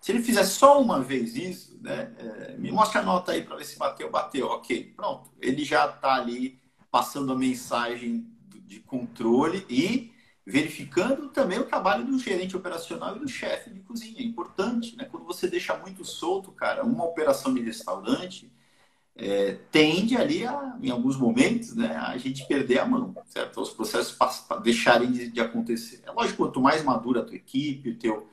Se 0.00 0.12
ele 0.12 0.22
fizer 0.22 0.44
só 0.44 0.80
uma 0.80 1.00
vez 1.00 1.34
isso, 1.36 1.78
né? 1.80 2.14
É, 2.18 2.56
me 2.56 2.70
mostra 2.70 3.00
a 3.00 3.04
nota 3.04 3.32
aí 3.32 3.42
para 3.42 3.56
ver 3.56 3.64
se 3.64 3.78
bateu, 3.78 4.10
bateu. 4.10 4.46
Ok, 4.48 4.92
pronto. 4.96 5.30
Ele 5.40 5.64
já 5.64 5.86
está 5.86 6.14
ali 6.14 6.60
passando 6.90 7.32
a 7.32 7.36
mensagem 7.36 8.26
de 8.66 8.80
controle 8.80 9.64
e 9.68 10.12
verificando 10.46 11.28
também 11.30 11.58
o 11.58 11.64
trabalho 11.64 12.04
do 12.04 12.18
gerente 12.18 12.56
operacional 12.56 13.16
e 13.16 13.20
do 13.20 13.28
chefe 13.28 13.70
de 13.70 13.80
cozinha. 13.80 14.20
É 14.20 14.22
importante, 14.22 14.94
né? 14.96 15.06
Quando 15.06 15.24
você 15.24 15.48
deixa 15.48 15.76
muito 15.78 16.04
solto, 16.04 16.52
cara, 16.52 16.84
uma 16.84 17.04
operação 17.04 17.54
de 17.54 17.62
restaurante, 17.62 18.52
é, 19.16 19.58
tende 19.70 20.16
ali, 20.16 20.44
a, 20.44 20.76
em 20.82 20.90
alguns 20.90 21.16
momentos, 21.16 21.74
né, 21.74 21.96
a 21.96 22.16
gente 22.16 22.46
perder 22.46 22.80
a 22.80 22.86
mão, 22.86 23.14
certo? 23.26 23.60
Os 23.60 23.70
processos 23.70 24.16
deixarem 24.62 25.10
de, 25.12 25.30
de, 25.30 25.40
acontecer. 25.40 26.02
É 26.04 26.10
lógico, 26.10 26.44
quanto 26.44 26.60
mais 26.60 26.82
madura 26.82 27.20
a 27.20 27.24
tua 27.24 27.36
equipe, 27.36 27.90
o 27.90 27.98
teu, 27.98 28.28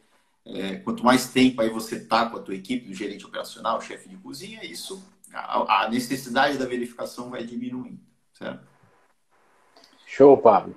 é, 0.45 0.77
quanto 0.77 1.03
mais 1.03 1.29
tempo 1.29 1.61
aí 1.61 1.69
você 1.69 1.99
tá 1.99 2.25
com 2.25 2.37
a 2.37 2.41
tua 2.41 2.55
equipe, 2.55 2.87
do 2.87 2.93
gerente 2.93 3.25
operacional, 3.25 3.79
chefe 3.79 4.09
de 4.09 4.17
cozinha, 4.17 4.65
isso, 4.65 5.03
a, 5.31 5.83
a, 5.83 5.89
necessidade 5.89 6.57
da 6.57 6.65
verificação 6.65 7.29
vai 7.29 7.43
diminuindo, 7.43 7.99
certo? 8.33 8.67
Show, 10.07 10.35
Pablo. 10.37 10.75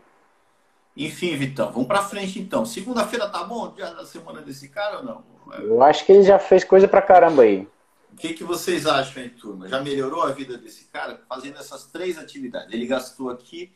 Enfim, 0.96 1.36
Vitão, 1.36 1.72
vamos 1.72 1.88
para 1.88 2.04
frente 2.04 2.38
então. 2.38 2.64
Segunda-feira 2.64 3.28
tá 3.28 3.42
bom? 3.42 3.72
Dia 3.72 3.92
da 3.92 4.06
semana 4.06 4.40
desse 4.42 4.68
cara 4.68 4.98
ou 4.98 5.04
não? 5.04 5.24
Eu 5.58 5.82
acho 5.82 6.06
que 6.06 6.12
ele 6.12 6.22
já 6.22 6.38
fez 6.38 6.62
coisa 6.62 6.86
pra 6.86 7.02
caramba 7.02 7.42
aí. 7.42 7.66
O 8.14 8.16
que, 8.16 8.32
que 8.32 8.44
vocês 8.44 8.86
acham 8.86 9.24
aí, 9.24 9.28
turma? 9.28 9.68
Já 9.68 9.82
melhorou 9.82 10.22
a 10.22 10.30
vida 10.30 10.56
desse 10.56 10.84
cara 10.84 11.20
fazendo 11.28 11.58
essas 11.58 11.86
três 11.86 12.16
atividades? 12.16 12.72
Ele 12.72 12.86
gastou 12.86 13.28
aqui 13.28 13.74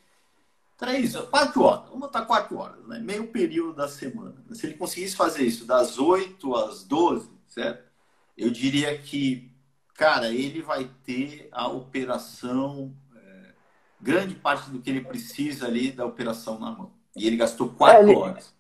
três, 0.76 1.16
quatro 1.16 1.62
horas. 1.62 1.86
Vamos 1.86 2.02
botar 2.02 2.24
quatro 2.24 2.56
horas, 2.56 2.86
né? 2.86 3.00
Meio 3.00 3.26
período 3.26 3.74
da 3.74 3.88
semana. 3.88 4.36
Se 4.52 4.64
ele 4.64 4.76
conseguisse 4.76 5.16
fazer 5.16 5.42
isso 5.42 5.66
das 5.66 5.98
oito 5.98 6.54
às 6.54 6.84
doze, 6.84 7.28
certo? 7.48 7.82
Eu 8.36 8.48
diria 8.48 8.96
que, 8.96 9.50
cara, 9.94 10.28
ele 10.28 10.62
vai 10.62 10.88
ter 11.04 11.48
a 11.50 11.66
operação, 11.66 12.94
é, 13.16 13.50
grande 14.00 14.36
parte 14.36 14.70
do 14.70 14.78
que 14.78 14.88
ele 14.88 15.00
precisa 15.00 15.66
ali 15.66 15.90
da 15.90 16.06
operação 16.06 16.60
na 16.60 16.70
mão. 16.70 16.92
E 17.16 17.26
ele 17.26 17.36
gastou 17.36 17.70
quatro 17.70 18.06
é, 18.06 18.10
ele, 18.12 18.14
horas. 18.14 18.54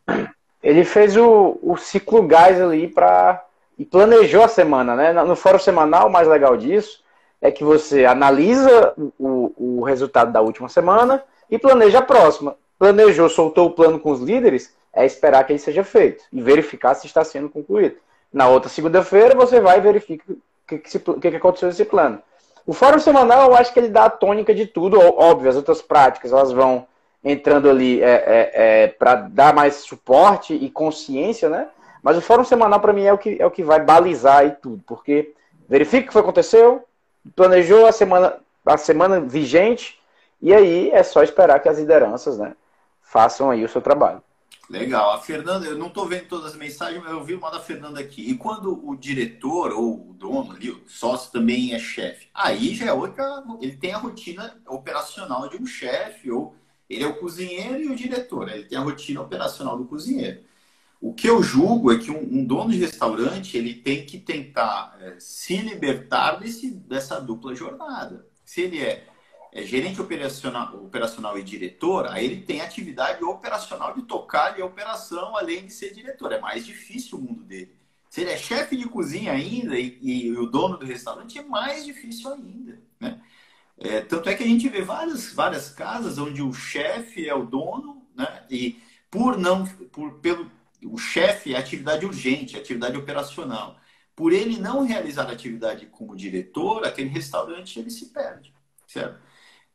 Ele 0.60 0.84
fez 0.84 1.16
o, 1.16 1.56
o 1.62 1.76
ciclo 1.76 2.26
gás 2.26 2.60
ali 2.60 2.88
para 2.88 3.47
e 3.78 3.84
planejou 3.84 4.42
a 4.42 4.48
semana, 4.48 4.96
né? 4.96 5.12
No 5.12 5.36
fórum 5.36 5.58
semanal, 5.58 6.08
o 6.08 6.12
mais 6.12 6.26
legal 6.26 6.56
disso 6.56 7.02
é 7.40 7.50
que 7.50 7.62
você 7.62 8.04
analisa 8.04 8.92
o, 9.18 9.52
o 9.56 9.84
resultado 9.84 10.32
da 10.32 10.40
última 10.40 10.68
semana 10.68 11.22
e 11.48 11.58
planeja 11.58 12.00
a 12.00 12.02
próxima. 12.02 12.56
Planejou, 12.76 13.28
soltou 13.28 13.68
o 13.68 13.70
plano 13.70 14.00
com 14.00 14.10
os 14.10 14.20
líderes, 14.20 14.74
é 14.92 15.06
esperar 15.06 15.44
que 15.44 15.52
ele 15.52 15.60
seja 15.60 15.84
feito 15.84 16.24
e 16.32 16.42
verificar 16.42 16.94
se 16.94 17.06
está 17.06 17.22
sendo 17.22 17.48
concluído. 17.48 17.96
Na 18.32 18.48
outra 18.48 18.68
segunda-feira, 18.68 19.34
você 19.34 19.60
vai 19.60 19.78
e 19.78 19.82
verifica 19.82 20.24
o 20.32 20.36
que, 20.66 20.78
que, 20.78 21.30
que, 21.30 21.36
aconteceu 21.36 21.68
nesse 21.68 21.84
plano. 21.84 22.20
O 22.66 22.72
fórum 22.72 22.98
semanal, 22.98 23.48
eu 23.48 23.56
acho 23.56 23.72
que 23.72 23.78
ele 23.78 23.88
dá 23.88 24.06
a 24.06 24.10
tônica 24.10 24.52
de 24.52 24.66
tudo, 24.66 25.00
óbvio, 25.00 25.48
as 25.48 25.56
outras 25.56 25.80
práticas, 25.80 26.32
elas 26.32 26.52
vão 26.52 26.86
entrando 27.24 27.70
ali 27.70 28.02
é, 28.02 28.06
é, 28.06 28.50
é 28.84 28.86
para 28.88 29.14
dar 29.14 29.54
mais 29.54 29.76
suporte 29.76 30.52
e 30.52 30.68
consciência, 30.68 31.48
né? 31.48 31.68
Mas 32.02 32.16
o 32.16 32.20
fórum 32.20 32.44
semanal, 32.44 32.80
para 32.80 32.92
mim, 32.92 33.04
é 33.04 33.12
o, 33.12 33.18
que, 33.18 33.36
é 33.40 33.46
o 33.46 33.50
que 33.50 33.62
vai 33.62 33.82
balizar 33.82 34.46
e 34.46 34.50
tudo, 34.50 34.82
porque 34.86 35.34
verifica 35.68 36.08
o 36.08 36.12
que 36.12 36.18
aconteceu, 36.18 36.84
planejou 37.34 37.86
a 37.86 37.92
semana, 37.92 38.36
a 38.64 38.76
semana 38.76 39.20
vigente, 39.20 39.98
e 40.40 40.54
aí 40.54 40.90
é 40.90 41.02
só 41.02 41.22
esperar 41.22 41.60
que 41.60 41.68
as 41.68 41.78
lideranças 41.78 42.38
né, 42.38 42.54
façam 43.02 43.50
aí 43.50 43.64
o 43.64 43.68
seu 43.68 43.82
trabalho. 43.82 44.22
Legal. 44.68 45.12
A 45.12 45.18
Fernanda, 45.18 45.66
eu 45.66 45.78
não 45.78 45.86
estou 45.86 46.06
vendo 46.06 46.28
todas 46.28 46.52
as 46.52 46.56
mensagens, 46.56 47.02
mas 47.02 47.10
eu 47.10 47.24
vi 47.24 47.34
uma 47.34 47.50
da 47.50 47.58
Fernanda 47.58 47.98
aqui. 47.98 48.30
E 48.30 48.36
quando 48.36 48.86
o 48.86 48.94
diretor 48.94 49.72
ou 49.72 50.10
o 50.10 50.12
dono 50.12 50.52
ali, 50.52 50.70
o 50.70 50.82
sócio 50.86 51.32
também 51.32 51.72
é 51.72 51.78
chefe, 51.78 52.28
aí 52.34 52.74
já 52.74 52.86
é 52.86 52.92
outra. 52.92 53.42
Ele 53.62 53.76
tem 53.76 53.94
a 53.94 53.98
rotina 53.98 54.60
operacional 54.66 55.48
de 55.48 55.56
um 55.56 55.64
chefe, 55.64 56.30
ou 56.30 56.54
ele 56.88 57.02
é 57.02 57.06
o 57.06 57.18
cozinheiro 57.18 57.80
e 57.80 57.88
o 57.88 57.96
diretor. 57.96 58.46
Né? 58.46 58.56
Ele 58.56 58.64
tem 58.64 58.76
a 58.76 58.82
rotina 58.82 59.22
operacional 59.22 59.78
do 59.78 59.86
cozinheiro. 59.86 60.40
O 61.00 61.14
que 61.14 61.28
eu 61.28 61.42
julgo 61.42 61.92
é 61.92 61.98
que 61.98 62.10
um, 62.10 62.40
um 62.40 62.44
dono 62.44 62.72
de 62.72 62.78
restaurante 62.78 63.56
ele 63.56 63.74
tem 63.74 64.04
que 64.04 64.18
tentar 64.18 64.96
é, 65.00 65.16
se 65.20 65.56
libertar 65.58 66.40
desse, 66.40 66.70
dessa 66.70 67.20
dupla 67.20 67.54
jornada. 67.54 68.26
Se 68.44 68.62
ele 68.62 68.80
é, 68.80 69.06
é, 69.52 69.62
gerente 69.62 70.00
operacional, 70.00 70.74
operacional 70.84 71.38
e 71.38 71.42
diretor, 71.42 72.08
aí 72.08 72.24
ele 72.24 72.42
tem 72.42 72.60
atividade 72.60 73.22
operacional 73.22 73.94
de 73.94 74.02
tocar 74.02 74.60
a 74.60 74.64
operação 74.64 75.36
além 75.36 75.66
de 75.66 75.72
ser 75.72 75.94
diretor. 75.94 76.32
É 76.32 76.40
mais 76.40 76.66
difícil 76.66 77.18
o 77.18 77.22
mundo 77.22 77.44
dele. 77.44 77.78
Se 78.10 78.22
ele 78.22 78.30
é 78.30 78.36
chefe 78.36 78.76
de 78.76 78.88
cozinha 78.88 79.32
ainda 79.32 79.78
e, 79.78 79.98
e, 80.02 80.32
o 80.32 80.46
dono 80.46 80.78
do 80.78 80.86
restaurante, 80.86 81.38
é 81.38 81.42
mais 81.42 81.84
difícil 81.84 82.32
ainda. 82.32 82.80
Né? 82.98 83.20
É, 83.76 84.00
tanto 84.00 84.28
é 84.28 84.34
que 84.34 84.42
a 84.42 84.46
gente 84.46 84.68
vê 84.68 84.82
várias, 84.82 85.32
várias 85.32 85.70
casas 85.70 86.18
onde 86.18 86.42
o 86.42 86.52
chefe 86.52 87.28
é 87.28 87.34
o 87.34 87.44
dono 87.44 88.02
né? 88.16 88.44
e 88.50 88.82
por 89.10 89.38
não 89.38 89.64
por, 89.66 90.14
pelo, 90.14 90.50
o 90.84 90.98
chefe 90.98 91.54
é 91.54 91.58
atividade 91.58 92.06
urgente, 92.06 92.56
atividade 92.56 92.96
operacional. 92.96 93.78
Por 94.14 94.32
ele 94.32 94.58
não 94.58 94.84
realizar 94.84 95.30
atividade 95.30 95.86
como 95.86 96.16
diretor, 96.16 96.84
aquele 96.84 97.08
restaurante 97.08 97.78
ele 97.78 97.90
se 97.90 98.06
perde, 98.06 98.52
certo? 98.86 99.20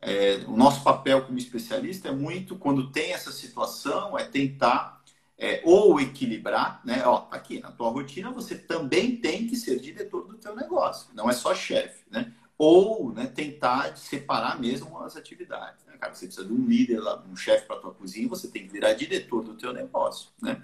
É, 0.02 0.44
o 0.48 0.58
nosso 0.58 0.84
papel 0.84 1.26
como 1.26 1.38
especialista 1.38 2.10
é 2.10 2.12
muito, 2.12 2.58
quando 2.58 2.92
tem 2.92 3.14
essa 3.14 3.32
situação, 3.32 4.18
é 4.18 4.26
tentar 4.26 5.02
é, 5.38 5.62
ou 5.64 6.00
equilibrar, 6.00 6.82
né? 6.84 7.04
Ó, 7.06 7.20
tá 7.20 7.38
aqui, 7.38 7.60
na 7.60 7.72
tua 7.72 7.90
rotina 7.90 8.32
você 8.32 8.56
também 8.58 9.16
tem 9.16 9.48
que 9.48 9.56
ser 9.56 9.80
diretor 9.80 10.28
do 10.28 10.38
teu 10.38 10.56
negócio, 10.56 11.10
não 11.14 11.30
é 11.30 11.34
só 11.34 11.56
chefe, 11.56 12.04
né? 12.12 12.34
Ou 12.58 13.14
né, 13.14 13.26
tentar 13.28 13.98
separar 13.98 14.60
mesmo 14.60 14.98
as 15.00 15.18
atividades. 15.18 15.84
Né? 15.86 15.98
Cara, 15.98 16.14
você 16.14 16.28
precisa 16.28 16.48
de 16.48 16.54
um 16.54 16.66
líder 16.66 17.00
lá, 17.00 17.22
um 17.28 17.36
chefe 17.36 17.66
para 17.66 17.78
tua 17.78 17.94
cozinha, 17.94 18.28
você 18.28 18.48
tem 18.48 18.66
que 18.66 18.72
virar 18.72 18.94
diretor 18.94 19.44
do 19.44 19.56
teu 19.56 19.74
negócio, 19.74 20.30
né? 20.42 20.62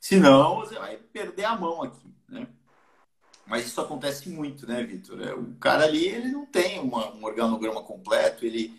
Senão, 0.00 0.56
você 0.56 0.78
vai 0.78 0.96
perder 0.96 1.44
a 1.44 1.56
mão 1.56 1.82
aqui, 1.82 2.14
né? 2.28 2.46
Mas 3.46 3.66
isso 3.66 3.80
acontece 3.80 4.28
muito, 4.28 4.66
né, 4.66 4.82
Vitor? 4.82 5.20
É, 5.22 5.34
o 5.34 5.54
cara 5.54 5.84
ali, 5.84 6.06
ele 6.06 6.30
não 6.30 6.44
tem 6.46 6.78
uma, 6.80 7.12
um 7.14 7.24
organograma 7.24 7.82
completo, 7.82 8.44
ele, 8.44 8.78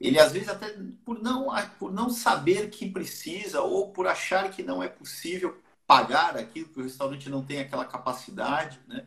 ele 0.00 0.18
às 0.18 0.32
vezes 0.32 0.48
até 0.48 0.76
por 1.04 1.22
não, 1.22 1.48
por 1.78 1.92
não 1.92 2.10
saber 2.10 2.68
que 2.70 2.90
precisa 2.90 3.62
ou 3.62 3.92
por 3.92 4.06
achar 4.08 4.50
que 4.50 4.62
não 4.62 4.82
é 4.82 4.88
possível 4.88 5.56
pagar 5.86 6.36
aquilo, 6.36 6.68
que 6.68 6.80
o 6.80 6.82
restaurante 6.82 7.30
não 7.30 7.44
tem 7.44 7.60
aquela 7.60 7.84
capacidade 7.84 8.80
né, 8.88 9.06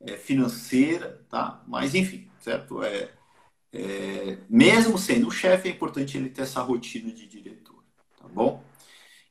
é, 0.00 0.16
financeira, 0.16 1.24
tá? 1.30 1.62
Mas, 1.66 1.94
enfim, 1.94 2.28
certo? 2.40 2.82
É, 2.82 3.10
é, 3.72 4.38
mesmo 4.48 4.98
sendo 4.98 5.30
chefe, 5.30 5.68
é 5.68 5.72
importante 5.72 6.16
ele 6.16 6.28
ter 6.28 6.42
essa 6.42 6.60
rotina 6.60 7.12
de 7.12 7.26
diretor, 7.26 7.82
tá 8.18 8.28
bom? 8.28 8.62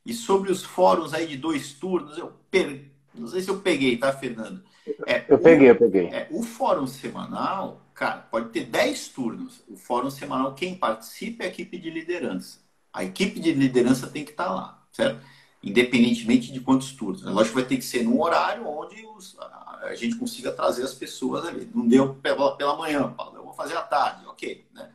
E 0.09 0.13
sobre 0.13 0.51
os 0.51 0.63
fóruns 0.63 1.13
aí 1.13 1.27
de 1.27 1.37
dois 1.37 1.71
turnos, 1.71 2.17
eu 2.17 2.33
per... 2.49 2.83
não 3.13 3.27
sei 3.27 3.41
se 3.41 3.49
eu 3.49 3.59
peguei, 3.59 3.95
tá, 3.95 4.11
Fernando? 4.11 4.63
É, 5.05 5.23
eu 5.29 5.37
peguei, 5.37 5.67
o, 5.67 5.71
eu 5.71 5.75
peguei. 5.75 6.07
É, 6.07 6.27
o 6.31 6.41
fórum 6.41 6.87
semanal, 6.87 7.79
cara, 7.93 8.17
pode 8.17 8.49
ter 8.49 8.65
10 8.65 9.09
turnos. 9.09 9.61
O 9.67 9.77
fórum 9.77 10.09
semanal, 10.09 10.55
quem 10.55 10.73
participa 10.73 11.43
é 11.43 11.45
a 11.45 11.49
equipe 11.49 11.77
de 11.77 11.91
liderança. 11.91 12.57
A 12.91 13.03
equipe 13.03 13.39
de 13.39 13.53
liderança 13.53 14.07
tem 14.07 14.25
que 14.25 14.31
estar 14.31 14.51
lá, 14.51 14.83
certo? 14.91 15.23
Independentemente 15.61 16.51
de 16.51 16.59
quantos 16.59 16.91
turnos. 16.93 17.21
Lógico 17.23 17.57
que 17.57 17.61
vai 17.61 17.69
ter 17.69 17.77
que 17.77 17.85
ser 17.85 18.03
num 18.03 18.19
horário 18.19 18.67
onde 18.67 19.05
os, 19.05 19.37
a 19.39 19.93
gente 19.93 20.15
consiga 20.15 20.51
trazer 20.51 20.81
as 20.81 20.95
pessoas 20.95 21.45
ali. 21.45 21.69
Não 21.71 21.87
deu 21.87 22.15
pela, 22.15 22.57
pela 22.57 22.75
manhã, 22.75 23.13
Paulo, 23.13 23.37
eu 23.37 23.43
vou 23.43 23.53
fazer 23.53 23.77
à 23.77 23.83
tarde, 23.83 24.25
ok, 24.25 24.65
né? 24.73 24.89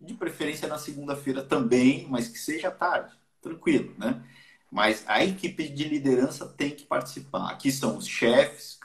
De 0.00 0.14
preferência 0.14 0.66
na 0.66 0.78
segunda-feira 0.78 1.42
também, 1.42 2.06
mas 2.08 2.26
que 2.26 2.38
seja 2.38 2.68
à 2.68 2.70
tarde, 2.70 3.12
tranquilo, 3.42 3.92
né? 3.98 4.24
Mas 4.70 5.04
a 5.06 5.24
equipe 5.24 5.68
de 5.68 5.84
liderança 5.84 6.46
tem 6.46 6.70
que 6.70 6.84
participar. 6.84 7.50
Aqui 7.50 7.70
são 7.70 7.96
os 7.96 8.06
chefes, 8.06 8.78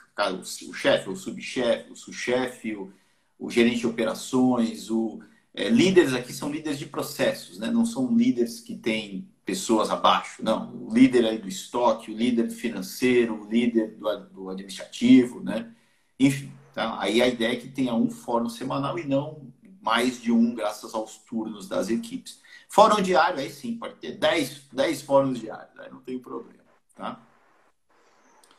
o 0.68 0.72
chefe, 0.72 1.08
o 1.08 1.16
subchefe, 1.16 1.90
o 1.90 1.96
subchefe, 1.96 2.76
o, 2.76 2.92
o 3.38 3.50
gerente 3.50 3.80
de 3.80 3.86
operações, 3.86 4.90
o 4.90 5.20
é, 5.54 5.68
líderes 5.68 6.14
aqui 6.14 6.32
são 6.32 6.50
líderes 6.50 6.78
de 6.78 6.86
processos, 6.86 7.58
né? 7.58 7.70
não 7.70 7.84
são 7.84 8.14
líderes 8.16 8.60
que 8.60 8.74
têm 8.76 9.28
pessoas 9.44 9.90
abaixo, 9.90 10.42
não. 10.42 10.74
O 10.86 10.94
líder 10.94 11.26
aí 11.26 11.38
do 11.38 11.48
estoque, 11.48 12.10
o 12.10 12.16
líder 12.16 12.50
financeiro, 12.50 13.42
o 13.42 13.50
líder 13.50 13.96
do, 13.96 14.18
do 14.26 14.50
administrativo, 14.50 15.40
né? 15.40 15.70
Enfim, 16.18 16.52
tá? 16.72 16.98
aí 17.00 17.20
a 17.20 17.28
ideia 17.28 17.52
é 17.52 17.56
que 17.56 17.68
tenha 17.68 17.94
um 17.94 18.08
fórum 18.10 18.48
semanal 18.48 18.98
e 18.98 19.04
não 19.04 19.52
mais 19.80 20.22
de 20.22 20.30
um, 20.30 20.54
graças 20.54 20.94
aos 20.94 21.18
turnos 21.18 21.68
das 21.68 21.90
equipes. 21.90 22.40
Fórum 22.72 23.02
diário, 23.02 23.38
aí 23.38 23.50
sim, 23.50 23.76
pode 23.76 23.96
ter 23.96 24.12
10, 24.12 24.68
10 24.72 25.02
fóruns 25.02 25.38
diários, 25.38 25.78
aí 25.78 25.90
não 25.90 26.00
tem 26.00 26.18
problema, 26.18 26.64
tá? 26.94 27.20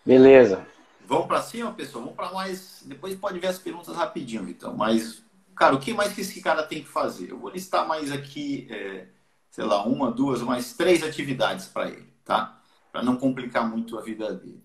Beleza. 0.06 0.68
Vamos 1.08 1.26
para 1.26 1.42
cima, 1.42 1.74
pessoal? 1.74 2.04
Vamos 2.04 2.16
para 2.16 2.32
mais. 2.32 2.84
Depois 2.86 3.16
pode 3.16 3.40
ver 3.40 3.48
as 3.48 3.58
perguntas 3.58 3.96
rapidinho, 3.96 4.48
então. 4.48 4.78
Mas, 4.78 5.24
cara, 5.56 5.74
o 5.74 5.80
que 5.80 5.96
mais 5.96 6.14
que 6.14 6.22
esse 6.22 6.40
cara 6.42 6.62
tem 6.62 6.84
que 6.84 6.90
fazer? 6.90 7.32
Eu 7.32 7.40
vou 7.40 7.50
listar 7.50 7.88
mais 7.88 8.12
aqui, 8.12 8.68
é, 8.70 9.08
sei 9.50 9.64
lá, 9.64 9.84
uma, 9.84 10.12
duas, 10.12 10.44
mais 10.44 10.74
três 10.74 11.02
atividades 11.02 11.66
para 11.66 11.90
ele, 11.90 12.14
tá? 12.24 12.62
Para 12.92 13.02
não 13.02 13.18
complicar 13.18 13.68
muito 13.68 13.98
a 13.98 14.02
vida 14.04 14.32
dele. 14.32 14.64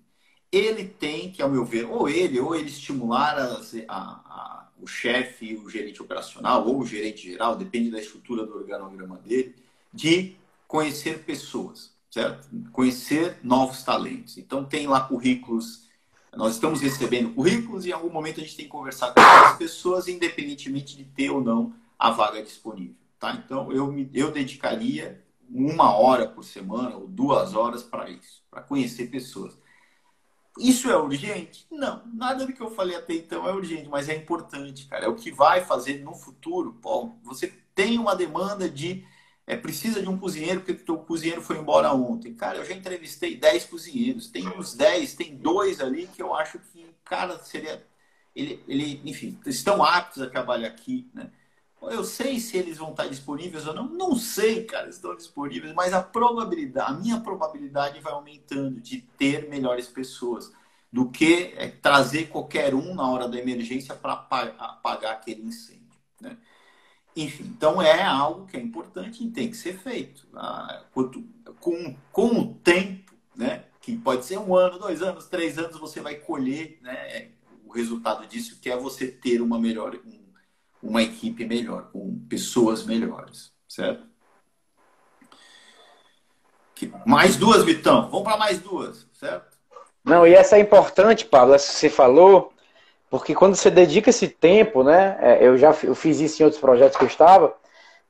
Ele 0.53 0.85
tem 0.85 1.33
que, 1.33 1.41
ao 1.41 1.49
meu 1.49 1.65
ver, 1.65 1.87
ou 1.87 2.07
ele, 2.07 2.39
ou 2.39 2.55
ele 2.55 2.69
estimular 2.69 3.39
a, 3.39 3.63
a 3.89 4.58
o 4.81 4.87
chefe, 4.87 5.57
o 5.57 5.69
gerente 5.69 6.01
operacional 6.01 6.67
ou 6.67 6.81
o 6.81 6.87
gerente 6.87 7.31
geral, 7.31 7.57
depende 7.57 7.91
da 7.91 7.99
estrutura 7.99 8.47
do 8.47 8.57
organograma 8.57 9.17
dele, 9.19 9.55
de 9.93 10.37
conhecer 10.67 11.25
pessoas, 11.25 11.93
certo? 12.11 12.49
Conhecer 12.73 13.39
novos 13.43 13.83
talentos. 13.83 14.39
Então, 14.39 14.65
tem 14.65 14.87
lá 14.87 15.01
currículos, 15.01 15.89
nós 16.37 16.55
estamos 16.55 16.81
recebendo 16.81 17.35
currículos 17.35 17.87
e 17.87 17.89
em 17.89 17.93
algum 17.93 18.11
momento 18.11 18.41
a 18.41 18.45
gente 18.45 18.57
tem 18.57 18.67
que 18.67 18.71
conversar 18.71 19.13
com 19.13 19.21
as 19.21 19.57
pessoas, 19.57 20.09
independentemente 20.09 20.97
de 20.97 21.05
ter 21.05 21.31
ou 21.31 21.41
não 21.41 21.75
a 21.99 22.11
vaga 22.11 22.43
disponível, 22.43 22.95
tá? 23.19 23.33
Então, 23.33 23.73
eu, 23.73 23.91
me, 23.91 24.09
eu 24.15 24.31
dedicaria 24.31 25.25
uma 25.51 25.97
hora 25.97 26.29
por 26.29 26.45
semana 26.45 26.97
ou 26.97 27.09
duas 27.09 27.55
horas 27.55 27.83
para 27.83 28.11
isso, 28.11 28.43
para 28.51 28.63
conhecer 28.63 29.07
pessoas. 29.07 29.57
Isso 30.59 30.91
é 30.91 30.97
urgente? 30.97 31.67
Não, 31.71 32.05
nada 32.07 32.45
do 32.45 32.53
que 32.53 32.61
eu 32.61 32.71
falei 32.71 32.97
até 32.97 33.15
então 33.15 33.47
é 33.49 33.53
urgente, 33.53 33.89
mas 33.89 34.09
é 34.09 34.15
importante, 34.17 34.87
cara. 34.87 35.05
É 35.07 35.09
o 35.09 35.15
que 35.15 35.31
vai 35.31 35.65
fazer 35.65 36.01
no 36.03 36.15
futuro. 36.15 36.75
Pô, 36.83 37.15
você 37.23 37.49
tem 37.75 37.99
uma 37.99 38.17
demanda 38.17 38.69
de. 38.69 39.07
É, 39.47 39.57
precisa 39.57 40.03
de 40.03 40.09
um 40.09 40.19
cozinheiro 40.19 40.61
porque 40.61 40.93
o 40.93 40.99
cozinheiro 40.99 41.41
foi 41.41 41.57
embora 41.59 41.93
ontem. 41.93 42.35
Cara, 42.35 42.59
eu 42.59 42.65
já 42.65 42.75
entrevistei 42.75 43.37
10 43.37 43.65
cozinheiros. 43.67 44.29
Tem 44.29 44.47
uns 44.49 44.75
10, 44.75 45.15
tem 45.15 45.37
dois 45.37 45.81
ali 45.81 46.07
que 46.09 46.21
eu 46.23 46.35
acho 46.35 46.59
que, 46.59 46.87
cara, 47.05 47.39
seria. 47.39 47.87
Ele, 48.35 48.63
ele, 48.69 49.01
enfim, 49.05 49.39
estão 49.47 49.83
aptos 49.83 50.23
a 50.23 50.29
trabalhar 50.31 50.69
aqui, 50.69 51.11
né? 51.15 51.31
Eu 51.83 52.05
sei 52.05 52.41
se 52.41 52.57
eles 52.57 52.79
vão 52.79 52.91
estar 52.91 53.07
disponíveis 53.07 53.67
ou 53.67 53.75
não. 53.75 53.89
Não 53.89 54.17
sei, 54.17 54.65
cara, 54.65 54.89
estão 54.89 55.15
disponíveis, 55.15 55.73
mas 55.75 55.93
a 55.93 56.03
probabilidade, 56.03 56.93
a 56.93 56.97
minha 56.97 57.21
probabilidade 57.21 58.01
vai 58.01 58.13
aumentando 58.13 58.81
de 58.81 59.01
ter 59.17 59.49
melhores 59.49 59.87
pessoas 59.87 60.53
do 60.93 61.11
que 61.11 61.55
é, 61.57 61.69
trazer 61.69 62.29
qualquer 62.29 62.75
um 62.75 62.95
na 62.95 63.09
hora 63.09 63.29
da 63.29 63.39
emergência 63.39 63.95
para 63.95 64.13
apagar 64.13 65.13
aquele 65.13 65.43
incêndio. 65.43 65.79
Né? 66.21 66.37
Enfim, 67.15 67.45
então 67.45 67.81
é 67.81 68.03
algo 68.03 68.47
que 68.47 68.57
é 68.57 68.61
importante 68.61 69.25
e 69.25 69.31
tem 69.31 69.51
que 69.51 69.57
ser 69.57 69.79
feito. 69.79 70.27
Ah, 70.35 70.85
com, 71.61 71.97
com 72.13 72.41
o 72.41 72.55
tempo, 72.55 73.13
né, 73.37 73.65
que 73.81 73.97
pode 73.97 74.25
ser 74.25 74.39
um 74.39 74.55
ano, 74.55 74.79
dois 74.79 75.03
anos, 75.03 75.27
três 75.27 75.59
anos, 75.59 75.79
você 75.79 76.01
vai 76.01 76.17
colher 76.17 76.79
né, 76.81 77.29
o 77.65 77.73
resultado 77.73 78.27
disso, 78.27 78.59
que 78.61 78.71
é 78.71 78.77
você 78.77 79.09
ter 79.09 79.41
uma 79.41 79.59
melhor, 79.59 79.99
uma 80.83 81.03
equipe 81.03 81.45
melhor, 81.45 81.89
com 81.93 82.19
pessoas 82.29 82.85
melhores, 82.85 83.53
certo? 83.69 84.07
Mais 87.05 87.37
duas, 87.37 87.65
Vitão. 87.65 88.09
Vamos 88.09 88.23
para 88.23 88.37
mais 88.37 88.61
duas, 88.61 89.07
certo? 89.13 89.57
Não, 90.05 90.27
e 90.27 90.35
essa 90.35 90.57
é 90.57 90.61
importante, 90.61 91.25
Pablo, 91.25 91.55
essa 91.55 91.73
que 91.73 91.79
você 91.79 91.91
falou, 91.91 92.53
porque 93.11 93.35
quando 93.35 93.57
você 93.57 93.71
dedica 93.71 94.11
esse 94.11 94.29
tempo, 94.29 94.85
né? 94.85 95.19
É, 95.21 95.45
eu 95.45 95.59
já 95.59 95.75
eu 95.83 95.95
fiz 95.95 96.21
isso 96.21 96.41
em 96.41 96.45
outros 96.45 96.61
projetos 96.61 96.97
que 96.97 97.05
eu 97.05 97.09
estava, 97.09 97.55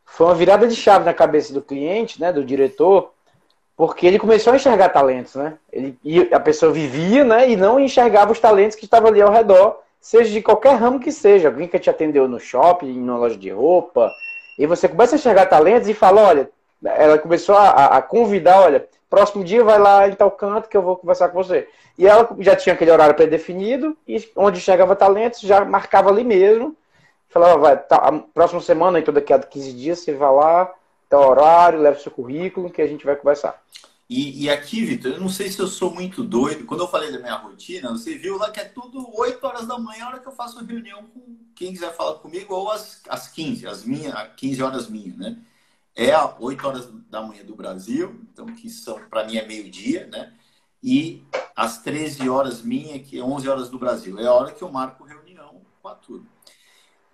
foi 0.05 0.27
uma 0.27 0.35
virada 0.35 0.67
de 0.69 0.77
chave 0.77 1.05
na 1.05 1.15
cabeça 1.15 1.53
do 1.53 1.63
cliente, 1.63 2.21
né? 2.21 2.33
Do 2.33 2.45
diretor, 2.45 3.13
porque 3.77 4.07
ele 4.07 4.19
começou 4.19 4.53
a 4.53 4.57
enxergar 4.57 4.91
talentos, 4.91 5.35
né? 5.35 5.57
Ele, 5.73 5.99
a 6.33 6.41
pessoa 6.41 6.73
vivia, 6.73 7.25
né? 7.25 7.51
E 7.51 7.57
não 7.57 7.81
enxergava 7.81 8.33
os 8.33 8.41
talentos 8.41 8.77
que 8.77 8.85
estavam 8.85 9.09
ali 9.09 9.23
ao 9.23 9.33
redor 9.33 9.81
seja 10.01 10.31
de 10.31 10.43
qualquer 10.43 10.75
ramo 10.77 11.01
que 11.01 11.13
seja, 11.13 11.49
alguém 11.49 11.69
que 11.69 11.79
te 11.79 11.91
atendeu 11.91 12.29
no 12.29 12.39
shopping, 12.39 12.93
numa 12.93 13.19
loja 13.19 13.37
de 13.37 13.51
roupa, 13.51 14.13
e 14.59 14.67
você 14.67 14.89
começa 14.89 15.15
a 15.15 15.19
enxergar 15.19 15.47
talentos 15.47 15.89
e 15.89 15.95
fala, 15.95 16.23
olha, 16.23 16.51
ela 16.85 17.19
começou 17.19 17.57
a, 17.57 17.97
a 17.97 18.03
convidar, 18.03 18.61
olha, 18.61 18.87
próximo 19.09 19.45
dia 19.45 19.63
vai 19.65 19.79
lá 19.79 20.09
em 20.09 20.13
tal 20.13 20.31
canto 20.31 20.69
que 20.69 20.77
eu 20.77 20.83
vou 20.83 20.97
conversar 20.97 21.29
com 21.29 21.43
você. 21.43 21.69
E 21.97 22.07
ela 22.07 22.29
já 22.39 22.55
tinha 22.55 22.75
aquele 22.75 22.91
horário 22.91 23.15
pré-definido, 23.15 23.97
e 24.07 24.17
onde 24.37 24.61
chegava 24.61 24.97
talentos, 24.97 25.41
já 25.41 25.65
marcava 25.65 26.11
ali 26.11 26.25
mesmo, 26.25 26.77
falava, 27.29 27.59
vai, 27.59 27.77
tá, 27.77 28.21
próxima 28.33 28.61
semana, 28.61 28.99
então 28.99 29.13
daqui 29.13 29.33
a 29.33 29.39
15 29.39 29.73
dias, 29.73 29.99
você 29.99 30.13
vai 30.13 30.33
lá, 30.33 30.73
tal 31.09 31.29
horário, 31.29 31.81
leva 31.81 31.99
seu 31.99 32.13
currículo, 32.13 32.71
que 32.71 32.83
a 32.83 32.87
gente 32.87 33.05
vai 33.05 33.17
conversar. 33.17 33.61
E, 34.09 34.45
e, 34.45 34.51
aqui, 34.51 34.85
Vitor, 34.87 35.13
eu 35.13 35.21
não 35.21 35.29
sei 35.29 35.51
se 35.51 35.59
eu 35.61 35.67
sou 35.67 35.93
muito 35.93 36.25
doido. 36.25 36.65
Quando 36.65 36.81
eu 36.81 36.89
falei 36.89 37.13
da 37.13 37.19
minha 37.19 37.35
rotina, 37.35 37.91
você 37.91 38.17
viu 38.17 38.39
lá 38.39 38.51
que 38.51 38.59
é 38.59 38.65
tudo 38.65 39.07
8 39.15 39.45
horas 39.47 39.67
da 39.67 39.79
manhã, 39.79 40.05
a 40.05 40.09
hora 40.09 40.19
que 40.21 40.27
eu 40.27 40.33
faço 40.33 40.65
reunião 40.65 41.05
com 41.09 41.37
quem 41.55 41.73
quiser 41.73 41.95
falar 41.95 42.15
comigo, 42.15 42.55
ou 42.55 42.71
às, 42.71 43.03
às 43.09 43.29
15, 43.29 43.67
as 43.67 43.85
minhas, 43.85 44.15
15 44.37 44.63
horas 44.63 44.89
minhas, 44.89 45.17
né? 45.17 45.37
É 45.95 46.17
8 46.39 46.67
horas 46.67 46.89
da 47.11 47.21
manhã 47.21 47.45
do 47.45 47.55
Brasil, 47.55 48.25
então 48.33 48.47
que 48.47 48.71
são, 48.71 48.99
para 49.11 49.25
mim, 49.27 49.37
é 49.37 49.47
meio-dia, 49.47 50.07
né? 50.07 50.33
E 50.83 51.25
às 51.55 51.83
13 51.83 52.29
horas 52.31 52.63
minha, 52.63 52.99
que 53.01 53.19
é 53.19 53.23
11 53.23 53.49
horas 53.49 53.69
do 53.69 53.79
Brasil. 53.79 54.19
É 54.19 54.27
a 54.27 54.33
hora 54.33 54.53
que 54.53 54.63
eu 54.63 54.71
marco 54.71 55.05
reunião 55.05 55.61
com 55.83 55.89
a 55.89 55.95
turma. 55.95 56.27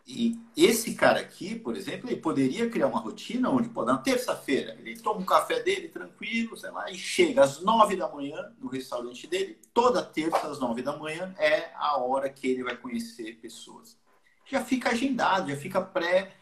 E 0.07 0.39
esse 0.55 0.95
cara 0.95 1.21
aqui, 1.21 1.59
por 1.59 1.77
exemplo, 1.77 2.11
ele 2.11 2.21
poderia 2.21 2.69
criar 2.69 2.89
uma 2.89 3.01
rotina 3.01 3.49
onde, 3.49 3.71
pô, 3.71 3.87
na 3.87 3.97
terça-feira, 3.97 4.77
ele 4.79 4.99
toma 4.99 5.21
um 5.21 5.25
café 5.25 5.63
dele 5.63 5.89
tranquilo, 5.89 6.57
sei 6.59 6.71
lá, 6.71 6.91
e 6.91 6.95
chega 6.95 7.43
às 7.43 7.61
nove 7.61 7.97
da 7.97 8.07
manhã 8.07 8.53
no 8.61 8.69
restaurante 8.69 9.27
dele. 9.27 9.59
Toda 9.73 10.03
terça, 10.05 10.47
às 10.47 10.59
nove 10.59 10.83
da 10.83 10.95
manhã, 10.97 11.35
é 11.39 11.71
a 11.75 11.97
hora 11.97 12.29
que 12.29 12.47
ele 12.47 12.63
vai 12.63 12.77
conhecer 12.77 13.39
pessoas. 13.41 13.97
Já 14.45 14.63
fica 14.63 14.91
agendado, 14.91 15.51
já 15.51 15.57
fica 15.57 15.81
pré. 15.81 16.33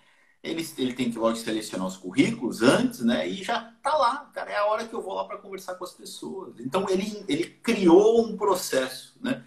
Ele, 0.43 0.67
ele 0.77 0.93
tem 0.93 1.09
que 1.09 1.19
logo 1.19 1.37
selecionar 1.37 1.87
os 1.87 1.97
currículos 1.97 2.63
antes, 2.63 2.99
né? 3.01 3.29
E 3.29 3.45
já 3.45 3.61
tá 3.81 3.97
lá, 3.97 4.29
cara. 4.35 4.51
É 4.51 4.57
a 4.57 4.67
hora 4.67 4.89
que 4.89 4.93
eu 4.93 5.01
vou 5.01 5.15
lá 5.15 5.25
para 5.25 5.39
conversar 5.39 5.77
com 5.77 5.85
as 5.85 5.93
pessoas. 5.93 6.59
Então 6.59 6.89
ele, 6.91 7.25
ele 7.29 7.45
criou 7.63 8.27
um 8.27 8.37
processo, 8.37 9.17
né? 9.23 9.45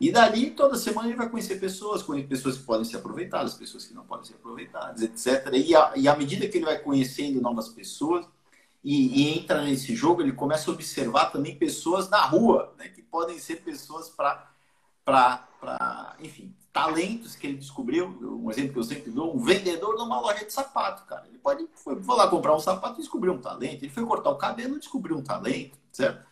E 0.00 0.12
dali, 0.12 0.50
toda 0.50 0.76
semana, 0.76 1.08
ele 1.08 1.16
vai 1.16 1.28
conhecer 1.28 1.58
pessoas, 1.58 2.02
conhecer 2.02 2.28
pessoas 2.28 2.56
que 2.56 2.64
podem 2.64 2.84
ser 2.84 2.98
aproveitadas, 2.98 3.54
pessoas 3.54 3.84
que 3.84 3.94
não 3.94 4.04
podem 4.04 4.26
ser 4.26 4.34
aproveitadas, 4.34 5.02
etc. 5.02 5.52
E, 5.54 5.74
a, 5.74 5.92
e 5.96 6.06
à 6.06 6.16
medida 6.16 6.46
que 6.46 6.58
ele 6.58 6.66
vai 6.66 6.78
conhecendo 6.78 7.40
novas 7.40 7.68
pessoas 7.68 8.24
e, 8.84 9.22
e, 9.22 9.38
entra 9.38 9.62
nesse 9.62 9.96
jogo, 9.96 10.22
ele 10.22 10.32
começa 10.32 10.70
a 10.70 10.74
observar 10.74 11.26
também 11.26 11.56
pessoas 11.56 12.08
na 12.08 12.24
rua, 12.24 12.72
né, 12.78 12.88
que 12.88 13.02
podem 13.02 13.38
ser 13.38 13.56
pessoas 13.56 14.08
para, 14.08 15.48
enfim, 16.20 16.54
talentos 16.72 17.34
que 17.34 17.48
ele 17.48 17.56
descobriu. 17.56 18.06
Um 18.22 18.50
exemplo 18.52 18.74
que 18.74 18.78
eu 18.78 18.84
sempre 18.84 19.10
dou: 19.10 19.34
um 19.34 19.40
vendedor 19.40 19.96
numa 19.96 20.20
loja 20.20 20.44
de 20.44 20.52
sapato, 20.52 21.04
cara. 21.06 21.26
Ele 21.26 21.38
pode 21.38 21.66
foi, 21.74 22.00
foi 22.00 22.16
lá 22.16 22.28
comprar 22.28 22.54
um 22.54 22.60
sapato 22.60 23.00
e 23.00 23.02
descobriu 23.02 23.32
um 23.32 23.40
talento. 23.40 23.82
Ele 23.82 23.92
foi 23.92 24.06
cortar 24.06 24.30
o 24.30 24.36
cabelo 24.36 24.76
e 24.76 24.78
descobriu 24.78 25.16
um 25.16 25.22
talento, 25.22 25.76
certo? 25.92 26.27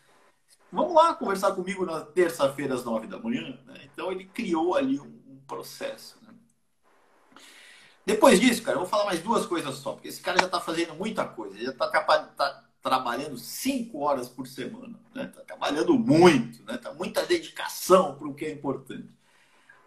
Vamos 0.73 0.95
lá 0.95 1.15
conversar 1.15 1.53
comigo 1.53 1.85
na 1.85 2.01
terça-feira 2.01 2.75
às 2.75 2.85
nove 2.85 3.07
da 3.07 3.19
manhã. 3.19 3.59
Né? 3.67 3.89
Então 3.93 4.11
ele 4.11 4.25
criou 4.27 4.75
ali 4.75 5.01
um, 5.01 5.17
processo. 5.47 6.19
Né? 6.23 6.35
Depois 8.05 8.41
disso, 8.41 8.63
cara, 8.63 8.77
eu 8.77 8.81
vou 8.81 8.89
falar 8.89 9.05
mais 9.05 9.23
duas 9.23 9.47
coisas 9.47 9.77
só, 9.77 9.93
porque 9.93 10.09
esse 10.09 10.21
cara 10.21 10.39
já 10.41 10.47
está 10.47 10.61
fazendo 10.61 10.95
muita 10.95 11.25
coisa, 11.25 11.57
já 11.57 11.71
está 11.71 11.89
tá 11.89 12.65
trabalhando 12.83 13.37
cinco 13.39 14.01
horas 14.01 14.29
por 14.29 14.47
semana, 14.47 14.99
está 15.09 15.21
né? 15.21 15.45
Trabalhando 15.47 15.95
muito, 15.95 16.65
né? 16.65 16.77
Tá 16.77 16.93
muita 16.93 17.25
dedicação 17.25 18.17
para 18.17 18.29
o 18.29 18.35
que 18.35 18.45
é 18.45 18.53
importante. 18.53 19.09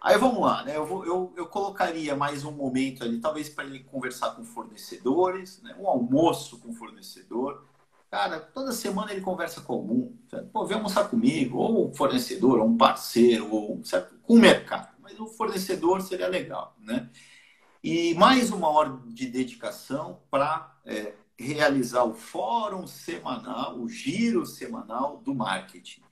Aí 0.02 0.16
vamos 0.16 0.40
lá, 0.40 0.64
né? 0.64 0.76
Eu, 0.76 0.86
vou, 0.86 1.04
eu, 1.04 1.32
eu 1.36 1.46
colocaria 1.46 2.16
mais 2.16 2.42
um 2.44 2.52
momento 2.52 3.04
ali, 3.04 3.20
talvez 3.20 3.50
para 3.50 3.64
ele 3.64 3.80
conversar 3.84 4.30
com 4.30 4.44
fornecedores, 4.44 5.60
né? 5.62 5.76
um 5.78 5.86
almoço 5.86 6.58
com 6.58 6.72
fornecedor. 6.72 7.66
Cara, 8.10 8.40
toda 8.40 8.72
semana 8.72 9.12
ele 9.12 9.20
conversa 9.20 9.60
com 9.60 9.72
algum. 9.72 10.12
Certo? 10.28 10.48
Pô, 10.48 10.66
vem 10.66 10.76
almoçar 10.76 11.08
comigo, 11.08 11.58
ou 11.58 11.88
um 11.88 11.94
fornecedor, 11.94 12.58
ou 12.58 12.66
um 12.66 12.76
parceiro, 12.76 13.54
ou 13.54 13.84
certo? 13.84 14.16
com 14.22 14.34
o 14.34 14.38
mercado. 14.38 14.88
Mas 15.00 15.18
o 15.18 15.26
fornecedor 15.26 16.00
seria 16.02 16.26
legal, 16.26 16.76
né? 16.80 17.08
E 17.82 18.14
mais 18.14 18.50
uma 18.50 18.68
hora 18.68 18.98
de 19.06 19.26
dedicação 19.26 20.20
para 20.30 20.76
é, 20.84 21.14
realizar 21.38 22.04
o 22.04 22.14
fórum 22.14 22.86
semanal, 22.86 23.78
o 23.78 23.88
giro 23.88 24.44
semanal 24.44 25.18
do 25.24 25.34
marketing 25.34 26.02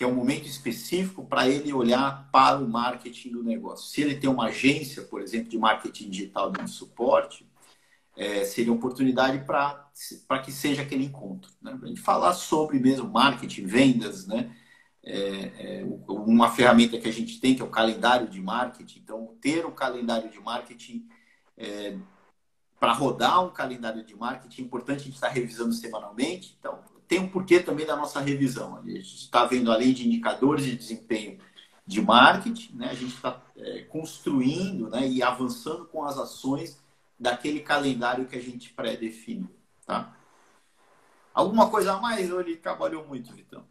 que 0.00 0.04
é 0.04 0.06
um 0.06 0.14
momento 0.14 0.46
específico 0.46 1.26
para 1.26 1.46
ele 1.46 1.74
olhar 1.74 2.26
para 2.32 2.56
o 2.56 2.66
marketing 2.66 3.32
do 3.32 3.44
negócio. 3.44 3.86
Se 3.86 4.00
ele 4.00 4.14
tem 4.16 4.30
uma 4.30 4.46
agência, 4.46 5.02
por 5.02 5.20
exemplo, 5.20 5.50
de 5.50 5.58
marketing 5.58 6.08
digital 6.08 6.50
de 6.50 6.70
suporte, 6.70 7.46
é, 8.20 8.44
seria 8.44 8.70
oportunidade 8.70 9.42
para 9.46 10.38
que 10.44 10.52
seja 10.52 10.82
aquele 10.82 11.06
encontro. 11.06 11.50
Né? 11.62 11.78
A 11.82 11.86
gente 11.86 12.02
falar 12.02 12.34
sobre 12.34 12.78
mesmo 12.78 13.08
marketing, 13.08 13.64
vendas, 13.64 14.26
né? 14.26 14.54
É, 15.02 15.78
é, 15.80 15.84
uma 16.06 16.50
ferramenta 16.50 16.98
que 16.98 17.08
a 17.08 17.12
gente 17.12 17.40
tem, 17.40 17.54
que 17.54 17.62
é 17.62 17.64
o 17.64 17.70
calendário 17.70 18.28
de 18.28 18.38
marketing. 18.38 18.98
Então, 18.98 19.34
ter 19.40 19.64
o 19.64 19.72
calendário 19.72 20.28
de 20.28 20.38
marketing, 20.38 21.08
é, 21.56 21.96
para 22.78 22.92
rodar 22.92 23.42
um 23.42 23.48
calendário 23.48 24.04
de 24.04 24.14
marketing, 24.14 24.60
é 24.60 24.64
importante 24.66 25.00
a 25.00 25.04
gente 25.04 25.14
estar 25.14 25.28
revisando 25.28 25.72
semanalmente. 25.72 26.54
Então, 26.60 26.78
tem 27.08 27.20
um 27.20 27.28
porquê 27.28 27.58
também 27.58 27.86
da 27.86 27.96
nossa 27.96 28.20
revisão. 28.20 28.76
A 28.76 28.82
gente 28.82 29.16
está 29.16 29.46
vendo, 29.46 29.72
além 29.72 29.94
de 29.94 30.06
indicadores 30.06 30.66
de 30.66 30.76
desempenho 30.76 31.38
de 31.86 32.02
marketing, 32.02 32.76
né, 32.76 32.90
a 32.90 32.94
gente 32.94 33.14
está 33.14 33.42
é, 33.56 33.80
construindo 33.84 34.90
né, 34.90 35.08
e 35.08 35.22
avançando 35.22 35.86
com 35.86 36.04
as 36.04 36.18
ações 36.18 36.78
daquele 37.20 37.60
calendário 37.60 38.24
que 38.24 38.36
a 38.36 38.40
gente 38.40 38.72
pré-definiu. 38.72 39.50
Tá? 39.86 40.12
Alguma 41.34 41.68
coisa 41.68 41.92
a 41.92 42.00
mais 42.00 42.32
ou 42.32 42.40
ele 42.40 42.56
trabalhou 42.56 43.06
muito, 43.06 43.32
Vitão? 43.32 43.62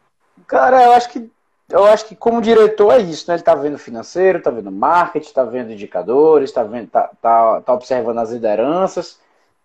Cara, 0.47 0.83
eu 0.83 0.93
acho 0.93 1.09
que 1.09 1.29
eu 1.69 1.85
acho 1.85 2.07
que 2.07 2.15
como 2.15 2.41
diretor 2.41 2.91
é 2.93 2.99
isso, 2.99 3.25
né? 3.27 3.35
Ele 3.35 3.41
está 3.41 3.53
vendo 3.53 3.77
financeiro, 3.77 4.39
está 4.39 4.49
vendo 4.49 4.71
marketing, 4.71 5.27
está 5.27 5.43
vendo 5.43 5.71
indicadores, 5.71 6.49
está 6.49 6.63
vendo, 6.63 6.89
tá, 6.89 7.11
tá, 7.21 7.61
tá 7.61 7.73
observando 7.73 8.17
as 8.17 8.31
lideranças 8.31 9.19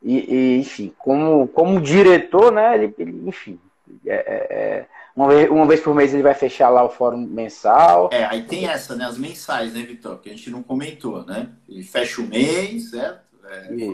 e, 0.05 0.19
e, 0.19 0.59
enfim, 0.59 0.93
como, 0.99 1.49
como 1.49 1.81
diretor, 1.81 2.53
né, 2.53 2.75
ele, 2.75 2.95
ele 2.99 3.23
enfim, 3.27 3.59
é, 4.05 4.15
é, 4.15 4.47
é, 4.51 4.87
uma, 5.17 5.29
vez, 5.29 5.51
uma 5.51 5.67
vez 5.67 5.81
por 5.81 5.95
mês 5.95 6.13
ele 6.13 6.23
vai 6.23 6.35
fechar 6.35 6.69
lá 6.69 6.85
o 6.85 6.91
fórum 6.91 7.17
mensal. 7.17 8.11
É, 8.13 8.23
aí 8.27 8.43
tem 8.43 8.69
essa, 8.69 8.95
né, 8.95 9.07
as 9.07 9.17
mensais, 9.17 9.73
né, 9.73 9.83
Vitor, 9.83 10.19
que 10.19 10.29
a 10.29 10.33
gente 10.33 10.51
não 10.51 10.63
comentou, 10.63 11.25
né? 11.25 11.49
Ele 11.67 11.83
fecha 11.83 12.21
o 12.21 12.27
mês, 12.27 12.91
certo? 12.91 13.21
É, 13.21 13.24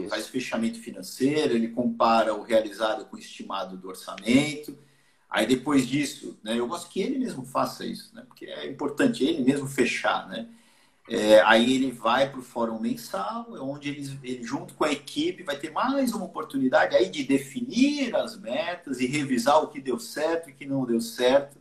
faz 0.09 0.27
fechamento 0.27 0.79
financeiro, 0.79 1.55
ele 1.55 1.69
compara 1.69 2.33
o 2.33 2.43
realizado 2.43 3.05
com 3.05 3.15
o 3.15 3.19
estimado 3.19 3.77
do 3.77 3.89
orçamento. 3.89 4.77
Aí 5.29 5.45
depois 5.45 5.87
disso, 5.87 6.37
né, 6.43 6.57
eu 6.57 6.67
gosto 6.67 6.89
que 6.89 7.01
ele 7.01 7.17
mesmo 7.17 7.45
faça 7.45 7.85
isso, 7.85 8.13
né? 8.13 8.23
Porque 8.27 8.45
é 8.45 8.67
importante 8.67 9.23
ele 9.23 9.43
mesmo 9.43 9.67
fechar, 9.67 10.27
né? 10.27 10.47
É, 11.09 11.41
aí 11.41 11.73
ele 11.73 11.91
vai 11.91 12.29
para 12.29 12.39
o 12.39 12.43
fórum 12.43 12.79
mensal, 12.79 13.47
onde 13.59 13.89
ele, 13.89 14.19
ele, 14.23 14.43
junto 14.43 14.73
com 14.73 14.85
a 14.85 14.91
equipe, 14.91 15.43
vai 15.43 15.57
ter 15.57 15.71
mais 15.71 16.13
uma 16.13 16.25
oportunidade 16.25 16.95
aí 16.95 17.09
de 17.09 17.23
definir 17.23 18.15
as 18.15 18.39
metas 18.39 18.99
e 18.99 19.07
revisar 19.07 19.61
o 19.61 19.67
que 19.67 19.81
deu 19.81 19.99
certo 19.99 20.49
e 20.49 20.53
o 20.53 20.55
que 20.55 20.65
não 20.65 20.85
deu 20.85 21.01
certo 21.01 21.57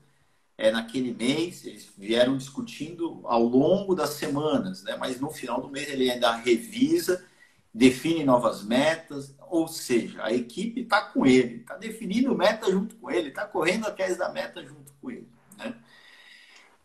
é, 0.57 0.71
naquele 0.71 1.13
mês. 1.13 1.65
Eles 1.65 1.89
vieram 1.97 2.37
discutindo 2.37 3.21
ao 3.25 3.43
longo 3.43 3.95
das 3.95 4.11
semanas, 4.11 4.83
né? 4.83 4.97
mas 4.97 5.19
no 5.21 5.31
final 5.31 5.61
do 5.61 5.69
mês 5.69 5.89
ele 5.89 6.11
ainda 6.11 6.37
revisa, 6.37 7.25
define 7.73 8.25
novas 8.25 8.63
metas, 8.63 9.35
ou 9.49 9.69
seja, 9.69 10.25
a 10.25 10.33
equipe 10.33 10.83
está 10.83 11.01
com 11.01 11.25
ele, 11.25 11.57
está 11.57 11.77
definindo 11.77 12.35
meta 12.35 12.71
junto 12.71 12.97
com 12.97 13.11
ele, 13.11 13.29
está 13.29 13.47
correndo 13.47 13.87
atrás 13.87 14.17
da 14.17 14.29
meta 14.31 14.65
junto 14.65 14.93
com 15.01 15.11
ele. 15.11 15.29
Né? 15.57 15.75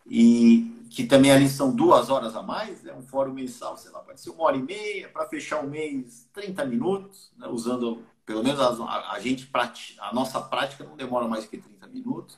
E, 0.08 0.86
que 0.92 1.04
também 1.04 1.32
ali 1.32 1.50
são 1.50 1.76
duas 1.76 2.10
horas 2.10 2.36
a 2.36 2.44
mais, 2.44 2.86
é 2.86 2.94
um 2.94 3.02
fórum 3.02 3.34
mensal, 3.34 3.76
sei 3.78 3.92
lá, 3.92 4.00
pode 4.00 4.22
ser 4.22 4.30
uma 4.30 4.44
hora 4.44 4.58
e 4.58 4.62
meia, 4.62 5.10
para 5.10 5.28
fechar 5.28 5.60
o 5.64 5.68
mês, 5.68 6.30
30 6.34 6.66
minutos, 6.66 7.32
né, 7.38 7.48
usando, 7.48 8.04
pelo 8.26 8.44
menos 8.44 8.60
a, 8.60 9.12
a 9.12 9.20
gente, 9.20 9.50
a 10.00 10.14
nossa 10.14 10.40
prática 10.40 10.84
não 10.84 10.96
demora 10.96 11.28
mais 11.28 11.46
que 11.46 11.58
30 11.58 11.88
minutos. 11.88 12.38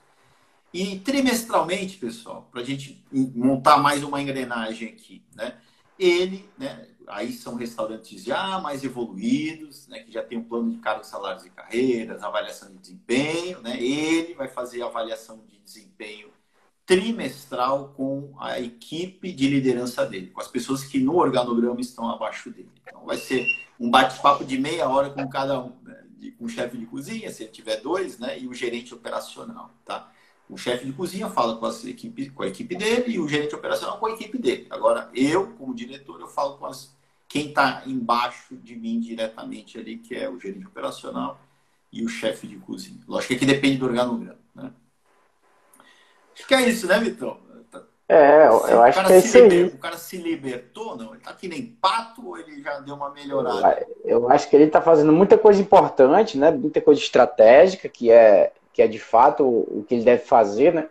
E 0.74 1.00
trimestralmente, 1.00 1.98
pessoal, 1.98 2.48
para 2.52 2.62
a 2.62 2.64
gente 2.64 3.04
montar 3.12 3.78
mais 3.78 4.04
uma 4.04 4.22
engrenagem 4.22 4.90
aqui, 4.90 5.24
né? 5.34 5.58
Ele, 5.98 6.48
né? 6.58 6.88
Aí 7.08 7.32
são 7.32 7.56
restaurantes 7.56 8.24
já 8.24 8.60
mais 8.60 8.84
evoluídos, 8.84 9.88
né? 9.88 10.00
Que 10.00 10.12
já 10.12 10.24
tem 10.24 10.38
um 10.38 10.44
plano 10.44 10.72
de 10.72 10.78
cargos, 10.78 11.08
salários 11.08 11.46
e 11.46 11.50
carreiras, 11.50 12.22
avaliação 12.22 12.70
de 12.70 12.78
desempenho, 12.78 13.62
né? 13.62 13.82
Ele 13.82 14.34
vai 14.34 14.48
fazer 14.48 14.82
avaliação 14.82 15.42
de 15.48 15.58
desempenho 15.60 16.30
trimestral 16.88 17.90
com 17.98 18.34
a 18.40 18.62
equipe 18.62 19.34
de 19.34 19.50
liderança 19.50 20.06
dele, 20.06 20.28
com 20.28 20.40
as 20.40 20.48
pessoas 20.48 20.86
que 20.86 20.98
no 21.00 21.18
organograma 21.18 21.82
estão 21.82 22.10
abaixo 22.10 22.50
dele. 22.50 22.72
Então, 22.82 23.06
vai 23.06 23.18
ser 23.18 23.46
um 23.78 23.92
bate-papo 23.92 24.46
de 24.46 24.58
meia 24.58 24.88
hora 24.88 25.10
com 25.10 25.28
cada 25.28 25.60
um, 25.60 25.74
né? 25.84 26.04
com 26.40 26.46
o 26.46 26.50
chefe 26.50 26.78
de 26.78 26.86
cozinha, 26.86 27.30
se 27.30 27.44
ele 27.44 27.52
tiver 27.52 27.82
dois, 27.82 28.18
né? 28.18 28.40
e 28.40 28.48
o 28.48 28.54
gerente 28.54 28.94
operacional. 28.94 29.72
Tá? 29.84 30.10
O 30.50 30.58
chefe 30.58 30.86
de 30.86 30.94
cozinha 30.94 31.30
fala 31.30 31.58
com, 31.58 31.66
as 31.66 31.84
equipe, 31.84 32.30
com 32.30 32.44
a 32.44 32.48
equipe 32.48 32.74
dele 32.74 33.12
e 33.12 33.20
o 33.20 33.28
gerente 33.28 33.54
operacional 33.54 34.00
com 34.00 34.06
a 34.06 34.12
equipe 34.12 34.38
dele. 34.38 34.66
Agora, 34.70 35.10
eu, 35.14 35.48
como 35.56 35.76
diretor, 35.76 36.22
eu 36.22 36.28
falo 36.28 36.58
com 36.58 36.66
as, 36.68 36.96
quem 37.38 37.50
está 37.50 37.84
embaixo 37.86 38.56
de 38.56 38.76
mim 38.76 39.00
diretamente 39.00 39.78
ali, 39.78 39.98
que 39.98 40.16
é 40.16 40.28
o 40.28 40.40
gerente 40.40 40.66
operacional 40.66 41.40
e 41.94 42.04
o 42.04 42.10
chefe 42.10 42.48
de 42.48 42.56
cozinha. 42.58 43.00
Lógico 43.08 43.30
que 43.30 43.36
aqui 43.36 43.46
depende 43.46 43.78
do 43.78 43.86
organograma. 43.86 44.40
Né? 44.56 44.72
Acho 46.34 46.48
que 46.48 46.56
é 46.56 46.68
isso, 46.68 46.88
né, 46.88 47.00
Vitor? 47.00 47.40
É, 48.10 48.48
eu, 48.48 48.68
eu 48.68 48.82
acho 48.82 49.06
que 49.06 49.14
é 49.14 49.18
isso 49.20 49.38
liber... 49.38 49.52
aí. 49.52 49.64
O 49.66 49.78
cara 49.78 49.98
se 49.98 50.18
libertou, 50.18 50.96
não? 50.96 51.14
Ele 51.14 51.22
tá 51.22 51.34
que 51.34 51.48
nem 51.48 51.66
pato 51.80 52.26
ou 52.26 52.38
ele 52.38 52.64
já 52.64 52.80
deu 52.80 52.96
uma 52.96 53.12
melhorada? 53.12 53.86
Eu, 54.04 54.30
acho 54.32 54.50
que 54.50 54.56
ele 54.56 54.68
tá 54.68 54.82
fazendo 54.82 55.12
muita 55.12 55.38
coisa 55.38 55.62
importante, 55.62 56.38
né? 56.38 56.50
Muita 56.50 56.82
coisa 56.82 57.00
estratégica, 57.00 57.90
que 57.90 58.10
é, 58.10 58.54
que 58.74 58.82
é 58.82 58.88
de 58.88 58.98
fato 58.98 59.44
o, 59.44 59.86
que 59.88 59.94
ele 59.94 60.06
deve 60.06 60.24
fazer, 60.24 60.74
né? 60.74 60.88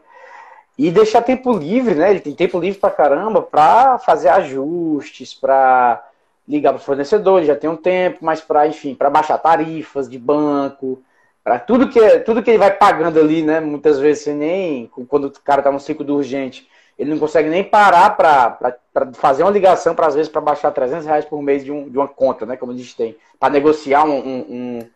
E 0.78 0.90
deixar 0.90 1.22
tempo 1.22 1.56
livre, 1.56 1.94
né? 1.94 2.10
Ele 2.10 2.20
tem 2.20 2.34
tempo 2.34 2.60
livre 2.60 2.78
pra 2.78 2.90
caramba 2.90 3.40
para 3.40 3.98
fazer 3.98 4.28
ajustes, 4.28 5.32
para 5.32 6.05
ligar 6.48 6.72
para 6.72 6.80
o 6.80 6.84
fornecedor, 6.84 7.38
ele 7.38 7.46
já 7.46 7.56
tem 7.56 7.68
um 7.68 7.76
tempo, 7.76 8.18
mas 8.20 8.40
para, 8.40 8.66
enfim, 8.66 8.94
para 8.94 9.10
baixar 9.10 9.38
tarifas 9.38 10.08
de 10.08 10.18
banco, 10.18 11.02
para 11.42 11.58
tudo 11.58 11.88
que 11.88 12.00
tudo 12.20 12.42
que 12.42 12.50
ele 12.50 12.58
vai 12.58 12.72
pagando 12.72 13.18
ali, 13.18 13.42
né? 13.42 13.60
Muitas 13.60 13.98
vezes 13.98 14.24
você 14.24 14.34
nem 14.34 14.90
quando 15.08 15.26
o 15.26 15.30
cara 15.30 15.62
tá 15.62 15.70
no 15.70 15.80
ciclo 15.80 16.04
do 16.04 16.16
urgente, 16.16 16.68
ele 16.98 17.10
não 17.10 17.18
consegue 17.18 17.48
nem 17.48 17.62
parar 17.62 18.16
para 18.16 18.78
fazer 19.14 19.42
uma 19.42 19.52
ligação 19.52 19.94
para 19.94 20.06
às 20.06 20.14
vezes 20.14 20.30
para 20.30 20.40
baixar 20.40 20.70
300 20.70 21.06
reais 21.06 21.24
por 21.24 21.42
mês 21.42 21.64
de, 21.64 21.70
um, 21.70 21.88
de 21.88 21.96
uma 21.96 22.08
conta, 22.08 22.46
né? 22.46 22.56
Como 22.56 22.72
a 22.72 22.76
gente 22.76 22.96
tem, 22.96 23.16
para 23.38 23.52
negociar 23.52 24.04
um, 24.04 24.18
um, 24.18 24.88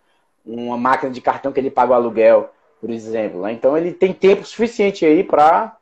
uma 0.44 0.76
máquina 0.76 1.12
de 1.12 1.20
cartão 1.20 1.52
que 1.52 1.60
ele 1.60 1.70
paga 1.70 1.92
o 1.92 1.94
aluguel, 1.94 2.50
por 2.80 2.90
exemplo. 2.90 3.42
Né? 3.42 3.52
Então 3.52 3.76
ele 3.76 3.92
tem 3.92 4.12
tempo 4.12 4.44
suficiente 4.44 5.04
aí 5.04 5.22
para 5.22 5.76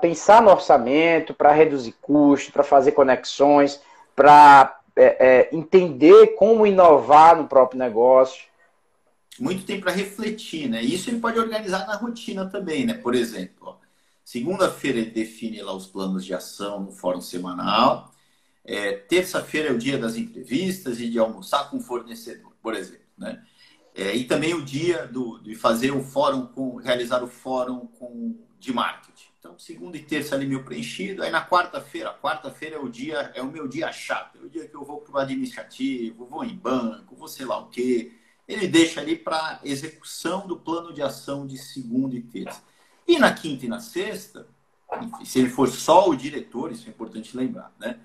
pensar 0.00 0.42
no 0.42 0.50
orçamento, 0.50 1.32
para 1.32 1.52
reduzir 1.52 1.94
custos, 2.02 2.50
para 2.50 2.64
fazer 2.64 2.92
conexões, 2.92 3.80
para 4.16 4.78
é, 4.96 5.04
é, 5.04 5.50
entender 5.52 6.34
como 6.34 6.66
inovar 6.66 7.36
no 7.36 7.48
próprio 7.48 7.78
negócio 7.78 8.52
muito 9.38 9.64
tempo 9.64 9.82
para 9.82 9.92
refletir, 9.92 10.68
né? 10.68 10.82
Isso 10.82 11.10
ele 11.10 11.18
pode 11.18 11.38
organizar 11.38 11.86
na 11.86 11.96
rotina 11.96 12.46
também, 12.46 12.84
né? 12.84 12.94
Por 12.94 13.14
exemplo, 13.14 13.78
segunda-feira 14.24 14.98
ele 14.98 15.10
define 15.10 15.62
lá 15.62 15.72
os 15.74 15.86
planos 15.86 16.24
de 16.24 16.34
ação 16.34 16.80
no 16.80 16.92
fórum 16.92 17.20
semanal. 17.20 18.12
É, 18.64 18.92
Terça-feira 18.92 19.70
é 19.70 19.72
o 19.72 19.78
dia 19.78 19.98
das 19.98 20.16
entrevistas 20.16 21.00
e 21.00 21.08
de 21.08 21.18
almoçar 21.18 21.70
com 21.70 21.78
o 21.78 21.80
fornecedor, 21.80 22.52
por 22.62 22.74
exemplo, 22.74 23.02
né? 23.16 23.42
É, 23.94 24.14
e 24.14 24.24
também 24.24 24.54
o 24.54 24.64
dia 24.64 25.06
do, 25.06 25.38
de 25.38 25.54
fazer 25.54 25.90
o 25.90 26.02
fórum 26.02 26.46
com, 26.46 26.76
realizar 26.76 27.22
o 27.22 27.26
fórum 27.26 27.86
com, 27.98 28.38
de 28.58 28.72
marketing. 28.72 29.31
Então, 29.42 29.58
segunda 29.58 29.96
e 29.96 30.02
terça 30.02 30.36
ali 30.36 30.46
meio 30.46 30.64
preenchido. 30.64 31.20
Aí 31.20 31.30
na 31.30 31.44
quarta-feira, 31.44 32.16
quarta-feira 32.22 32.76
é 32.76 32.78
o 32.78 32.88
dia, 32.88 33.32
é 33.34 33.42
o 33.42 33.50
meu 33.50 33.66
dia 33.66 33.90
chato, 33.90 34.38
é 34.38 34.46
o 34.46 34.48
dia 34.48 34.68
que 34.68 34.74
eu 34.74 34.84
vou 34.84 35.00
para 35.00 35.14
o 35.14 35.18
administrativo, 35.18 36.24
vou 36.26 36.44
em 36.44 36.54
banco, 36.54 37.16
vou 37.16 37.26
sei 37.26 37.44
lá 37.44 37.58
o 37.58 37.66
quê 37.66 38.12
ele 38.46 38.66
deixa 38.66 39.00
ali 39.00 39.16
para 39.16 39.60
execução 39.64 40.46
do 40.46 40.56
plano 40.56 40.92
de 40.92 41.02
ação 41.02 41.46
de 41.46 41.56
segunda 41.56 42.14
e 42.16 42.22
terça. 42.22 42.62
E 43.06 43.18
na 43.18 43.32
quinta 43.32 43.66
e 43.66 43.68
na 43.68 43.80
sexta, 43.80 44.46
enfim, 45.00 45.24
se 45.24 45.38
ele 45.38 45.48
for 45.48 45.68
só 45.68 46.08
o 46.08 46.16
diretor, 46.16 46.70
isso 46.70 46.86
é 46.86 46.90
importante 46.90 47.36
lembrar, 47.36 47.72
né? 47.78 47.98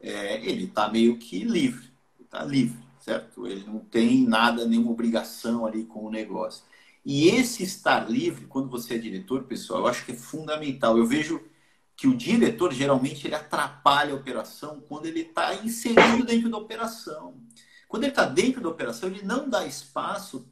É, 0.00 0.36
ele 0.46 0.64
está 0.64 0.88
meio 0.88 1.18
que 1.18 1.42
livre, 1.42 1.90
está 2.20 2.44
livre, 2.44 2.78
certo? 3.00 3.46
Ele 3.46 3.64
não 3.66 3.80
tem 3.80 4.24
nada, 4.24 4.64
nenhuma 4.64 4.92
obrigação 4.92 5.66
ali 5.66 5.84
com 5.84 6.04
o 6.04 6.10
negócio. 6.10 6.62
E 7.04 7.28
esse 7.28 7.62
estar 7.62 8.10
livre, 8.10 8.46
quando 8.46 8.68
você 8.68 8.94
é 8.94 8.98
diretor, 8.98 9.44
pessoal, 9.44 9.80
eu 9.80 9.86
acho 9.86 10.04
que 10.04 10.12
é 10.12 10.16
fundamental. 10.16 10.98
Eu 10.98 11.06
vejo 11.06 11.40
que 11.96 12.06
o 12.06 12.16
diretor 12.16 12.72
geralmente 12.72 13.26
ele 13.26 13.34
atrapalha 13.34 14.12
a 14.12 14.16
operação 14.16 14.80
quando 14.88 15.06
ele 15.06 15.20
está 15.20 15.54
inserido 15.54 16.24
dentro 16.24 16.48
da 16.48 16.58
operação. 16.58 17.34
Quando 17.88 18.04
ele 18.04 18.12
está 18.12 18.24
dentro 18.24 18.60
da 18.60 18.68
operação, 18.68 19.08
ele 19.08 19.22
não 19.22 19.48
dá 19.48 19.66
espaço 19.66 20.46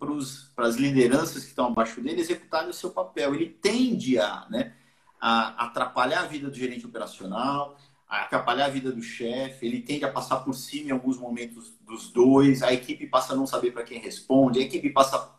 para 0.57 0.67
as 0.67 0.77
lideranças 0.77 1.43
que 1.43 1.51
estão 1.51 1.67
abaixo 1.67 2.01
dele 2.01 2.21
executarem 2.21 2.71
o 2.71 2.75
seu 2.75 2.91
papel. 2.91 3.35
Ele 3.35 3.51
tende 3.51 4.19
a, 4.19 4.47
né, 4.49 4.73
a 5.21 5.67
atrapalhar 5.67 6.23
a 6.23 6.27
vida 6.27 6.49
do 6.49 6.57
gerente 6.57 6.87
operacional, 6.87 7.77
a 8.09 8.23
atrapalhar 8.23 8.67
a 8.67 8.71
vida 8.71 8.91
do 8.91 9.03
chefe, 9.03 9.67
ele 9.67 9.83
tende 9.83 10.05
a 10.05 10.11
passar 10.11 10.37
por 10.39 10.55
cima 10.55 10.89
em 10.89 10.93
alguns 10.93 11.19
momentos 11.19 11.75
dos 11.81 12.11
dois, 12.11 12.63
a 12.63 12.73
equipe 12.73 13.07
passa 13.07 13.33
a 13.33 13.37
não 13.37 13.47
saber 13.47 13.73
para 13.73 13.83
quem 13.83 13.99
responde, 13.99 14.61
a 14.61 14.63
equipe 14.63 14.91
passa 14.91 15.36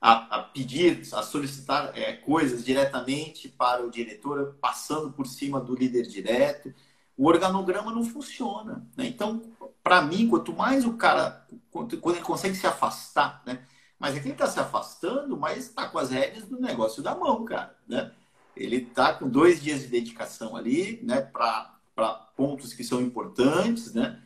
a, 0.00 0.38
a 0.38 0.42
pedir, 0.42 1.02
a 1.12 1.22
solicitar 1.22 1.92
é, 1.96 2.14
coisas 2.14 2.64
diretamente 2.64 3.48
para 3.48 3.84
o 3.84 3.90
diretor, 3.90 4.56
passando 4.60 5.12
por 5.12 5.26
cima 5.26 5.60
do 5.60 5.74
líder 5.74 6.06
direto. 6.06 6.72
O 7.16 7.28
organograma 7.28 7.92
não 7.92 8.02
funciona. 8.02 8.86
Né? 8.96 9.06
Então, 9.06 9.42
para 9.82 10.00
mim, 10.00 10.28
quanto 10.28 10.54
mais 10.54 10.86
o 10.86 10.94
cara, 10.94 11.46
quando, 11.70 12.00
ele 12.10 12.20
consegue 12.22 12.54
se 12.54 12.66
afastar, 12.66 13.42
né? 13.44 13.62
mas 13.98 14.16
é 14.16 14.20
que 14.20 14.30
está 14.30 14.46
se 14.46 14.58
afastando, 14.58 15.36
mas 15.36 15.66
está 15.66 15.86
com 15.86 15.98
as 15.98 16.10
rédeas 16.10 16.46
do 16.46 16.58
negócio 16.58 17.02
da 17.02 17.14
mão, 17.14 17.44
cara. 17.44 17.76
Né? 17.86 18.10
Ele 18.56 18.76
está 18.76 19.12
com 19.12 19.28
dois 19.28 19.62
dias 19.62 19.82
de 19.82 19.88
dedicação 19.88 20.56
ali, 20.56 20.98
né, 21.02 21.20
para 21.20 22.12
pontos 22.34 22.72
que 22.72 22.82
são 22.82 23.00
importantes, 23.00 23.92
né? 23.94 24.20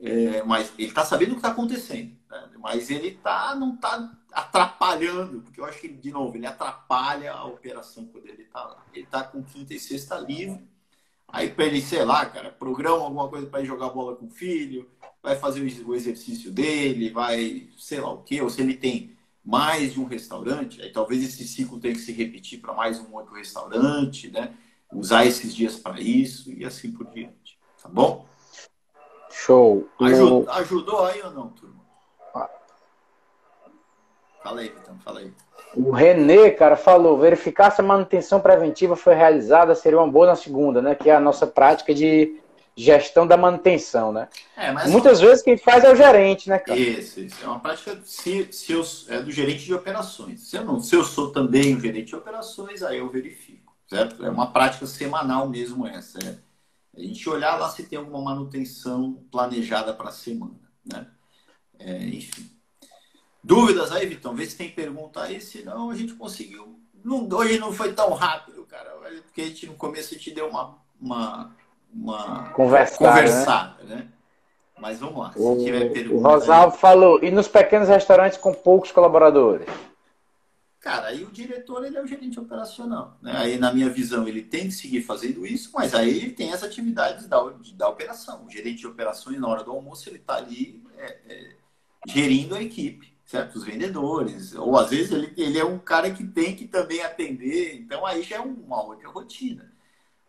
É, 0.00 0.42
mas 0.44 0.72
ele 0.78 0.88
está 0.88 1.04
sabendo 1.04 1.30
o 1.30 1.32
que 1.32 1.38
está 1.38 1.50
acontecendo. 1.50 2.16
Né? 2.30 2.50
Mas 2.58 2.88
ele 2.90 3.12
tá, 3.12 3.54
não 3.54 3.74
está 3.74 4.12
atrapalhando, 4.32 5.40
porque 5.40 5.60
eu 5.60 5.64
acho 5.64 5.80
que, 5.80 5.88
de 5.88 6.10
novo, 6.10 6.36
ele 6.36 6.46
atrapalha 6.46 7.32
a 7.32 7.44
operação 7.44 8.06
quando 8.06 8.26
ele 8.26 8.42
está 8.42 8.64
lá. 8.64 8.84
Ele 8.92 9.04
está 9.04 9.22
com 9.22 9.42
quinta 9.42 9.74
e 9.74 9.80
sexta 9.80 10.18
livre. 10.18 10.60
Aí, 11.26 11.50
para 11.50 11.66
ele, 11.66 11.82
sei 11.82 12.04
lá, 12.04 12.24
cara, 12.26 12.50
programa 12.50 13.04
alguma 13.04 13.28
coisa 13.28 13.46
para 13.46 13.60
ir 13.60 13.66
jogar 13.66 13.90
bola 13.90 14.16
com 14.16 14.26
o 14.26 14.30
filho, 14.30 14.88
vai 15.22 15.36
fazer 15.36 15.60
o 15.60 15.94
exercício 15.94 16.50
dele, 16.50 17.10
vai, 17.10 17.68
sei 17.76 18.00
lá 18.00 18.10
o 18.10 18.22
quê, 18.22 18.40
ou 18.40 18.48
se 18.48 18.62
ele 18.62 18.74
tem 18.74 19.16
mais 19.44 19.94
de 19.94 20.00
um 20.00 20.04
restaurante, 20.04 20.80
aí 20.82 20.92
talvez 20.92 21.22
esse 21.22 21.46
ciclo 21.46 21.80
tenha 21.80 21.94
que 21.94 22.00
se 22.00 22.12
repetir 22.12 22.60
para 22.60 22.74
mais 22.74 22.98
um 23.00 23.14
outro 23.14 23.34
restaurante, 23.34 24.30
né? 24.30 24.54
Usar 24.92 25.26
esses 25.26 25.54
dias 25.54 25.76
para 25.76 26.00
isso 26.00 26.52
e 26.52 26.64
assim 26.64 26.92
por 26.92 27.06
diante. 27.06 27.58
Tá 27.82 27.88
bom? 27.88 28.26
Show. 29.30 29.88
Ajudou, 30.00 30.50
ajudou 30.50 31.04
aí 31.06 31.22
ou 31.22 31.30
não, 31.30 31.48
turma? 31.50 31.77
Fala 34.48 34.60
aí, 34.62 34.72
então, 34.82 34.98
fala 35.00 35.20
aí. 35.20 35.32
O 35.74 35.90
Renê, 35.90 36.50
cara, 36.52 36.74
falou: 36.74 37.18
verificar 37.18 37.70
se 37.70 37.82
a 37.82 37.84
manutenção 37.84 38.40
preventiva 38.40 38.96
foi 38.96 39.14
realizada 39.14 39.74
seria 39.74 39.98
uma 39.98 40.10
boa 40.10 40.28
na 40.28 40.34
segunda, 40.34 40.80
né? 40.80 40.94
Que 40.94 41.10
é 41.10 41.14
a 41.14 41.20
nossa 41.20 41.46
prática 41.46 41.92
de 41.92 42.40
gestão 42.74 43.26
da 43.26 43.36
manutenção, 43.36 44.10
né? 44.10 44.28
É, 44.56 44.72
Muitas 44.88 45.20
vezes 45.20 45.42
quem 45.42 45.58
faz 45.58 45.84
é 45.84 45.92
o 45.92 45.96
gerente, 45.96 46.48
né, 46.48 46.58
cara? 46.58 46.78
Isso, 46.78 47.20
isso. 47.20 47.44
É 47.44 47.46
uma 47.46 47.60
prática 47.60 48.00
se, 48.04 48.48
se 48.50 48.72
eu, 48.72 48.82
é 49.08 49.20
do 49.20 49.30
gerente 49.30 49.64
de 49.64 49.74
operações. 49.74 50.48
Se 50.48 50.56
eu, 50.56 50.64
não, 50.64 50.80
se 50.80 50.94
eu 50.94 51.04
sou 51.04 51.30
também 51.30 51.76
o 51.76 51.80
gerente 51.80 52.06
de 52.06 52.16
operações, 52.16 52.82
aí 52.82 52.98
eu 52.98 53.10
verifico, 53.10 53.76
certo? 53.86 54.24
É 54.24 54.30
uma 54.30 54.50
prática 54.50 54.86
semanal 54.86 55.46
mesmo 55.46 55.86
essa. 55.86 56.18
É 56.24 56.36
a 56.96 57.00
gente 57.02 57.28
olhar 57.28 57.56
lá 57.56 57.68
se 57.68 57.84
tem 57.84 57.98
alguma 57.98 58.20
manutenção 58.22 59.22
planejada 59.30 59.92
para 59.92 60.08
a 60.08 60.12
semana, 60.12 60.58
né? 60.84 61.06
É, 61.78 62.04
enfim. 62.06 62.57
Dúvidas 63.48 63.90
aí, 63.92 64.04
Vitão? 64.04 64.34
Vê 64.34 64.44
se 64.44 64.58
tem 64.58 64.68
pergunta 64.68 65.22
aí, 65.22 65.40
senão 65.40 65.88
a 65.88 65.94
gente 65.96 66.12
conseguiu. 66.12 66.78
Não, 67.02 67.26
hoje 67.32 67.58
não 67.58 67.72
foi 67.72 67.94
tão 67.94 68.12
rápido, 68.12 68.62
cara, 68.66 68.90
porque 69.22 69.40
a 69.40 69.44
gente 69.46 69.66
no 69.66 69.72
começo 69.72 70.14
a 70.14 70.18
gente 70.18 70.32
deu 70.32 70.48
uma, 70.48 70.76
uma, 71.00 71.56
uma 71.90 72.50
Conversar, 72.50 72.98
conversada, 72.98 73.84
né? 73.84 73.96
né? 73.96 74.08
Mas 74.78 75.00
vamos 75.00 75.18
lá, 75.18 75.32
se 75.32 75.38
o, 75.38 75.64
tiver 75.64 75.90
pergunta. 75.90 76.28
O 76.28 76.30
Rosalvo 76.30 76.74
aí... 76.74 76.78
falou, 76.78 77.24
e 77.24 77.30
nos 77.30 77.48
pequenos 77.48 77.88
restaurantes 77.88 78.36
com 78.36 78.52
poucos 78.52 78.92
colaboradores? 78.92 79.66
Cara, 80.78 81.06
aí 81.06 81.24
o 81.24 81.30
diretor 81.30 81.86
ele 81.86 81.96
é 81.96 82.02
o 82.02 82.06
gerente 82.06 82.38
operacional. 82.38 83.16
Né? 83.22 83.32
Aí, 83.34 83.58
na 83.58 83.72
minha 83.72 83.88
visão, 83.88 84.28
ele 84.28 84.42
tem 84.42 84.64
que 84.64 84.72
seguir 84.72 85.00
fazendo 85.00 85.46
isso, 85.46 85.70
mas 85.72 85.94
aí 85.94 86.18
ele 86.18 86.32
tem 86.32 86.52
as 86.52 86.62
atividades 86.62 87.26
da, 87.26 87.38
da 87.74 87.88
operação. 87.88 88.44
O 88.44 88.50
gerente 88.50 88.80
de 88.80 88.86
operações, 88.86 89.40
na 89.40 89.48
hora 89.48 89.64
do 89.64 89.70
almoço, 89.70 90.06
ele 90.06 90.18
está 90.18 90.36
ali 90.36 90.82
é, 90.98 91.16
é, 91.26 91.50
gerindo 92.06 92.54
a 92.54 92.62
equipe 92.62 93.07
certos 93.28 93.62
vendedores, 93.62 94.54
ou 94.54 94.78
às 94.78 94.88
vezes 94.88 95.12
ele, 95.12 95.34
ele 95.36 95.58
é 95.58 95.64
um 95.64 95.78
cara 95.78 96.10
que 96.10 96.24
tem 96.24 96.56
que 96.56 96.66
também 96.66 97.02
atender, 97.02 97.76
então 97.76 98.06
aí 98.06 98.22
já 98.22 98.36
é 98.36 98.40
uma 98.40 98.82
outra 98.82 99.06
rotina. 99.10 99.70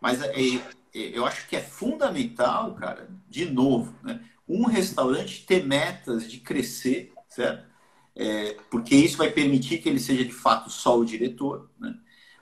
Mas 0.01 0.21
é, 0.21 0.33
é, 0.33 0.61
eu 0.93 1.25
acho 1.25 1.47
que 1.47 1.55
é 1.55 1.61
fundamental, 1.61 2.75
cara, 2.75 3.09
de 3.29 3.45
novo, 3.45 3.95
né, 4.03 4.21
um 4.45 4.65
restaurante 4.65 5.45
ter 5.45 5.65
metas 5.65 6.29
de 6.29 6.41
crescer, 6.41 7.13
certo? 7.29 7.65
É, 8.13 8.57
porque 8.69 8.95
isso 8.95 9.17
vai 9.17 9.31
permitir 9.31 9.77
que 9.77 9.87
ele 9.87 9.99
seja 9.99 10.25
de 10.25 10.33
fato 10.33 10.69
só 10.69 10.99
o 10.99 11.05
diretor, 11.05 11.69
né? 11.79 11.97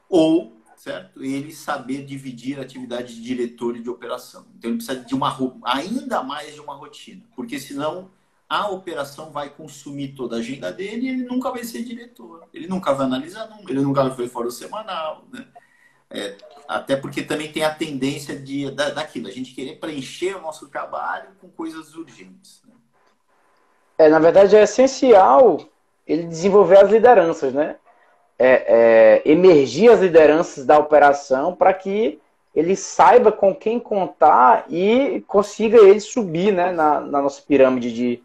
ou 0.10 0.60
certo? 0.76 1.24
Ele 1.24 1.54
saber 1.54 2.04
dividir 2.04 2.58
a 2.58 2.64
atividade 2.64 3.14
de 3.14 3.22
diretor 3.22 3.76
e 3.76 3.82
de 3.82 3.90
operação. 3.92 4.48
Então 4.58 4.72
ele 4.72 4.78
precisa 4.78 5.04
de 5.06 5.14
uma 5.14 5.38
ainda 5.64 6.24
mais 6.24 6.56
de 6.56 6.62
uma 6.62 6.74
rotina, 6.74 7.22
porque 7.36 7.60
senão 7.60 8.10
a 8.50 8.70
operação 8.70 9.30
vai 9.30 9.50
consumir 9.50 10.10
toda 10.10 10.38
a 10.38 10.40
agenda 10.40 10.72
dele 10.72 11.08
e 11.08 11.10
ele 11.10 11.24
nunca 11.24 11.52
vai 11.52 11.64
ser 11.64 11.84
diretor. 11.84 12.48
Ele 12.54 12.68
nunca 12.68 12.94
vai 12.94 13.06
analisar 13.06 13.50
número, 13.50 13.70
ele 13.72 13.82
nunca 13.82 14.08
vai 14.08 14.28
fora 14.28 14.48
o 14.48 14.52
semanal, 14.52 15.26
né? 15.32 15.46
É, 16.10 16.38
até 16.68 16.96
porque 16.96 17.22
também 17.22 17.52
tem 17.52 17.64
a 17.64 17.74
tendência 17.74 18.34
de, 18.38 18.72
da, 18.72 18.92
daquilo, 18.92 19.28
a 19.28 19.32
gente 19.32 19.54
querer 19.54 19.76
preencher 19.76 20.36
o 20.36 20.42
nosso 20.42 20.70
trabalho 20.70 21.32
com 21.42 21.50
coisas 21.50 21.94
urgentes. 21.96 22.62
Né? 22.66 22.74
É, 23.98 24.10
na 24.10 24.18
verdade, 24.20 24.56
é 24.56 24.64
essencial 24.64 25.60
ele 26.06 26.24
desenvolver 26.24 26.78
as 26.78 26.90
lideranças, 26.90 27.54
né? 27.54 27.76
É, 28.40 29.22
é, 29.26 29.30
emergir 29.30 29.92
as 29.92 30.00
lideranças 30.00 30.66
da 30.66 30.78
operação 30.78 31.56
para 31.56 31.74
que 31.74 32.22
ele 32.56 32.76
saiba 32.76 33.32
com 33.32 33.54
quem 33.54 33.80
contar 33.80 34.66
e 34.70 35.24
consiga 35.28 35.78
ele 35.80 36.00
subir 36.00 36.54
né, 36.54 36.72
na, 36.72 37.00
na 37.00 37.22
nossa 37.22 37.42
pirâmide 37.42 37.92
de, 37.92 38.24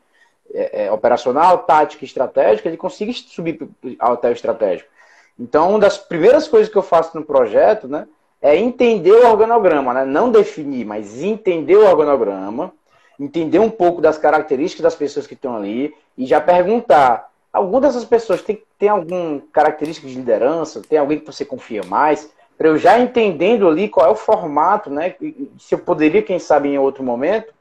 é, 0.53 0.85
é, 0.85 0.93
operacional, 0.93 1.59
tática 1.59 2.05
e 2.05 2.07
estratégica, 2.07 2.69
ele 2.69 2.77
consiga 2.77 3.13
subir 3.13 3.59
até 3.99 4.29
o 4.29 4.33
estratégico. 4.33 4.91
Então, 5.39 5.71
uma 5.71 5.79
das 5.79 5.97
primeiras 5.99 6.47
coisas 6.47 6.71
que 6.71 6.77
eu 6.77 6.83
faço 6.83 7.17
no 7.17 7.25
projeto 7.25 7.89
né, 7.89 8.07
é 8.41 8.57
entender 8.57 9.13
o 9.13 9.27
organograma, 9.27 9.95
né? 9.95 10.05
não 10.05 10.31
definir, 10.31 10.85
mas 10.85 11.23
entender 11.23 11.77
o 11.77 11.87
organograma, 11.87 12.73
entender 13.19 13.59
um 13.59 13.71
pouco 13.71 14.01
das 14.01 14.19
características 14.19 14.83
das 14.83 14.95
pessoas 14.95 15.27
que 15.27 15.35
estão 15.35 15.57
ali 15.57 15.95
e 16.19 16.27
já 16.27 16.41
perguntar. 16.41 17.31
Alguma 17.53 17.81
dessas 17.83 18.05
pessoas 18.05 18.43
tem, 18.43 18.63
tem 18.79 18.89
alguma 18.89 19.43
característica 19.53 20.09
de 20.09 20.15
liderança? 20.15 20.83
Tem 20.87 20.99
alguém 20.99 21.19
que 21.19 21.27
você 21.27 21.45
confia 21.45 21.83
mais? 21.85 22.31
Para 22.59 22.69
eu 22.69 22.79
já 22.79 22.99
entendendo 22.99 23.69
ali 23.69 23.89
qual 23.89 24.07
é 24.07 24.11
o 24.11 24.17
formato, 24.17 24.91
né? 24.91 25.15
Se 25.59 25.75
eu 25.75 25.79
poderia, 25.79 26.23
quem 26.23 26.39
sabe, 26.39 26.69
em 26.69 26.79
outro 26.79 27.03
momento, 27.03 27.53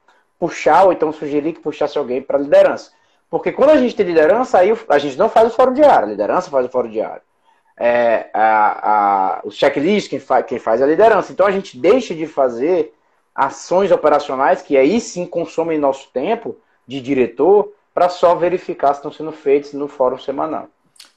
puxar, 0.42 0.86
ou 0.86 0.92
então 0.92 1.14
sugerir 1.14 1.54
que 1.54 1.60
puxasse 1.60 2.00
alguém 2.00 2.20
para 2.20 2.39
liderança. 2.39 2.92
Porque 3.30 3.52
quando 3.52 3.70
a 3.70 3.78
gente 3.78 3.96
tem 3.96 4.08
liderança, 4.08 4.58
aí 4.58 4.74
a 4.89 4.98
gente 4.98 5.16
não 5.16 5.30
faz 5.30 5.54
o 5.54 5.56
fórum 5.56 5.72
diário, 5.72 6.08
a 6.08 6.10
liderança 6.10 6.50
faz 6.50 6.66
o 6.66 6.70
fórum 6.70 6.89
diário. 6.89 7.22
É, 7.78 8.28
a, 8.34 9.38
a, 9.38 9.42
o 9.44 9.52
checklist, 9.52 10.10
quem 10.10 10.20
faz, 10.20 10.46
quem 10.48 10.58
faz 10.58 10.82
é 10.82 10.84
a 10.84 10.88
liderança. 10.88 11.32
Então 11.32 11.46
a 11.46 11.52
gente 11.52 11.78
deixa 11.78 12.16
de 12.16 12.26
fazer 12.26 12.92
ações 13.36 13.92
operacionais 13.92 14.64
que 14.64 14.76
aí 14.76 15.00
sim 15.00 15.28
consomem 15.28 15.78
nosso 15.78 16.10
tempo 16.12 16.58
de 16.88 17.00
diretor 17.00 17.72
para 17.94 18.10
só 18.10 18.34
verificar 18.34 18.94
se 18.94 19.00
estão 19.00 19.12
sendo 19.12 19.32
feitos 19.32 19.74
no 19.74 19.88
fórum 19.88 20.18
semanal. 20.18 20.68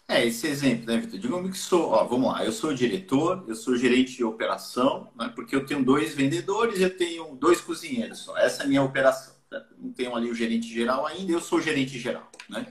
É, 0.06 0.26
esse 0.26 0.46
exemplo, 0.46 0.86
né, 0.86 0.98
Vitor? 0.98 1.18
Digamos 1.18 1.50
que 1.50 1.58
sou, 1.58 1.90
ó, 1.90 2.04
vamos 2.04 2.30
lá, 2.30 2.44
eu 2.44 2.52
sou 2.52 2.74
diretor, 2.74 3.44
eu 3.48 3.54
sou 3.54 3.74
gerente 3.76 4.16
de 4.16 4.24
operação, 4.24 5.10
né, 5.18 5.32
porque 5.34 5.56
eu 5.56 5.64
tenho 5.64 5.82
dois 5.82 6.14
vendedores, 6.14 6.78
eu 6.78 6.94
tenho 6.94 7.34
dois 7.36 7.60
cozinheiros 7.60 8.18
só. 8.18 8.36
Essa 8.36 8.62
é 8.62 8.66
a 8.66 8.68
minha 8.68 8.82
operação. 8.82 9.34
Certo? 9.48 9.74
Não 9.78 9.92
tenho 9.92 10.14
ali 10.14 10.30
o 10.30 10.34
gerente 10.34 10.66
geral 10.66 11.06
ainda, 11.06 11.32
eu 11.32 11.40
sou 11.40 11.60
gerente 11.60 11.98
geral, 11.98 12.28
né? 12.48 12.66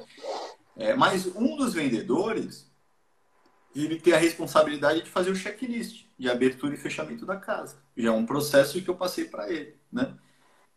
É, 0.75 0.93
mas 0.93 1.27
um 1.27 1.55
dos 1.55 1.73
vendedores, 1.73 2.69
ele 3.75 3.99
tem 3.99 4.13
a 4.13 4.17
responsabilidade 4.17 5.03
de 5.03 5.09
fazer 5.09 5.31
o 5.31 5.35
checklist 5.35 6.05
de 6.17 6.29
abertura 6.29 6.73
e 6.73 6.77
fechamento 6.77 7.25
da 7.25 7.37
casa. 7.37 7.77
Já 7.95 8.09
é 8.09 8.11
um 8.11 8.25
processo 8.25 8.81
que 8.81 8.89
eu 8.89 8.95
passei 8.95 9.25
para 9.25 9.51
ele, 9.51 9.75
né? 9.91 10.13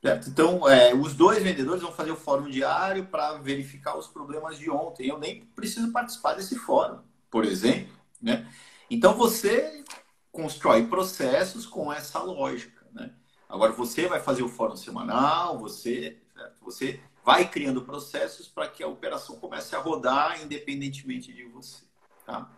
Certo? 0.07 0.29
Então, 0.29 0.69
é, 0.69 0.95
os 0.95 1.15
dois 1.15 1.43
vendedores 1.43 1.83
vão 1.83 1.91
fazer 1.91 2.13
o 2.13 2.17
fórum 2.17 2.49
diário 2.49 3.07
para 3.07 3.39
verificar 3.39 3.99
os 3.99 4.07
problemas 4.07 4.57
de 4.57 4.71
ontem. 4.71 5.09
Eu 5.09 5.19
nem 5.19 5.41
preciso 5.57 5.91
participar 5.91 6.35
desse 6.35 6.55
fórum, 6.55 7.01
por 7.29 7.45
exemplo. 7.45 7.93
Né? 8.23 8.47
Então, 8.89 9.15
você 9.15 9.83
constrói 10.31 10.87
processos 10.87 11.67
com 11.67 11.93
essa 11.93 12.21
lógica. 12.21 12.87
Né? 12.93 13.11
Agora, 13.49 13.73
você 13.73 14.07
vai 14.07 14.21
fazer 14.21 14.45
o 14.45 14.49
fórum 14.49 14.77
semanal, 14.77 15.59
você, 15.59 16.19
certo? 16.33 16.55
você 16.63 17.01
vai 17.25 17.49
criando 17.49 17.83
processos 17.83 18.47
para 18.47 18.69
que 18.69 18.85
a 18.85 18.89
operação 18.89 19.35
comece 19.41 19.75
a 19.75 19.81
rodar 19.81 20.41
independentemente 20.41 21.33
de 21.33 21.43
você. 21.47 21.83
Tá? 22.25 22.49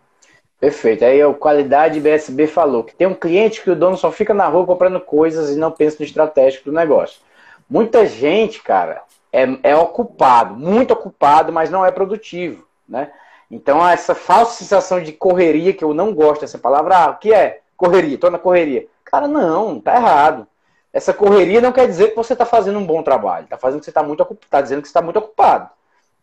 Perfeito. 0.61 1.03
Aí 1.03 1.25
o 1.25 1.33
Qualidade 1.33 1.99
BSB 1.99 2.47
falou 2.47 2.85
que 2.85 2.95
tem 2.95 3.07
um 3.07 3.15
cliente 3.15 3.63
que 3.63 3.71
o 3.71 3.77
dono 3.77 3.97
só 3.97 4.13
fica 4.13 4.35
na 4.35 4.47
rua 4.49 4.67
comprando 4.67 5.01
coisas 5.01 5.49
e 5.49 5.59
não 5.59 5.73
pensa 5.73 5.97
no 5.99 6.05
estratégico 6.05 6.67
do 6.67 6.77
negócio. 6.77 7.27
Muita 7.69 8.07
gente, 8.07 8.63
cara, 8.63 9.03
é, 9.33 9.47
é 9.63 9.77
ocupado, 9.77 10.55
muito 10.55 10.93
ocupado, 10.93 11.53
mas 11.53 11.71
não 11.71 11.85
é 11.85 11.91
produtivo, 11.91 12.67
né? 12.89 13.11
Então, 13.51 13.87
essa 13.87 14.15
falsa 14.15 14.59
sensação 14.59 15.03
de 15.03 15.13
correria, 15.13 15.73
que 15.73 15.85
eu 15.85 15.95
não 15.95 16.15
gosto 16.15 16.43
dessa 16.43 16.59
palavra, 16.59 16.97
ah, 16.97 17.11
o 17.11 17.19
que 17.19 17.33
é? 17.33 17.61
Correria, 17.77 18.15
estou 18.15 18.31
na 18.31 18.39
correria. 18.39 18.87
Cara, 19.05 19.27
não, 19.27 19.81
tá 19.81 19.97
errado. 19.97 20.47
Essa 20.93 21.15
correria 21.15 21.61
não 21.61 21.73
quer 21.73 21.87
dizer 21.87 22.09
que 22.09 22.17
você 22.17 22.35
está 22.35 22.45
fazendo 22.45 22.79
um 22.79 22.85
bom 22.85 23.03
trabalho. 23.03 23.45
Está 23.45 23.57
fazendo 23.57 23.81
que 23.81 23.85
você 23.85 23.91
está 23.91 24.03
muito 24.03 24.23
ocupado, 24.23 24.51
tá 24.51 24.61
dizendo 24.61 24.83
que 24.83 24.89
você 24.89 24.91
está 24.91 25.01
muito 25.01 25.19
ocupado. 25.19 25.71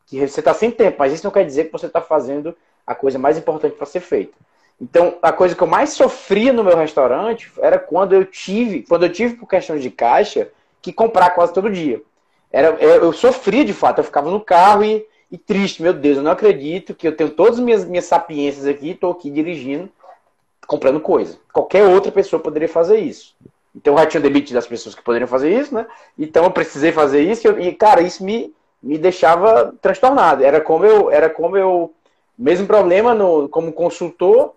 Que 0.06 0.28
você 0.28 0.39
está 0.39 0.54
sem 0.54 0.70
tempo, 0.70 0.98
mas 1.00 1.14
isso 1.14 1.24
não 1.24 1.32
quer 1.32 1.46
dizer 1.46 1.66
que 1.66 1.72
você 1.72 1.88
está 1.88 2.02
fazendo 2.02 2.56
a 2.86 2.93
coisa 2.93 3.18
mais 3.18 3.38
importante 3.38 3.76
para 3.76 3.86
ser 3.88 4.02
feita. 4.02 4.34
Então, 4.80 5.18
a 5.22 5.32
coisa 5.32 5.56
que 5.56 5.64
eu 5.64 5.68
mais 5.68 5.91
sofria 5.91 6.52
no 6.52 6.64
meu 6.64 6.76
restaurante 6.76 7.52
era 7.60 7.80
quando 7.80 8.14
eu 8.14 8.26
tive, 8.26 8.84
quando 8.84 9.04
eu 9.06 9.12
tive 9.12 9.36
por 9.36 9.48
questão 9.48 9.80
de 9.80 9.89
caixa, 9.89 10.50
que 10.86 10.94
comprar 10.94 11.32
quase 11.32 11.54
todo 11.54 11.70
dia. 11.70 12.02
Era, 12.52 12.70
eu 12.80 13.12
sofria 13.12 13.66
de 13.66 13.74
fato, 13.74 14.00
eu 14.00 14.04
ficava 14.04 14.30
no 14.30 14.40
carro 14.40 14.84
e, 14.84 15.06
e 15.32 15.38
triste, 15.38 15.82
meu 15.82 15.94
Deus, 15.94 16.18
eu 16.18 16.24
não 16.24 16.32
acredito 16.32 16.94
que 16.94 17.08
eu 17.08 17.16
tenho 17.16 17.32
todas 17.32 17.56
as 17.56 17.60
minhas, 17.60 17.84
minhas 17.84 18.06
sapiências 18.06 18.66
aqui, 18.66 18.92
estou 18.92 19.12
aqui 19.12 19.30
dirigindo, 19.30 19.90
comprando 20.68 21.00
coisa. 21.00 21.38
Qualquer 21.52 21.84
outra 21.84 22.12
pessoa 22.12 22.42
poderia 22.42 22.70
fazer 22.70 23.00
isso. 23.00 23.36
Então 23.76 23.98
já 23.98 24.06
tinha 24.06 24.22
limite 24.22 24.54
das 24.54 24.68
pessoas 24.68 24.96
que 24.96 25.02
poderiam 25.02 25.28
fazer 25.28 25.52
isso, 25.52 25.74
né? 25.74 25.86
Então 26.18 26.46
eu 26.46 26.52
precisei 26.52 26.92
fazer 26.92 27.22
isso 27.22 27.50
e, 27.60 27.74
cara, 27.74 28.02
isso 28.02 28.24
me, 28.24 28.54
me 28.82 28.98
deixava 28.98 29.74
transtornado. 29.82 30.44
Era 30.44 30.62
como 30.62 30.86
eu, 30.86 31.12
era 31.12 31.30
como 31.30 31.58
eu, 31.58 31.94
mesmo 32.38 32.68
problema 32.68 33.14
no, 33.14 33.50
como 33.50 33.74
consultor 33.74 34.54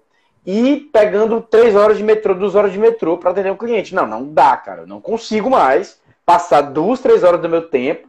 e 0.46 0.88
pegando 0.92 1.40
três 1.40 1.74
horas 1.74 1.98
de 1.98 2.04
metrô, 2.04 2.32
duas 2.32 2.54
horas 2.54 2.70
de 2.70 2.78
metrô 2.78 3.18
para 3.18 3.32
atender 3.32 3.50
um 3.50 3.56
cliente. 3.56 3.94
Não, 3.94 4.06
não 4.06 4.24
dá, 4.24 4.56
cara. 4.56 4.82
Eu 4.82 4.86
não 4.86 5.00
consigo 5.00 5.50
mais 5.50 6.00
passar 6.28 6.60
duas, 6.60 7.00
três 7.00 7.24
horas 7.24 7.40
do 7.40 7.48
meu 7.48 7.70
tempo 7.70 8.06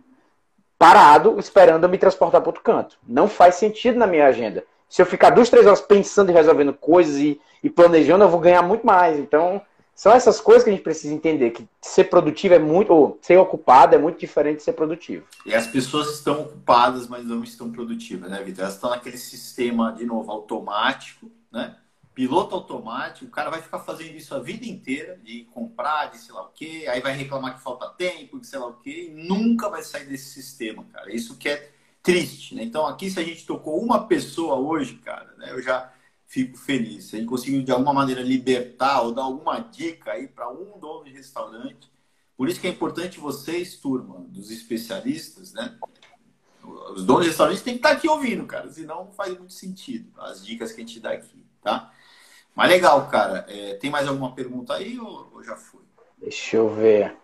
parado 0.78 1.40
esperando 1.40 1.86
eu 1.86 1.90
me 1.90 1.98
transportar 1.98 2.42
para 2.42 2.50
outro 2.50 2.62
canto. 2.62 2.98
Não 3.08 3.30
faz 3.30 3.56
sentido 3.56 3.98
na 3.98 4.06
minha 4.06 4.26
agenda. 4.26 4.66
Se 4.90 5.02
eu 5.02 5.06
ficar 5.06 5.30
duas, 5.30 5.50
três 5.50 5.66
horas 5.66 5.80
pensando 5.80 6.30
e 6.30 6.34
resolvendo 6.34 6.74
coisas 6.74 7.16
e, 7.16 7.40
e 7.64 7.70
planejando, 7.70 8.26
eu 8.26 8.30
vou 8.30 8.42
ganhar 8.42 8.62
muito 8.62 8.86
mais. 8.86 9.18
Então, 9.18 9.62
são 9.96 10.12
essas 10.12 10.42
coisas 10.42 10.66
que 10.66 10.70
a 10.70 10.74
gente 10.74 10.84
precisa 10.84 11.14
entender, 11.14 11.52
que 11.52 11.66
ser 11.82 12.06
produtivo 12.06 12.56
é 12.56 12.60
muito, 12.60 12.94
ou 12.94 13.18
ser 13.22 13.38
ocupado 13.38 13.96
é 13.96 13.98
muito 13.98 14.20
diferente 14.20 14.58
de 14.58 14.64
ser 14.64 14.74
produtivo. 14.74 15.26
E 15.46 15.56
as 15.56 15.68
pessoas 15.68 16.12
estão 16.12 16.42
ocupadas, 16.42 17.08
mas 17.08 17.24
não 17.24 17.42
estão 17.42 17.72
produtivas, 17.72 18.30
né, 18.30 18.44
Vitor? 18.44 18.66
Elas 18.66 18.74
estão 18.74 18.90
naquele 18.90 19.18
sistema, 19.18 19.94
de 19.94 20.06
novo, 20.06 20.30
automático, 20.30 21.32
né? 21.50 21.74
Piloto 22.20 22.54
automático, 22.54 23.28
o 23.28 23.30
cara 23.30 23.50
vai 23.50 23.62
ficar 23.62 23.80
fazendo 23.80 24.14
isso 24.14 24.36
a 24.36 24.40
vida 24.40 24.66
inteira, 24.66 25.18
de 25.24 25.46
comprar, 25.54 26.08
de 26.08 26.18
sei 26.18 26.36
lá 26.36 26.42
o 26.42 26.50
quê, 26.50 26.86
aí 26.90 27.00
vai 27.00 27.16
reclamar 27.16 27.56
que 27.56 27.64
falta 27.64 27.88
tempo, 27.92 28.42
de 28.42 28.46
sei 28.46 28.60
lá 28.60 28.68
o 28.68 28.74
quê, 28.74 29.10
e 29.10 29.26
nunca 29.26 29.70
vai 29.70 29.82
sair 29.82 30.06
desse 30.06 30.32
sistema, 30.32 30.84
cara. 30.92 31.16
Isso 31.16 31.38
que 31.38 31.48
é 31.48 31.72
triste, 32.04 32.56
né? 32.56 32.64
Então, 32.64 32.86
aqui, 32.86 33.10
se 33.10 33.22
a 33.22 33.24
gente 33.24 33.46
tocou 33.46 33.82
uma 33.82 34.06
pessoa 34.06 34.56
hoje, 34.56 34.96
cara, 34.96 35.34
né, 35.38 35.52
eu 35.54 35.62
já 35.62 35.94
fico 36.28 36.58
feliz. 36.58 37.06
Se 37.06 37.16
a 37.16 37.20
gente 37.20 37.30
conseguiu 37.30 37.64
de 37.64 37.72
alguma 37.72 37.94
maneira 37.94 38.22
libertar 38.22 39.00
ou 39.00 39.14
dar 39.14 39.22
alguma 39.22 39.60
dica 39.60 40.12
aí 40.12 40.28
para 40.28 40.50
um 40.52 40.78
dono 40.78 41.06
de 41.06 41.12
restaurante, 41.12 41.90
por 42.36 42.50
isso 42.50 42.60
que 42.60 42.68
é 42.68 42.70
importante 42.70 43.18
vocês, 43.18 43.78
turma, 43.78 44.20
dos 44.28 44.52
especialistas, 44.52 45.54
né? 45.54 45.74
Os 46.94 47.06
donos 47.06 47.24
de 47.24 47.30
restaurantes 47.30 47.64
têm 47.64 47.76
que 47.76 47.80
estar 47.80 47.92
aqui 47.92 48.10
ouvindo, 48.10 48.46
cara, 48.46 48.70
senão 48.70 49.06
não 49.06 49.14
faz 49.14 49.38
muito 49.38 49.54
sentido 49.54 50.12
as 50.20 50.46
dicas 50.46 50.74
que 50.74 50.82
a 50.82 50.86
gente 50.86 51.00
dá 51.00 51.14
aqui, 51.14 51.46
tá? 51.62 51.94
Mas 52.60 52.72
legal, 52.72 53.08
cara. 53.08 53.46
É, 53.48 53.76
tem 53.76 53.90
mais 53.90 54.06
alguma 54.06 54.36
pergunta 54.36 54.74
aí 54.74 55.00
ou, 55.00 55.32
ou 55.34 55.42
já 55.42 55.56
foi? 55.56 55.80
Deixa 56.18 56.58
eu 56.58 56.68
ver. 56.68 57.16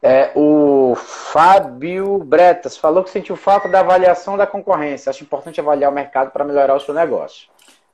É, 0.00 0.32
o 0.34 0.94
Fábio 0.94 2.16
Bretas 2.24 2.78
falou 2.78 3.04
que 3.04 3.10
sentiu 3.10 3.36
falta 3.36 3.68
da 3.68 3.80
avaliação 3.80 4.38
da 4.38 4.46
concorrência. 4.46 5.10
Acho 5.10 5.22
importante 5.22 5.60
avaliar 5.60 5.92
o 5.92 5.94
mercado 5.94 6.30
para 6.30 6.46
melhorar 6.46 6.74
o 6.74 6.80
seu 6.80 6.94
negócio. 6.94 7.50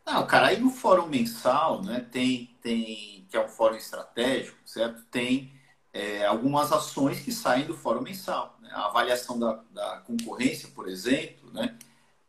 Não, 0.06 0.24
cara, 0.28 0.46
aí 0.46 0.60
no 0.60 0.70
fórum 0.70 1.08
mensal, 1.08 1.82
né, 1.82 2.06
tem, 2.12 2.56
tem 2.62 3.26
que 3.28 3.36
é 3.36 3.44
um 3.44 3.48
fórum 3.48 3.74
estratégico, 3.74 4.58
certo? 4.64 5.02
Tem 5.10 5.52
é, 5.92 6.24
algumas 6.24 6.70
ações 6.70 7.18
que 7.18 7.32
saem 7.32 7.66
do 7.66 7.76
fórum 7.76 8.00
mensal. 8.00 8.56
Né? 8.62 8.70
A 8.72 8.86
avaliação 8.86 9.36
da, 9.36 9.58
da 9.72 10.02
concorrência, 10.06 10.68
por 10.72 10.88
exemplo, 10.88 11.52
né, 11.52 11.76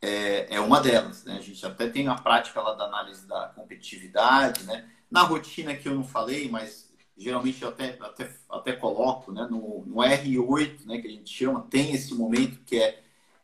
é, 0.02 0.56
é 0.56 0.60
uma 0.60 0.82
delas. 0.82 1.24
Né? 1.24 1.38
A 1.38 1.42
gente 1.42 1.66
até 1.66 1.88
tem 1.88 2.08
a 2.08 2.16
prática 2.16 2.62
lá 2.62 2.74
da 2.74 2.86
análise 2.86 3.28
da 3.28 3.48
competitividade, 3.56 4.64
né? 4.64 4.90
Na 5.10 5.24
rotina 5.24 5.76
que 5.76 5.88
eu 5.88 5.94
não 5.94 6.04
falei, 6.04 6.50
mas 6.50 6.92
geralmente 7.18 7.62
eu 7.62 7.70
até, 7.70 7.98
até, 8.02 8.32
até 8.50 8.74
coloco 8.74 9.32
né, 9.32 9.48
no, 9.50 9.84
no 9.86 9.96
R8, 9.98 10.86
né, 10.86 11.00
que 11.00 11.08
a 11.08 11.12
gente 11.12 11.30
chama, 11.30 11.68
tem 11.70 11.94
esse 11.94 12.14
momento 12.14 12.60
que 12.66 12.78
é, 12.78 13.04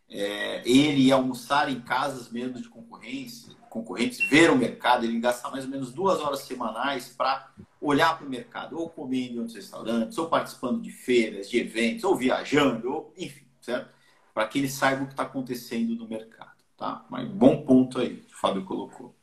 é 0.09 0.67
ele 0.67 1.11
almoçar 1.11 1.69
em 1.69 1.79
casas 1.81 2.31
mesmo 2.31 2.61
de 2.61 2.69
concorrência, 2.69 3.53
concorrentes, 3.69 4.19
ver 4.29 4.49
o 4.49 4.55
mercado, 4.55 5.05
ele 5.05 5.19
gastar 5.19 5.51
mais 5.51 5.65
ou 5.65 5.69
menos 5.69 5.91
duas 5.91 6.19
horas 6.19 6.39
semanais 6.39 7.09
para 7.09 7.51
olhar 7.79 8.17
para 8.17 8.25
o 8.25 8.29
mercado, 8.29 8.79
ou 8.79 8.89
comendo 8.89 9.35
em 9.35 9.39
outros 9.39 9.55
restaurantes, 9.55 10.17
ou 10.17 10.27
participando 10.27 10.81
de 10.81 10.91
feiras, 10.91 11.49
de 11.49 11.59
eventos, 11.59 12.03
ou 12.03 12.15
viajando, 12.15 12.91
ou 12.91 13.13
enfim, 13.15 13.45
certo? 13.61 13.93
Para 14.33 14.47
que 14.47 14.57
ele 14.57 14.69
saiba 14.69 15.03
o 15.03 15.07
que 15.07 15.13
está 15.13 15.23
acontecendo 15.23 15.95
no 15.95 16.07
mercado, 16.07 16.46
tá? 16.77 17.03
Mas 17.09 17.27
bom 17.27 17.61
ponto 17.63 17.99
aí 17.99 18.17
que 18.17 18.33
o 18.33 18.37
Fábio 18.37 18.63
colocou. 18.63 19.13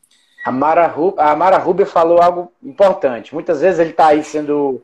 A 0.45 0.53
Mara, 0.53 0.95
a 1.17 1.37
Mara 1.37 1.57
Rubio 1.57 1.87
falou 1.87 2.21
algo 2.21 2.53
importante. 2.63 3.33
Muitas 3.33 3.63
vezes 3.63 3.81
ele 3.81 3.91
está 3.91 4.09
aí 4.09 4.23
sendo, 4.23 4.83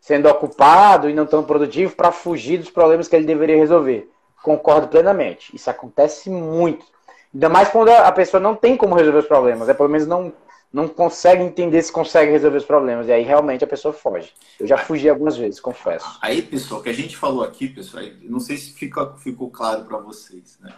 sendo 0.00 0.28
ocupado 0.28 1.08
e 1.08 1.14
não 1.14 1.26
tão 1.26 1.44
produtivo 1.44 1.94
para 1.94 2.10
fugir 2.10 2.58
dos 2.58 2.70
problemas 2.70 3.06
que 3.06 3.14
ele 3.14 3.24
deveria 3.24 3.56
resolver. 3.56 4.10
Concordo 4.42 4.88
plenamente. 4.88 5.54
Isso 5.54 5.70
acontece 5.70 6.28
muito. 6.28 6.84
Ainda 7.32 7.48
mais 7.48 7.68
quando 7.68 7.90
a 7.90 8.10
pessoa 8.10 8.40
não 8.40 8.56
tem 8.56 8.76
como 8.76 8.96
resolver 8.96 9.20
os 9.20 9.26
problemas. 9.26 9.68
É 9.68 9.74
pelo 9.74 9.88
menos 9.88 10.08
não, 10.08 10.32
não 10.72 10.88
consegue 10.88 11.44
entender 11.44 11.82
se 11.82 11.92
consegue 11.92 12.32
resolver 12.32 12.58
os 12.58 12.64
problemas. 12.64 13.06
E 13.06 13.12
aí 13.12 13.22
realmente 13.22 13.62
a 13.62 13.68
pessoa 13.68 13.94
foge. 13.94 14.32
Eu 14.58 14.66
já 14.66 14.76
fugi 14.76 15.08
algumas 15.08 15.36
vezes, 15.36 15.60
confesso. 15.60 16.18
Aí, 16.20 16.42
pessoal, 16.42 16.80
o 16.80 16.82
que 16.82 16.88
a 16.88 16.94
gente 16.94 17.16
falou 17.16 17.44
aqui, 17.44 17.68
pessoal, 17.68 18.02
não 18.22 18.40
sei 18.40 18.56
se 18.56 18.72
fica, 18.72 19.14
ficou 19.18 19.50
claro 19.50 19.84
para 19.84 19.98
vocês, 19.98 20.58
né? 20.60 20.74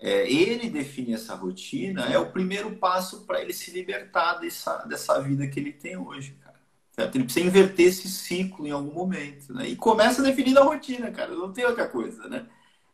É, 0.00 0.30
ele 0.32 0.70
definir 0.70 1.14
essa 1.14 1.34
rotina 1.34 2.06
é 2.06 2.18
o 2.18 2.32
primeiro 2.32 2.74
passo 2.76 3.26
para 3.26 3.42
ele 3.42 3.52
se 3.52 3.70
libertar 3.70 4.34
dessa, 4.34 4.78
dessa 4.84 5.20
vida 5.20 5.46
que 5.46 5.60
ele 5.60 5.72
tem 5.72 5.96
hoje, 5.96 6.32
cara. 6.42 6.58
Certo? 6.92 7.14
Ele 7.14 7.24
precisa 7.24 7.46
inverter 7.46 7.86
esse 7.86 8.08
ciclo 8.08 8.66
em 8.66 8.70
algum 8.70 8.94
momento, 8.94 9.52
né? 9.52 9.68
E 9.68 9.76
começa 9.76 10.22
definindo 10.22 10.58
a 10.58 10.64
rotina, 10.64 11.10
cara. 11.10 11.34
Não 11.34 11.52
tem 11.52 11.66
outra 11.66 11.86
coisa, 11.86 12.26
né? 12.28 12.46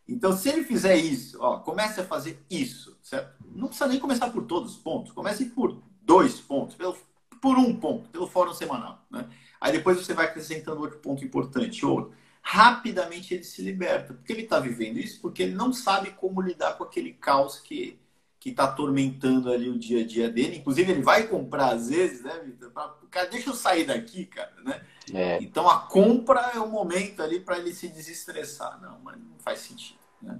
Então, 0.05 0.35
se 0.35 0.49
ele 0.49 0.65
fizer 0.65 0.97
isso, 0.97 1.37
ó, 1.41 1.59
comece 1.59 2.01
a 2.01 2.05
fazer 2.05 2.43
isso, 2.49 2.97
certo? 3.01 3.33
Não 3.55 3.67
precisa 3.67 3.87
nem 3.87 3.99
começar 3.99 4.29
por 4.29 4.43
todos 4.43 4.73
os 4.73 4.77
pontos. 4.77 5.13
Comece 5.13 5.45
por 5.45 5.81
dois 6.01 6.39
pontos, 6.41 6.75
pelo, 6.75 6.95
por 7.41 7.57
um 7.57 7.73
ponto, 7.75 8.09
pelo 8.09 8.27
fórum 8.27 8.53
semanal, 8.53 9.05
né? 9.09 9.29
Aí 9.59 9.71
depois 9.71 9.97
você 9.97 10.13
vai 10.13 10.25
acrescentando 10.25 10.81
outro 10.81 10.99
ponto 10.99 11.23
importante, 11.23 11.85
outro 11.85 12.13
rapidamente 12.47 13.33
ele 13.33 13.43
se 13.43 13.61
liberta. 13.61 14.13
Porque 14.13 14.31
ele 14.31 14.43
está 14.43 14.57
vivendo 14.59 14.97
isso 14.97 15.19
porque 15.21 15.43
ele 15.43 15.53
não 15.53 15.73
sabe 15.73 16.11
como 16.11 16.41
lidar 16.41 16.77
com 16.77 16.83
aquele 16.85 17.11
caos 17.13 17.59
que 17.59 17.99
que 18.39 18.51
está 18.51 18.65
atormentando 18.65 19.51
ali 19.51 19.67
o 19.67 19.79
dia 19.79 20.03
a 20.03 20.05
dia 20.05 20.29
dele. 20.29 20.57
Inclusive, 20.57 20.91
ele 20.91 21.01
vai 21.01 21.27
comprar 21.27 21.73
às 21.73 21.89
vezes, 21.89 22.23
né, 22.23 22.39
Vitor? 22.45 22.71
Cara, 23.09 23.27
deixa 23.27 23.49
eu 23.49 23.53
sair 23.55 23.83
daqui, 23.83 24.27
cara, 24.27 24.53
né? 24.63 24.79
É. 25.11 25.39
Então, 25.41 25.67
a 25.67 25.79
compra 25.79 26.51
é 26.53 26.59
o 26.59 26.69
momento 26.69 27.23
ali 27.23 27.39
para 27.39 27.57
ele 27.57 27.73
se 27.73 27.87
desestressar. 27.87 28.79
Não, 28.79 28.99
mas 29.03 29.17
não 29.17 29.39
faz 29.39 29.59
sentido, 29.61 29.97
né? 30.21 30.39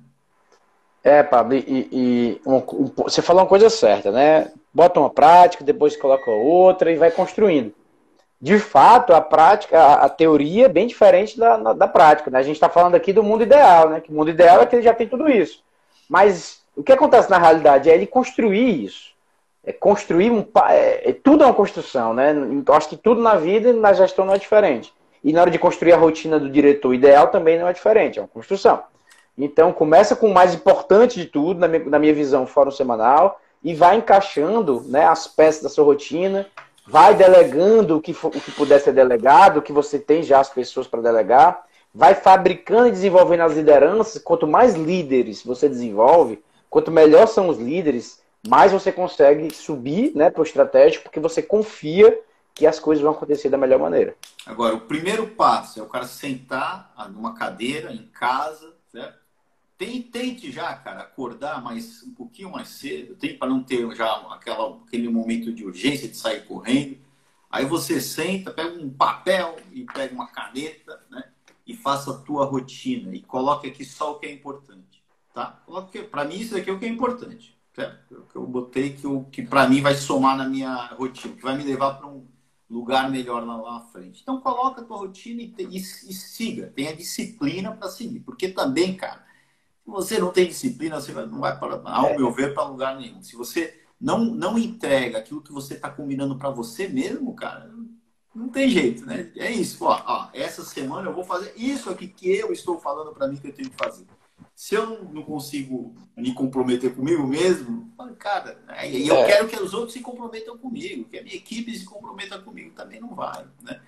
É, 1.04 1.24
Pablo, 1.24 1.56
e, 1.56 1.90
e 1.92 2.42
um, 2.46 2.58
um, 2.58 2.94
você 2.98 3.22
falou 3.22 3.42
uma 3.42 3.50
coisa 3.50 3.68
certa, 3.68 4.12
né? 4.12 4.54
Bota 4.72 5.00
uma 5.00 5.10
prática, 5.10 5.64
depois 5.64 5.98
coloca 5.98 6.30
outra 6.30 6.92
e 6.92 6.98
vai 6.98 7.10
construindo 7.10 7.74
de 8.40 8.60
fato, 8.60 9.14
a 9.14 9.22
prática, 9.22 9.96
a, 9.96 10.08
teoria 10.08 10.66
é 10.66 10.70
bem 10.70 10.86
diferente 10.86 11.38
da, 11.40 11.74
da 11.74 11.88
prática. 11.88 12.30
Né? 12.30 12.38
A 12.38 12.44
gente 12.44 12.56
está 12.56 12.70
falando 12.70 12.94
aqui 12.94 13.12
do 13.12 13.24
mundo 13.24 13.42
ideal, 13.42 13.90
né? 13.90 14.00
Que 14.00 14.12
o 14.12 14.14
mundo 14.14 14.30
ideal 14.30 14.62
é 14.62 14.66
que 14.66 14.76
ele 14.76 14.84
já 14.84 14.94
tem 14.94 15.08
tudo 15.08 15.28
isso. 15.28 15.64
Mas 16.08 16.62
o 16.76 16.84
que 16.84 16.92
acontece 16.92 17.30
na 17.32 17.40
realidade 17.40 17.90
é 17.90 17.96
ele 17.96 18.06
construir 18.06 18.84
isso. 18.84 19.12
É 19.64 19.74
construir 19.74 20.30
um. 20.30 20.46
É, 20.70 21.10
é, 21.10 21.14
tudo 21.14 21.44
é 21.44 21.48
uma 21.48 21.54
construção, 21.54 22.14
né? 22.14 22.32
Então, 22.52 22.76
acho 22.76 22.88
que 22.88 22.96
tudo 22.96 23.22
na 23.22 23.36
vida 23.36 23.70
e 23.70 23.74
na 23.74 23.92
gestão 23.92 24.24
não 24.24 24.36
é 24.36 24.38
diferente. 24.38 24.94
E 25.24 25.34
na 25.34 25.42
hora 25.42 25.52
de 25.52 25.58
construir 25.58 25.94
a 25.94 25.98
rotina 25.98 26.40
do 26.40 26.50
diretor 26.50 26.94
ideal 26.94 27.30
também 27.30 27.58
não 27.58 27.68
é 27.68 27.74
diferente, 27.74 28.20
é 28.20 28.22
uma 28.22 28.28
construção. 28.28 28.84
Então, 29.36 29.74
começa 29.74 30.16
com 30.16 30.30
o 30.30 30.34
mais 30.34 30.54
importante 30.54 31.20
de 31.20 31.26
tudo, 31.26 31.60
na 31.60 31.68
minha, 31.68 31.86
na 31.86 32.00
minha 32.00 32.14
visão, 32.14 32.46
fórum 32.46 32.72
semanal, 32.72 33.42
e 33.64 33.74
vai 33.74 33.98
encaixando 33.98 34.84
né, 34.88 35.06
as 35.06 35.28
peças 35.28 35.64
da 35.64 35.70
sua 35.70 35.84
rotina 35.84 36.48
vai 36.88 37.14
delegando 37.14 37.98
o 37.98 38.02
que, 38.02 38.12
o 38.12 38.32
que 38.32 38.52
puder 38.52 38.80
ser 38.80 38.94
delegado, 38.94 39.62
que 39.62 39.74
você 39.74 40.00
tem 40.00 40.24
já 40.24 40.40
as 40.40 40.50
pessoas 40.50 40.88
para 40.88 41.02
delegar, 41.02 41.66
vai 41.94 42.16
fabricando 42.16 42.88
e 42.88 42.92
desenvolvendo 42.92 43.42
as 43.42 43.54
lideranças. 43.54 44.22
Quanto 44.22 44.48
mais 44.48 44.74
líderes 44.74 45.44
você 45.44 45.68
desenvolve, 45.68 46.42
quanto 46.70 46.90
melhor 46.90 47.28
são 47.28 47.50
os 47.50 47.58
líderes, 47.58 48.22
mais 48.48 48.72
você 48.72 48.92
consegue 48.92 49.54
subir 49.54 50.16
né, 50.16 50.30
para 50.30 50.42
o 50.42 50.46
estratégico, 50.46 51.04
porque 51.04 51.20
você 51.20 51.42
confia 51.42 52.18
que 52.54 52.66
as 52.66 52.80
coisas 52.80 53.04
vão 53.04 53.12
acontecer 53.12 53.50
da 53.50 53.58
melhor 53.58 53.80
maneira. 53.80 54.16
Agora, 54.46 54.74
o 54.74 54.82
primeiro 54.82 55.28
passo 55.28 55.80
é 55.80 55.84
o 55.84 55.88
cara 55.88 56.06
sentar 56.06 56.92
numa 57.12 57.36
cadeira, 57.36 57.92
em 57.92 58.08
casa, 58.08 58.74
certo? 58.92 59.27
Tente 59.78 60.52
já, 60.52 60.74
cara, 60.76 61.02
acordar 61.02 61.62
mais 61.62 62.02
um 62.02 62.12
pouquinho 62.12 62.52
mais 62.52 62.68
cedo, 62.70 63.16
tem 63.16 63.38
para 63.38 63.48
não 63.48 63.62
ter 63.64 63.96
já 63.96 64.12
aquela, 64.32 64.76
aquele 64.88 65.08
momento 65.08 65.54
de 65.54 65.64
urgência 65.64 66.08
de 66.08 66.18
sair 66.18 66.46
correndo. 66.46 66.98
Aí 67.48 67.64
você 67.64 68.02
senta, 68.02 68.52
pega 68.52 68.76
um 68.76 68.90
papel 68.90 69.56
e 69.72 69.86
pega 69.86 70.16
uma 70.16 70.28
caneta, 70.28 71.00
né? 71.12 71.24
E 71.66 71.76
faça 71.76 72.10
a 72.10 72.18
tua 72.18 72.46
rotina 72.46 73.14
e 73.14 73.22
coloque 73.22 73.68
aqui 73.68 73.86
só 73.86 74.14
o 74.14 74.20
que 74.20 74.26
é 74.26 74.32
importante, 74.32 75.04
tá? 75.32 75.62
Para 76.10 76.26
mim 76.26 76.40
isso 76.40 76.58
aqui 76.58 76.72
é 76.72 76.74
o 76.74 76.80
que 76.80 76.86
é 76.86 76.90
importante, 76.90 77.56
certo? 77.76 78.26
que 78.32 78.36
eu 78.36 78.48
botei 78.48 78.94
que, 78.94 79.06
o 79.06 79.26
que 79.26 79.44
para 79.44 79.70
mim 79.70 79.82
vai 79.82 79.94
somar 79.94 80.36
na 80.36 80.50
minha 80.50 80.88
rotina, 80.88 81.36
que 81.36 81.44
vai 81.44 81.56
me 81.56 81.64
levar 81.64 81.96
para 81.96 82.08
um 82.08 82.26
lugar 82.68 83.12
melhor 83.12 83.46
lá 83.46 83.58
na 83.74 83.82
frente. 83.82 84.22
Então 84.24 84.42
coloca 84.42 84.82
a 84.82 84.84
tua 84.84 84.98
rotina 84.98 85.42
e, 85.42 85.54
e, 85.60 85.78
e 85.78 85.82
siga, 85.82 86.74
tenha 86.76 86.96
disciplina 86.96 87.72
para 87.74 87.90
seguir, 87.90 88.22
porque 88.22 88.50
também, 88.50 88.96
cara, 88.96 89.27
se 89.88 89.92
você 89.92 90.20
não 90.20 90.32
tem 90.32 90.48
disciplina, 90.48 91.00
você 91.00 91.14
não 91.14 91.40
vai 91.40 91.58
para, 91.58 91.82
ao 91.86 92.08
é. 92.08 92.18
meu 92.18 92.30
ver, 92.30 92.54
para 92.54 92.68
lugar 92.68 92.98
nenhum. 92.98 93.22
Se 93.22 93.38
você 93.38 93.82
não 94.00 94.26
não 94.26 94.60
entrega 94.60 95.18
aquilo 95.18 95.42
que 95.42 95.52
você 95.52 95.76
está 95.76 95.90
combinando 95.90 96.38
para 96.38 96.50
você 96.50 96.90
mesmo, 96.90 97.34
cara, 97.34 97.72
não 98.36 98.50
tem 98.50 98.70
jeito, 98.70 99.06
né? 99.06 99.32
É 99.38 99.50
isso. 99.50 99.86
Ó, 99.86 100.04
ó, 100.06 100.30
essa 100.34 100.64
semana 100.66 101.08
eu 101.10 101.14
vou 101.14 101.24
fazer 101.24 101.54
isso 101.56 101.90
aqui 101.90 102.06
que 102.06 102.30
eu 102.30 102.52
estou 102.52 102.80
falando 102.82 103.14
para 103.14 103.30
mim 103.30 103.38
que 103.38 103.48
eu 103.48 103.54
tenho 103.54 103.70
que 103.70 103.78
fazer 103.78 104.06
se 104.58 104.74
eu 104.74 105.04
não 105.14 105.22
consigo 105.22 105.96
me 106.16 106.34
comprometer 106.34 106.96
comigo 106.96 107.28
mesmo, 107.28 107.94
cara, 108.18 108.60
né? 108.66 108.90
e 108.90 109.08
eu 109.08 109.18
é. 109.18 109.26
quero 109.28 109.48
que 109.48 109.56
os 109.56 109.72
outros 109.72 109.94
se 109.94 110.00
comprometam 110.00 110.58
comigo, 110.58 111.08
que 111.08 111.20
a 111.20 111.24
minha 111.24 111.36
equipe 111.36 111.78
se 111.78 111.86
comprometa 111.86 112.40
comigo, 112.40 112.74
também 112.74 113.00
não 113.00 113.14
vai, 113.14 113.46
né? 113.62 113.80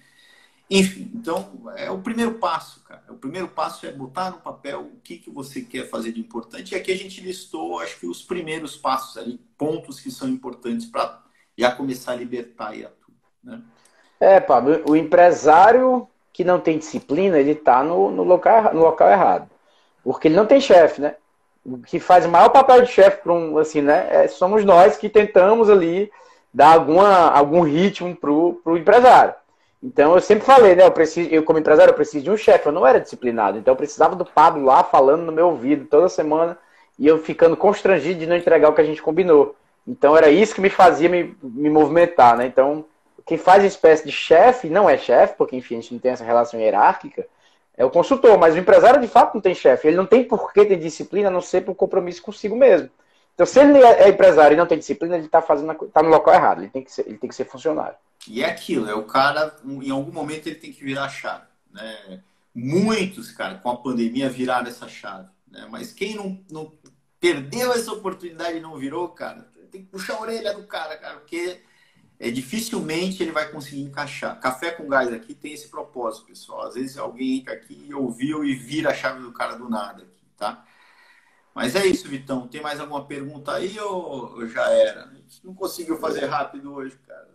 Enfim, 0.69 1.11
então 1.15 1.49
é 1.75 1.89
o 1.89 1.97
primeiro 1.97 2.35
passo, 2.35 2.83
cara. 2.83 3.01
O 3.09 3.15
primeiro 3.15 3.47
passo 3.47 3.87
é 3.87 3.91
botar 3.91 4.29
no 4.29 4.37
papel 4.37 4.81
o 4.81 4.99
que, 5.03 5.17
que 5.17 5.29
você 5.29 5.61
quer 5.61 5.89
fazer 5.89 6.11
de 6.11 6.19
importante. 6.19 6.73
E 6.73 6.77
aqui 6.77 6.91
a 6.91 6.97
gente 6.97 7.21
listou, 7.21 7.79
acho 7.79 7.99
que 7.99 8.05
os 8.05 8.21
primeiros 8.21 8.77
passos 8.77 9.17
ali, 9.17 9.39
pontos 9.57 9.99
que 9.99 10.11
são 10.11 10.29
importantes 10.29 10.85
para 10.85 11.23
já 11.57 11.71
começar 11.71 12.11
a 12.11 12.15
libertar 12.15 12.75
e 12.75 12.85
a 12.85 12.89
tudo, 12.89 13.17
né? 13.43 13.61
É, 14.19 14.39
Pablo, 14.39 14.83
o 14.87 14.95
empresário 14.95 16.07
que 16.31 16.43
não 16.43 16.59
tem 16.59 16.77
disciplina, 16.77 17.39
ele 17.39 17.51
está 17.51 17.83
no, 17.83 18.11
no, 18.11 18.23
local, 18.23 18.73
no 18.73 18.81
local 18.81 19.09
errado. 19.09 19.49
Porque 20.03 20.27
ele 20.27 20.35
não 20.35 20.45
tem 20.45 20.61
chefe, 20.61 21.01
né? 21.01 21.15
O 21.65 21.79
que 21.79 21.99
faz 21.99 22.25
o 22.25 22.29
maior 22.29 22.49
papel 22.49 22.83
de 22.83 22.91
chefe 22.91 23.23
para 23.23 23.33
um, 23.33 23.57
assim, 23.57 23.81
né? 23.81 24.07
É, 24.09 24.27
somos 24.27 24.63
nós 24.63 24.97
que 24.97 25.09
tentamos 25.09 25.69
ali 25.69 26.11
dar 26.53 26.73
alguma, 26.73 27.29
algum 27.31 27.61
ritmo 27.61 28.15
pro, 28.15 28.61
pro 28.63 28.77
empresário. 28.77 29.33
Então 29.81 30.13
eu 30.13 30.21
sempre 30.21 30.45
falei, 30.45 30.75
né? 30.75 30.85
Eu, 30.85 30.91
preciso, 30.91 31.29
eu 31.29 31.43
como 31.43 31.59
empresário, 31.59 31.91
eu 31.91 31.95
preciso 31.95 32.23
de 32.23 32.31
um 32.31 32.37
chefe. 32.37 32.67
Eu 32.67 32.71
não 32.71 32.85
era 32.85 32.99
disciplinado, 32.99 33.57
então 33.57 33.73
eu 33.73 33.77
precisava 33.77 34.15
do 34.15 34.25
Pablo 34.25 34.65
lá 34.65 34.83
falando 34.83 35.23
no 35.23 35.31
meu 35.31 35.47
ouvido 35.47 35.85
toda 35.85 36.09
semana 36.09 36.57
e 36.97 37.07
eu 37.07 37.17
ficando 37.19 37.55
constrangido 37.55 38.19
de 38.19 38.27
não 38.27 38.35
entregar 38.35 38.69
o 38.69 38.73
que 38.73 38.81
a 38.81 38.85
gente 38.85 39.01
combinou. 39.01 39.55
Então 39.87 40.15
era 40.15 40.29
isso 40.29 40.53
que 40.53 40.61
me 40.61 40.69
fazia 40.69 41.07
me, 41.07 41.35
me 41.41 41.69
movimentar, 41.69 42.35
né? 42.37 42.45
Então 42.45 42.85
quem 43.25 43.37
faz 43.37 43.63
espécie 43.63 44.05
de 44.05 44.11
chefe 44.11 44.69
não 44.69 44.89
é 44.89 44.97
chefe, 44.97 45.35
porque 45.37 45.55
enfim 45.55 45.77
a 45.77 45.81
gente 45.81 45.93
não 45.93 45.99
tem 45.99 46.11
essa 46.11 46.23
relação 46.23 46.59
hierárquica, 46.59 47.25
é 47.77 47.85
o 47.85 47.89
consultor, 47.89 48.37
mas 48.37 48.55
o 48.55 48.57
empresário 48.57 48.99
de 48.99 49.07
fato 49.07 49.35
não 49.35 49.41
tem 49.41 49.55
chefe. 49.55 49.87
Ele 49.87 49.95
não 49.95 50.05
tem 50.05 50.23
por 50.23 50.51
que 50.51 50.65
ter 50.65 50.75
disciplina 50.75 51.29
a 51.29 51.31
não 51.31 51.39
ser 51.39 51.61
por 51.61 51.73
compromisso 51.75 52.21
consigo 52.21 52.53
mesmo. 52.53 52.89
Então, 53.39 53.47
se 53.47 53.57
ele 53.57 53.77
é 53.77 54.09
empresário 54.09 54.53
e 54.53 54.57
não 54.57 54.67
tem 54.67 54.77
disciplina, 54.77 55.15
ele 55.15 55.27
está 55.27 55.41
fazendo 55.41 55.73
tá 55.93 56.03
no 56.03 56.09
local 56.09 56.33
errado. 56.33 56.59
Ele 56.59 56.67
tem, 56.67 56.83
que 56.83 56.91
ser, 56.91 57.07
ele 57.07 57.17
tem 57.17 57.29
que 57.29 57.35
ser 57.35 57.45
funcionário. 57.45 57.95
E 58.27 58.43
é 58.43 58.45
aquilo, 58.45 58.89
é 58.89 58.93
o 58.93 59.05
cara, 59.05 59.55
em 59.63 59.89
algum 59.89 60.11
momento 60.11 60.47
ele 60.47 60.57
tem 60.57 60.73
que 60.73 60.83
virar 60.83 61.05
a 61.05 61.09
chave. 61.09 61.45
Né? 61.71 62.21
Muitos, 62.53 63.31
cara, 63.31 63.55
com 63.55 63.69
a 63.69 63.77
pandemia 63.77 64.29
viraram 64.29 64.67
essa 64.67 64.89
chave. 64.89 65.29
Né? 65.49 65.65
Mas 65.71 65.93
quem 65.93 66.17
não, 66.17 66.37
não 66.51 66.73
perdeu 67.17 67.71
essa 67.71 67.93
oportunidade 67.93 68.57
e 68.57 68.61
não 68.61 68.75
virou, 68.75 69.07
cara, 69.07 69.47
tem 69.71 69.83
que 69.83 69.87
puxar 69.87 70.15
a 70.15 70.21
orelha 70.21 70.53
do 70.53 70.67
cara, 70.67 70.97
cara, 70.97 71.19
porque 71.19 71.61
é, 72.19 72.29
dificilmente 72.29 73.23
ele 73.23 73.31
vai 73.31 73.49
conseguir 73.49 73.83
encaixar. 73.83 74.37
Café 74.41 74.71
com 74.71 74.89
gás 74.89 75.13
aqui 75.13 75.33
tem 75.33 75.53
esse 75.53 75.69
propósito, 75.69 76.25
pessoal. 76.25 76.67
Às 76.67 76.73
vezes 76.73 76.97
alguém 76.97 77.37
entra 77.37 77.53
aqui 77.53 77.85
e 77.87 77.93
ouviu 77.93 78.43
e 78.43 78.53
vira 78.53 78.89
a 78.89 78.93
chave 78.93 79.21
do 79.21 79.31
cara 79.31 79.55
do 79.55 79.69
nada 79.69 80.03
aqui, 80.03 80.25
tá? 80.35 80.65
Mas 81.59 81.75
é 81.75 81.85
isso, 81.85 82.07
Vitão. 82.07 82.47
Tem 82.47 82.61
mais 82.61 82.79
alguma 82.79 83.05
pergunta 83.05 83.51
aí 83.53 83.77
ou 83.79 84.47
já 84.47 84.69
era? 84.69 85.03
A 85.03 85.13
gente 85.13 85.43
não 85.45 85.53
conseguiu 85.53 85.97
fazer 85.97 86.25
rápido 86.25 86.73
hoje, 86.73 86.97
cara. 87.05 87.27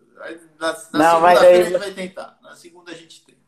Na, 0.58 0.72
na 0.92 0.98
não, 0.98 1.20
mas 1.20 1.38
aí... 1.40 1.60
a 1.60 1.64
gente 1.64 1.78
vai 1.78 1.90
tentar. 1.90 2.38
Na 2.42 2.54
segunda 2.54 2.90
a 2.90 2.94
gente 2.94 3.22
tenta. 3.24 3.38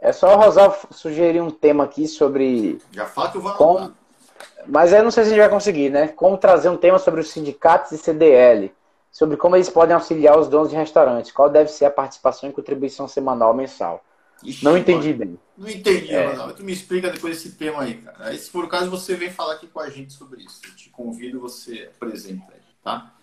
É 0.00 0.12
só 0.12 0.34
o 0.34 0.36
Rosal 0.36 0.76
sugerir 0.90 1.40
um 1.40 1.50
tema 1.50 1.84
aqui 1.84 2.08
sobre. 2.08 2.80
Já 2.92 3.08
eu 3.34 3.40
vou 3.40 3.52
como... 3.54 3.94
Mas 4.66 4.92
eu 4.92 5.02
não 5.02 5.10
sei 5.10 5.24
se 5.24 5.30
a 5.30 5.32
gente 5.32 5.40
vai 5.40 5.48
conseguir, 5.48 5.90
né? 5.90 6.08
Como 6.08 6.36
trazer 6.36 6.68
um 6.68 6.76
tema 6.76 6.98
sobre 6.98 7.20
os 7.20 7.30
sindicatos 7.30 7.92
e 7.92 7.98
CDL 7.98 8.72
sobre 9.10 9.36
como 9.36 9.56
eles 9.56 9.68
podem 9.68 9.94
auxiliar 9.94 10.38
os 10.38 10.48
donos 10.48 10.70
de 10.70 10.76
restaurantes. 10.76 11.32
Qual 11.32 11.48
deve 11.48 11.70
ser 11.70 11.86
a 11.86 11.90
participação 11.90 12.48
e 12.48 12.52
contribuição 12.52 13.08
semanal 13.08 13.48
ou 13.48 13.54
mensal? 13.54 14.04
Ixi, 14.42 14.64
não 14.64 14.76
entendi 14.76 15.08
mano. 15.08 15.18
bem. 15.18 15.38
Não 15.56 15.68
entendi, 15.68 16.14
é. 16.14 16.36
Mano. 16.36 16.54
Tu 16.54 16.64
me 16.64 16.72
explica 16.72 17.10
depois 17.10 17.36
esse 17.36 17.52
tema 17.56 17.82
aí, 17.82 17.94
cara. 17.94 18.28
Aí, 18.28 18.38
se 18.38 18.50
for 18.50 18.64
o 18.64 18.68
caso, 18.68 18.90
você 18.90 19.16
vem 19.16 19.30
falar 19.30 19.54
aqui 19.54 19.66
com 19.66 19.80
a 19.80 19.90
gente 19.90 20.12
sobre 20.12 20.42
isso. 20.42 20.60
Eu 20.64 20.76
te 20.76 20.88
convido, 20.90 21.40
você 21.40 21.90
apresenta 21.94 22.52
aí, 22.52 22.60
tá? 22.82 23.14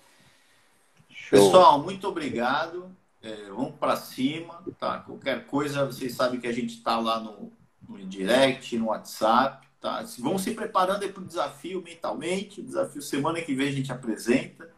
Show. 1.09 1.39
Pessoal, 1.39 1.81
muito 1.81 2.07
obrigado. 2.07 2.91
É, 3.21 3.49
vamos 3.49 3.75
para 3.79 3.95
cima, 3.95 4.63
tá? 4.77 4.99
Qualquer 4.99 5.45
coisa, 5.47 5.85
vocês 5.85 6.13
sabem 6.13 6.39
que 6.39 6.47
a 6.47 6.51
gente 6.51 6.75
está 6.75 6.99
lá 6.99 7.19
no, 7.19 7.51
no 7.87 8.05
direct, 8.05 8.77
no 8.77 8.87
WhatsApp, 8.87 9.65
tá? 9.79 10.05
Vão 10.19 10.37
se 10.37 10.51
preparando 10.51 11.07
para 11.09 11.23
o 11.23 11.25
desafio 11.25 11.81
mentalmente. 11.81 12.61
O 12.61 12.63
desafio 12.63 13.01
semana 13.01 13.41
que 13.41 13.55
vem 13.55 13.69
a 13.69 13.71
gente 13.71 13.91
apresenta. 13.91 14.69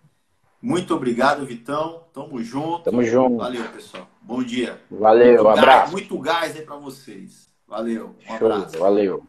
Muito 0.61 0.95
obrigado, 0.95 1.45
Vitão. 1.45 2.05
Tamo 2.13 2.41
junto. 2.41 2.83
Tamo 2.83 3.03
junto. 3.03 3.37
Valeu, 3.37 3.63
pessoal. 3.69 4.07
Bom 4.21 4.41
dia. 4.41 4.81
Valeu, 4.89 5.27
muito 5.27 5.41
um 5.41 5.45
gás, 5.45 5.59
abraço. 5.59 5.91
Muito 5.91 6.19
gás 6.19 6.55
aí 6.55 6.61
para 6.63 6.75
vocês. 6.77 7.49
Valeu. 7.67 8.15
Um 8.19 8.37
Show, 8.37 8.51
abraço. 8.51 8.79
Valeu. 8.79 9.23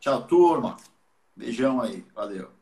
Tchau, 0.00 0.22
turma. 0.22 0.76
Beijão 1.36 1.80
aí. 1.80 2.04
Valeu. 2.14 2.53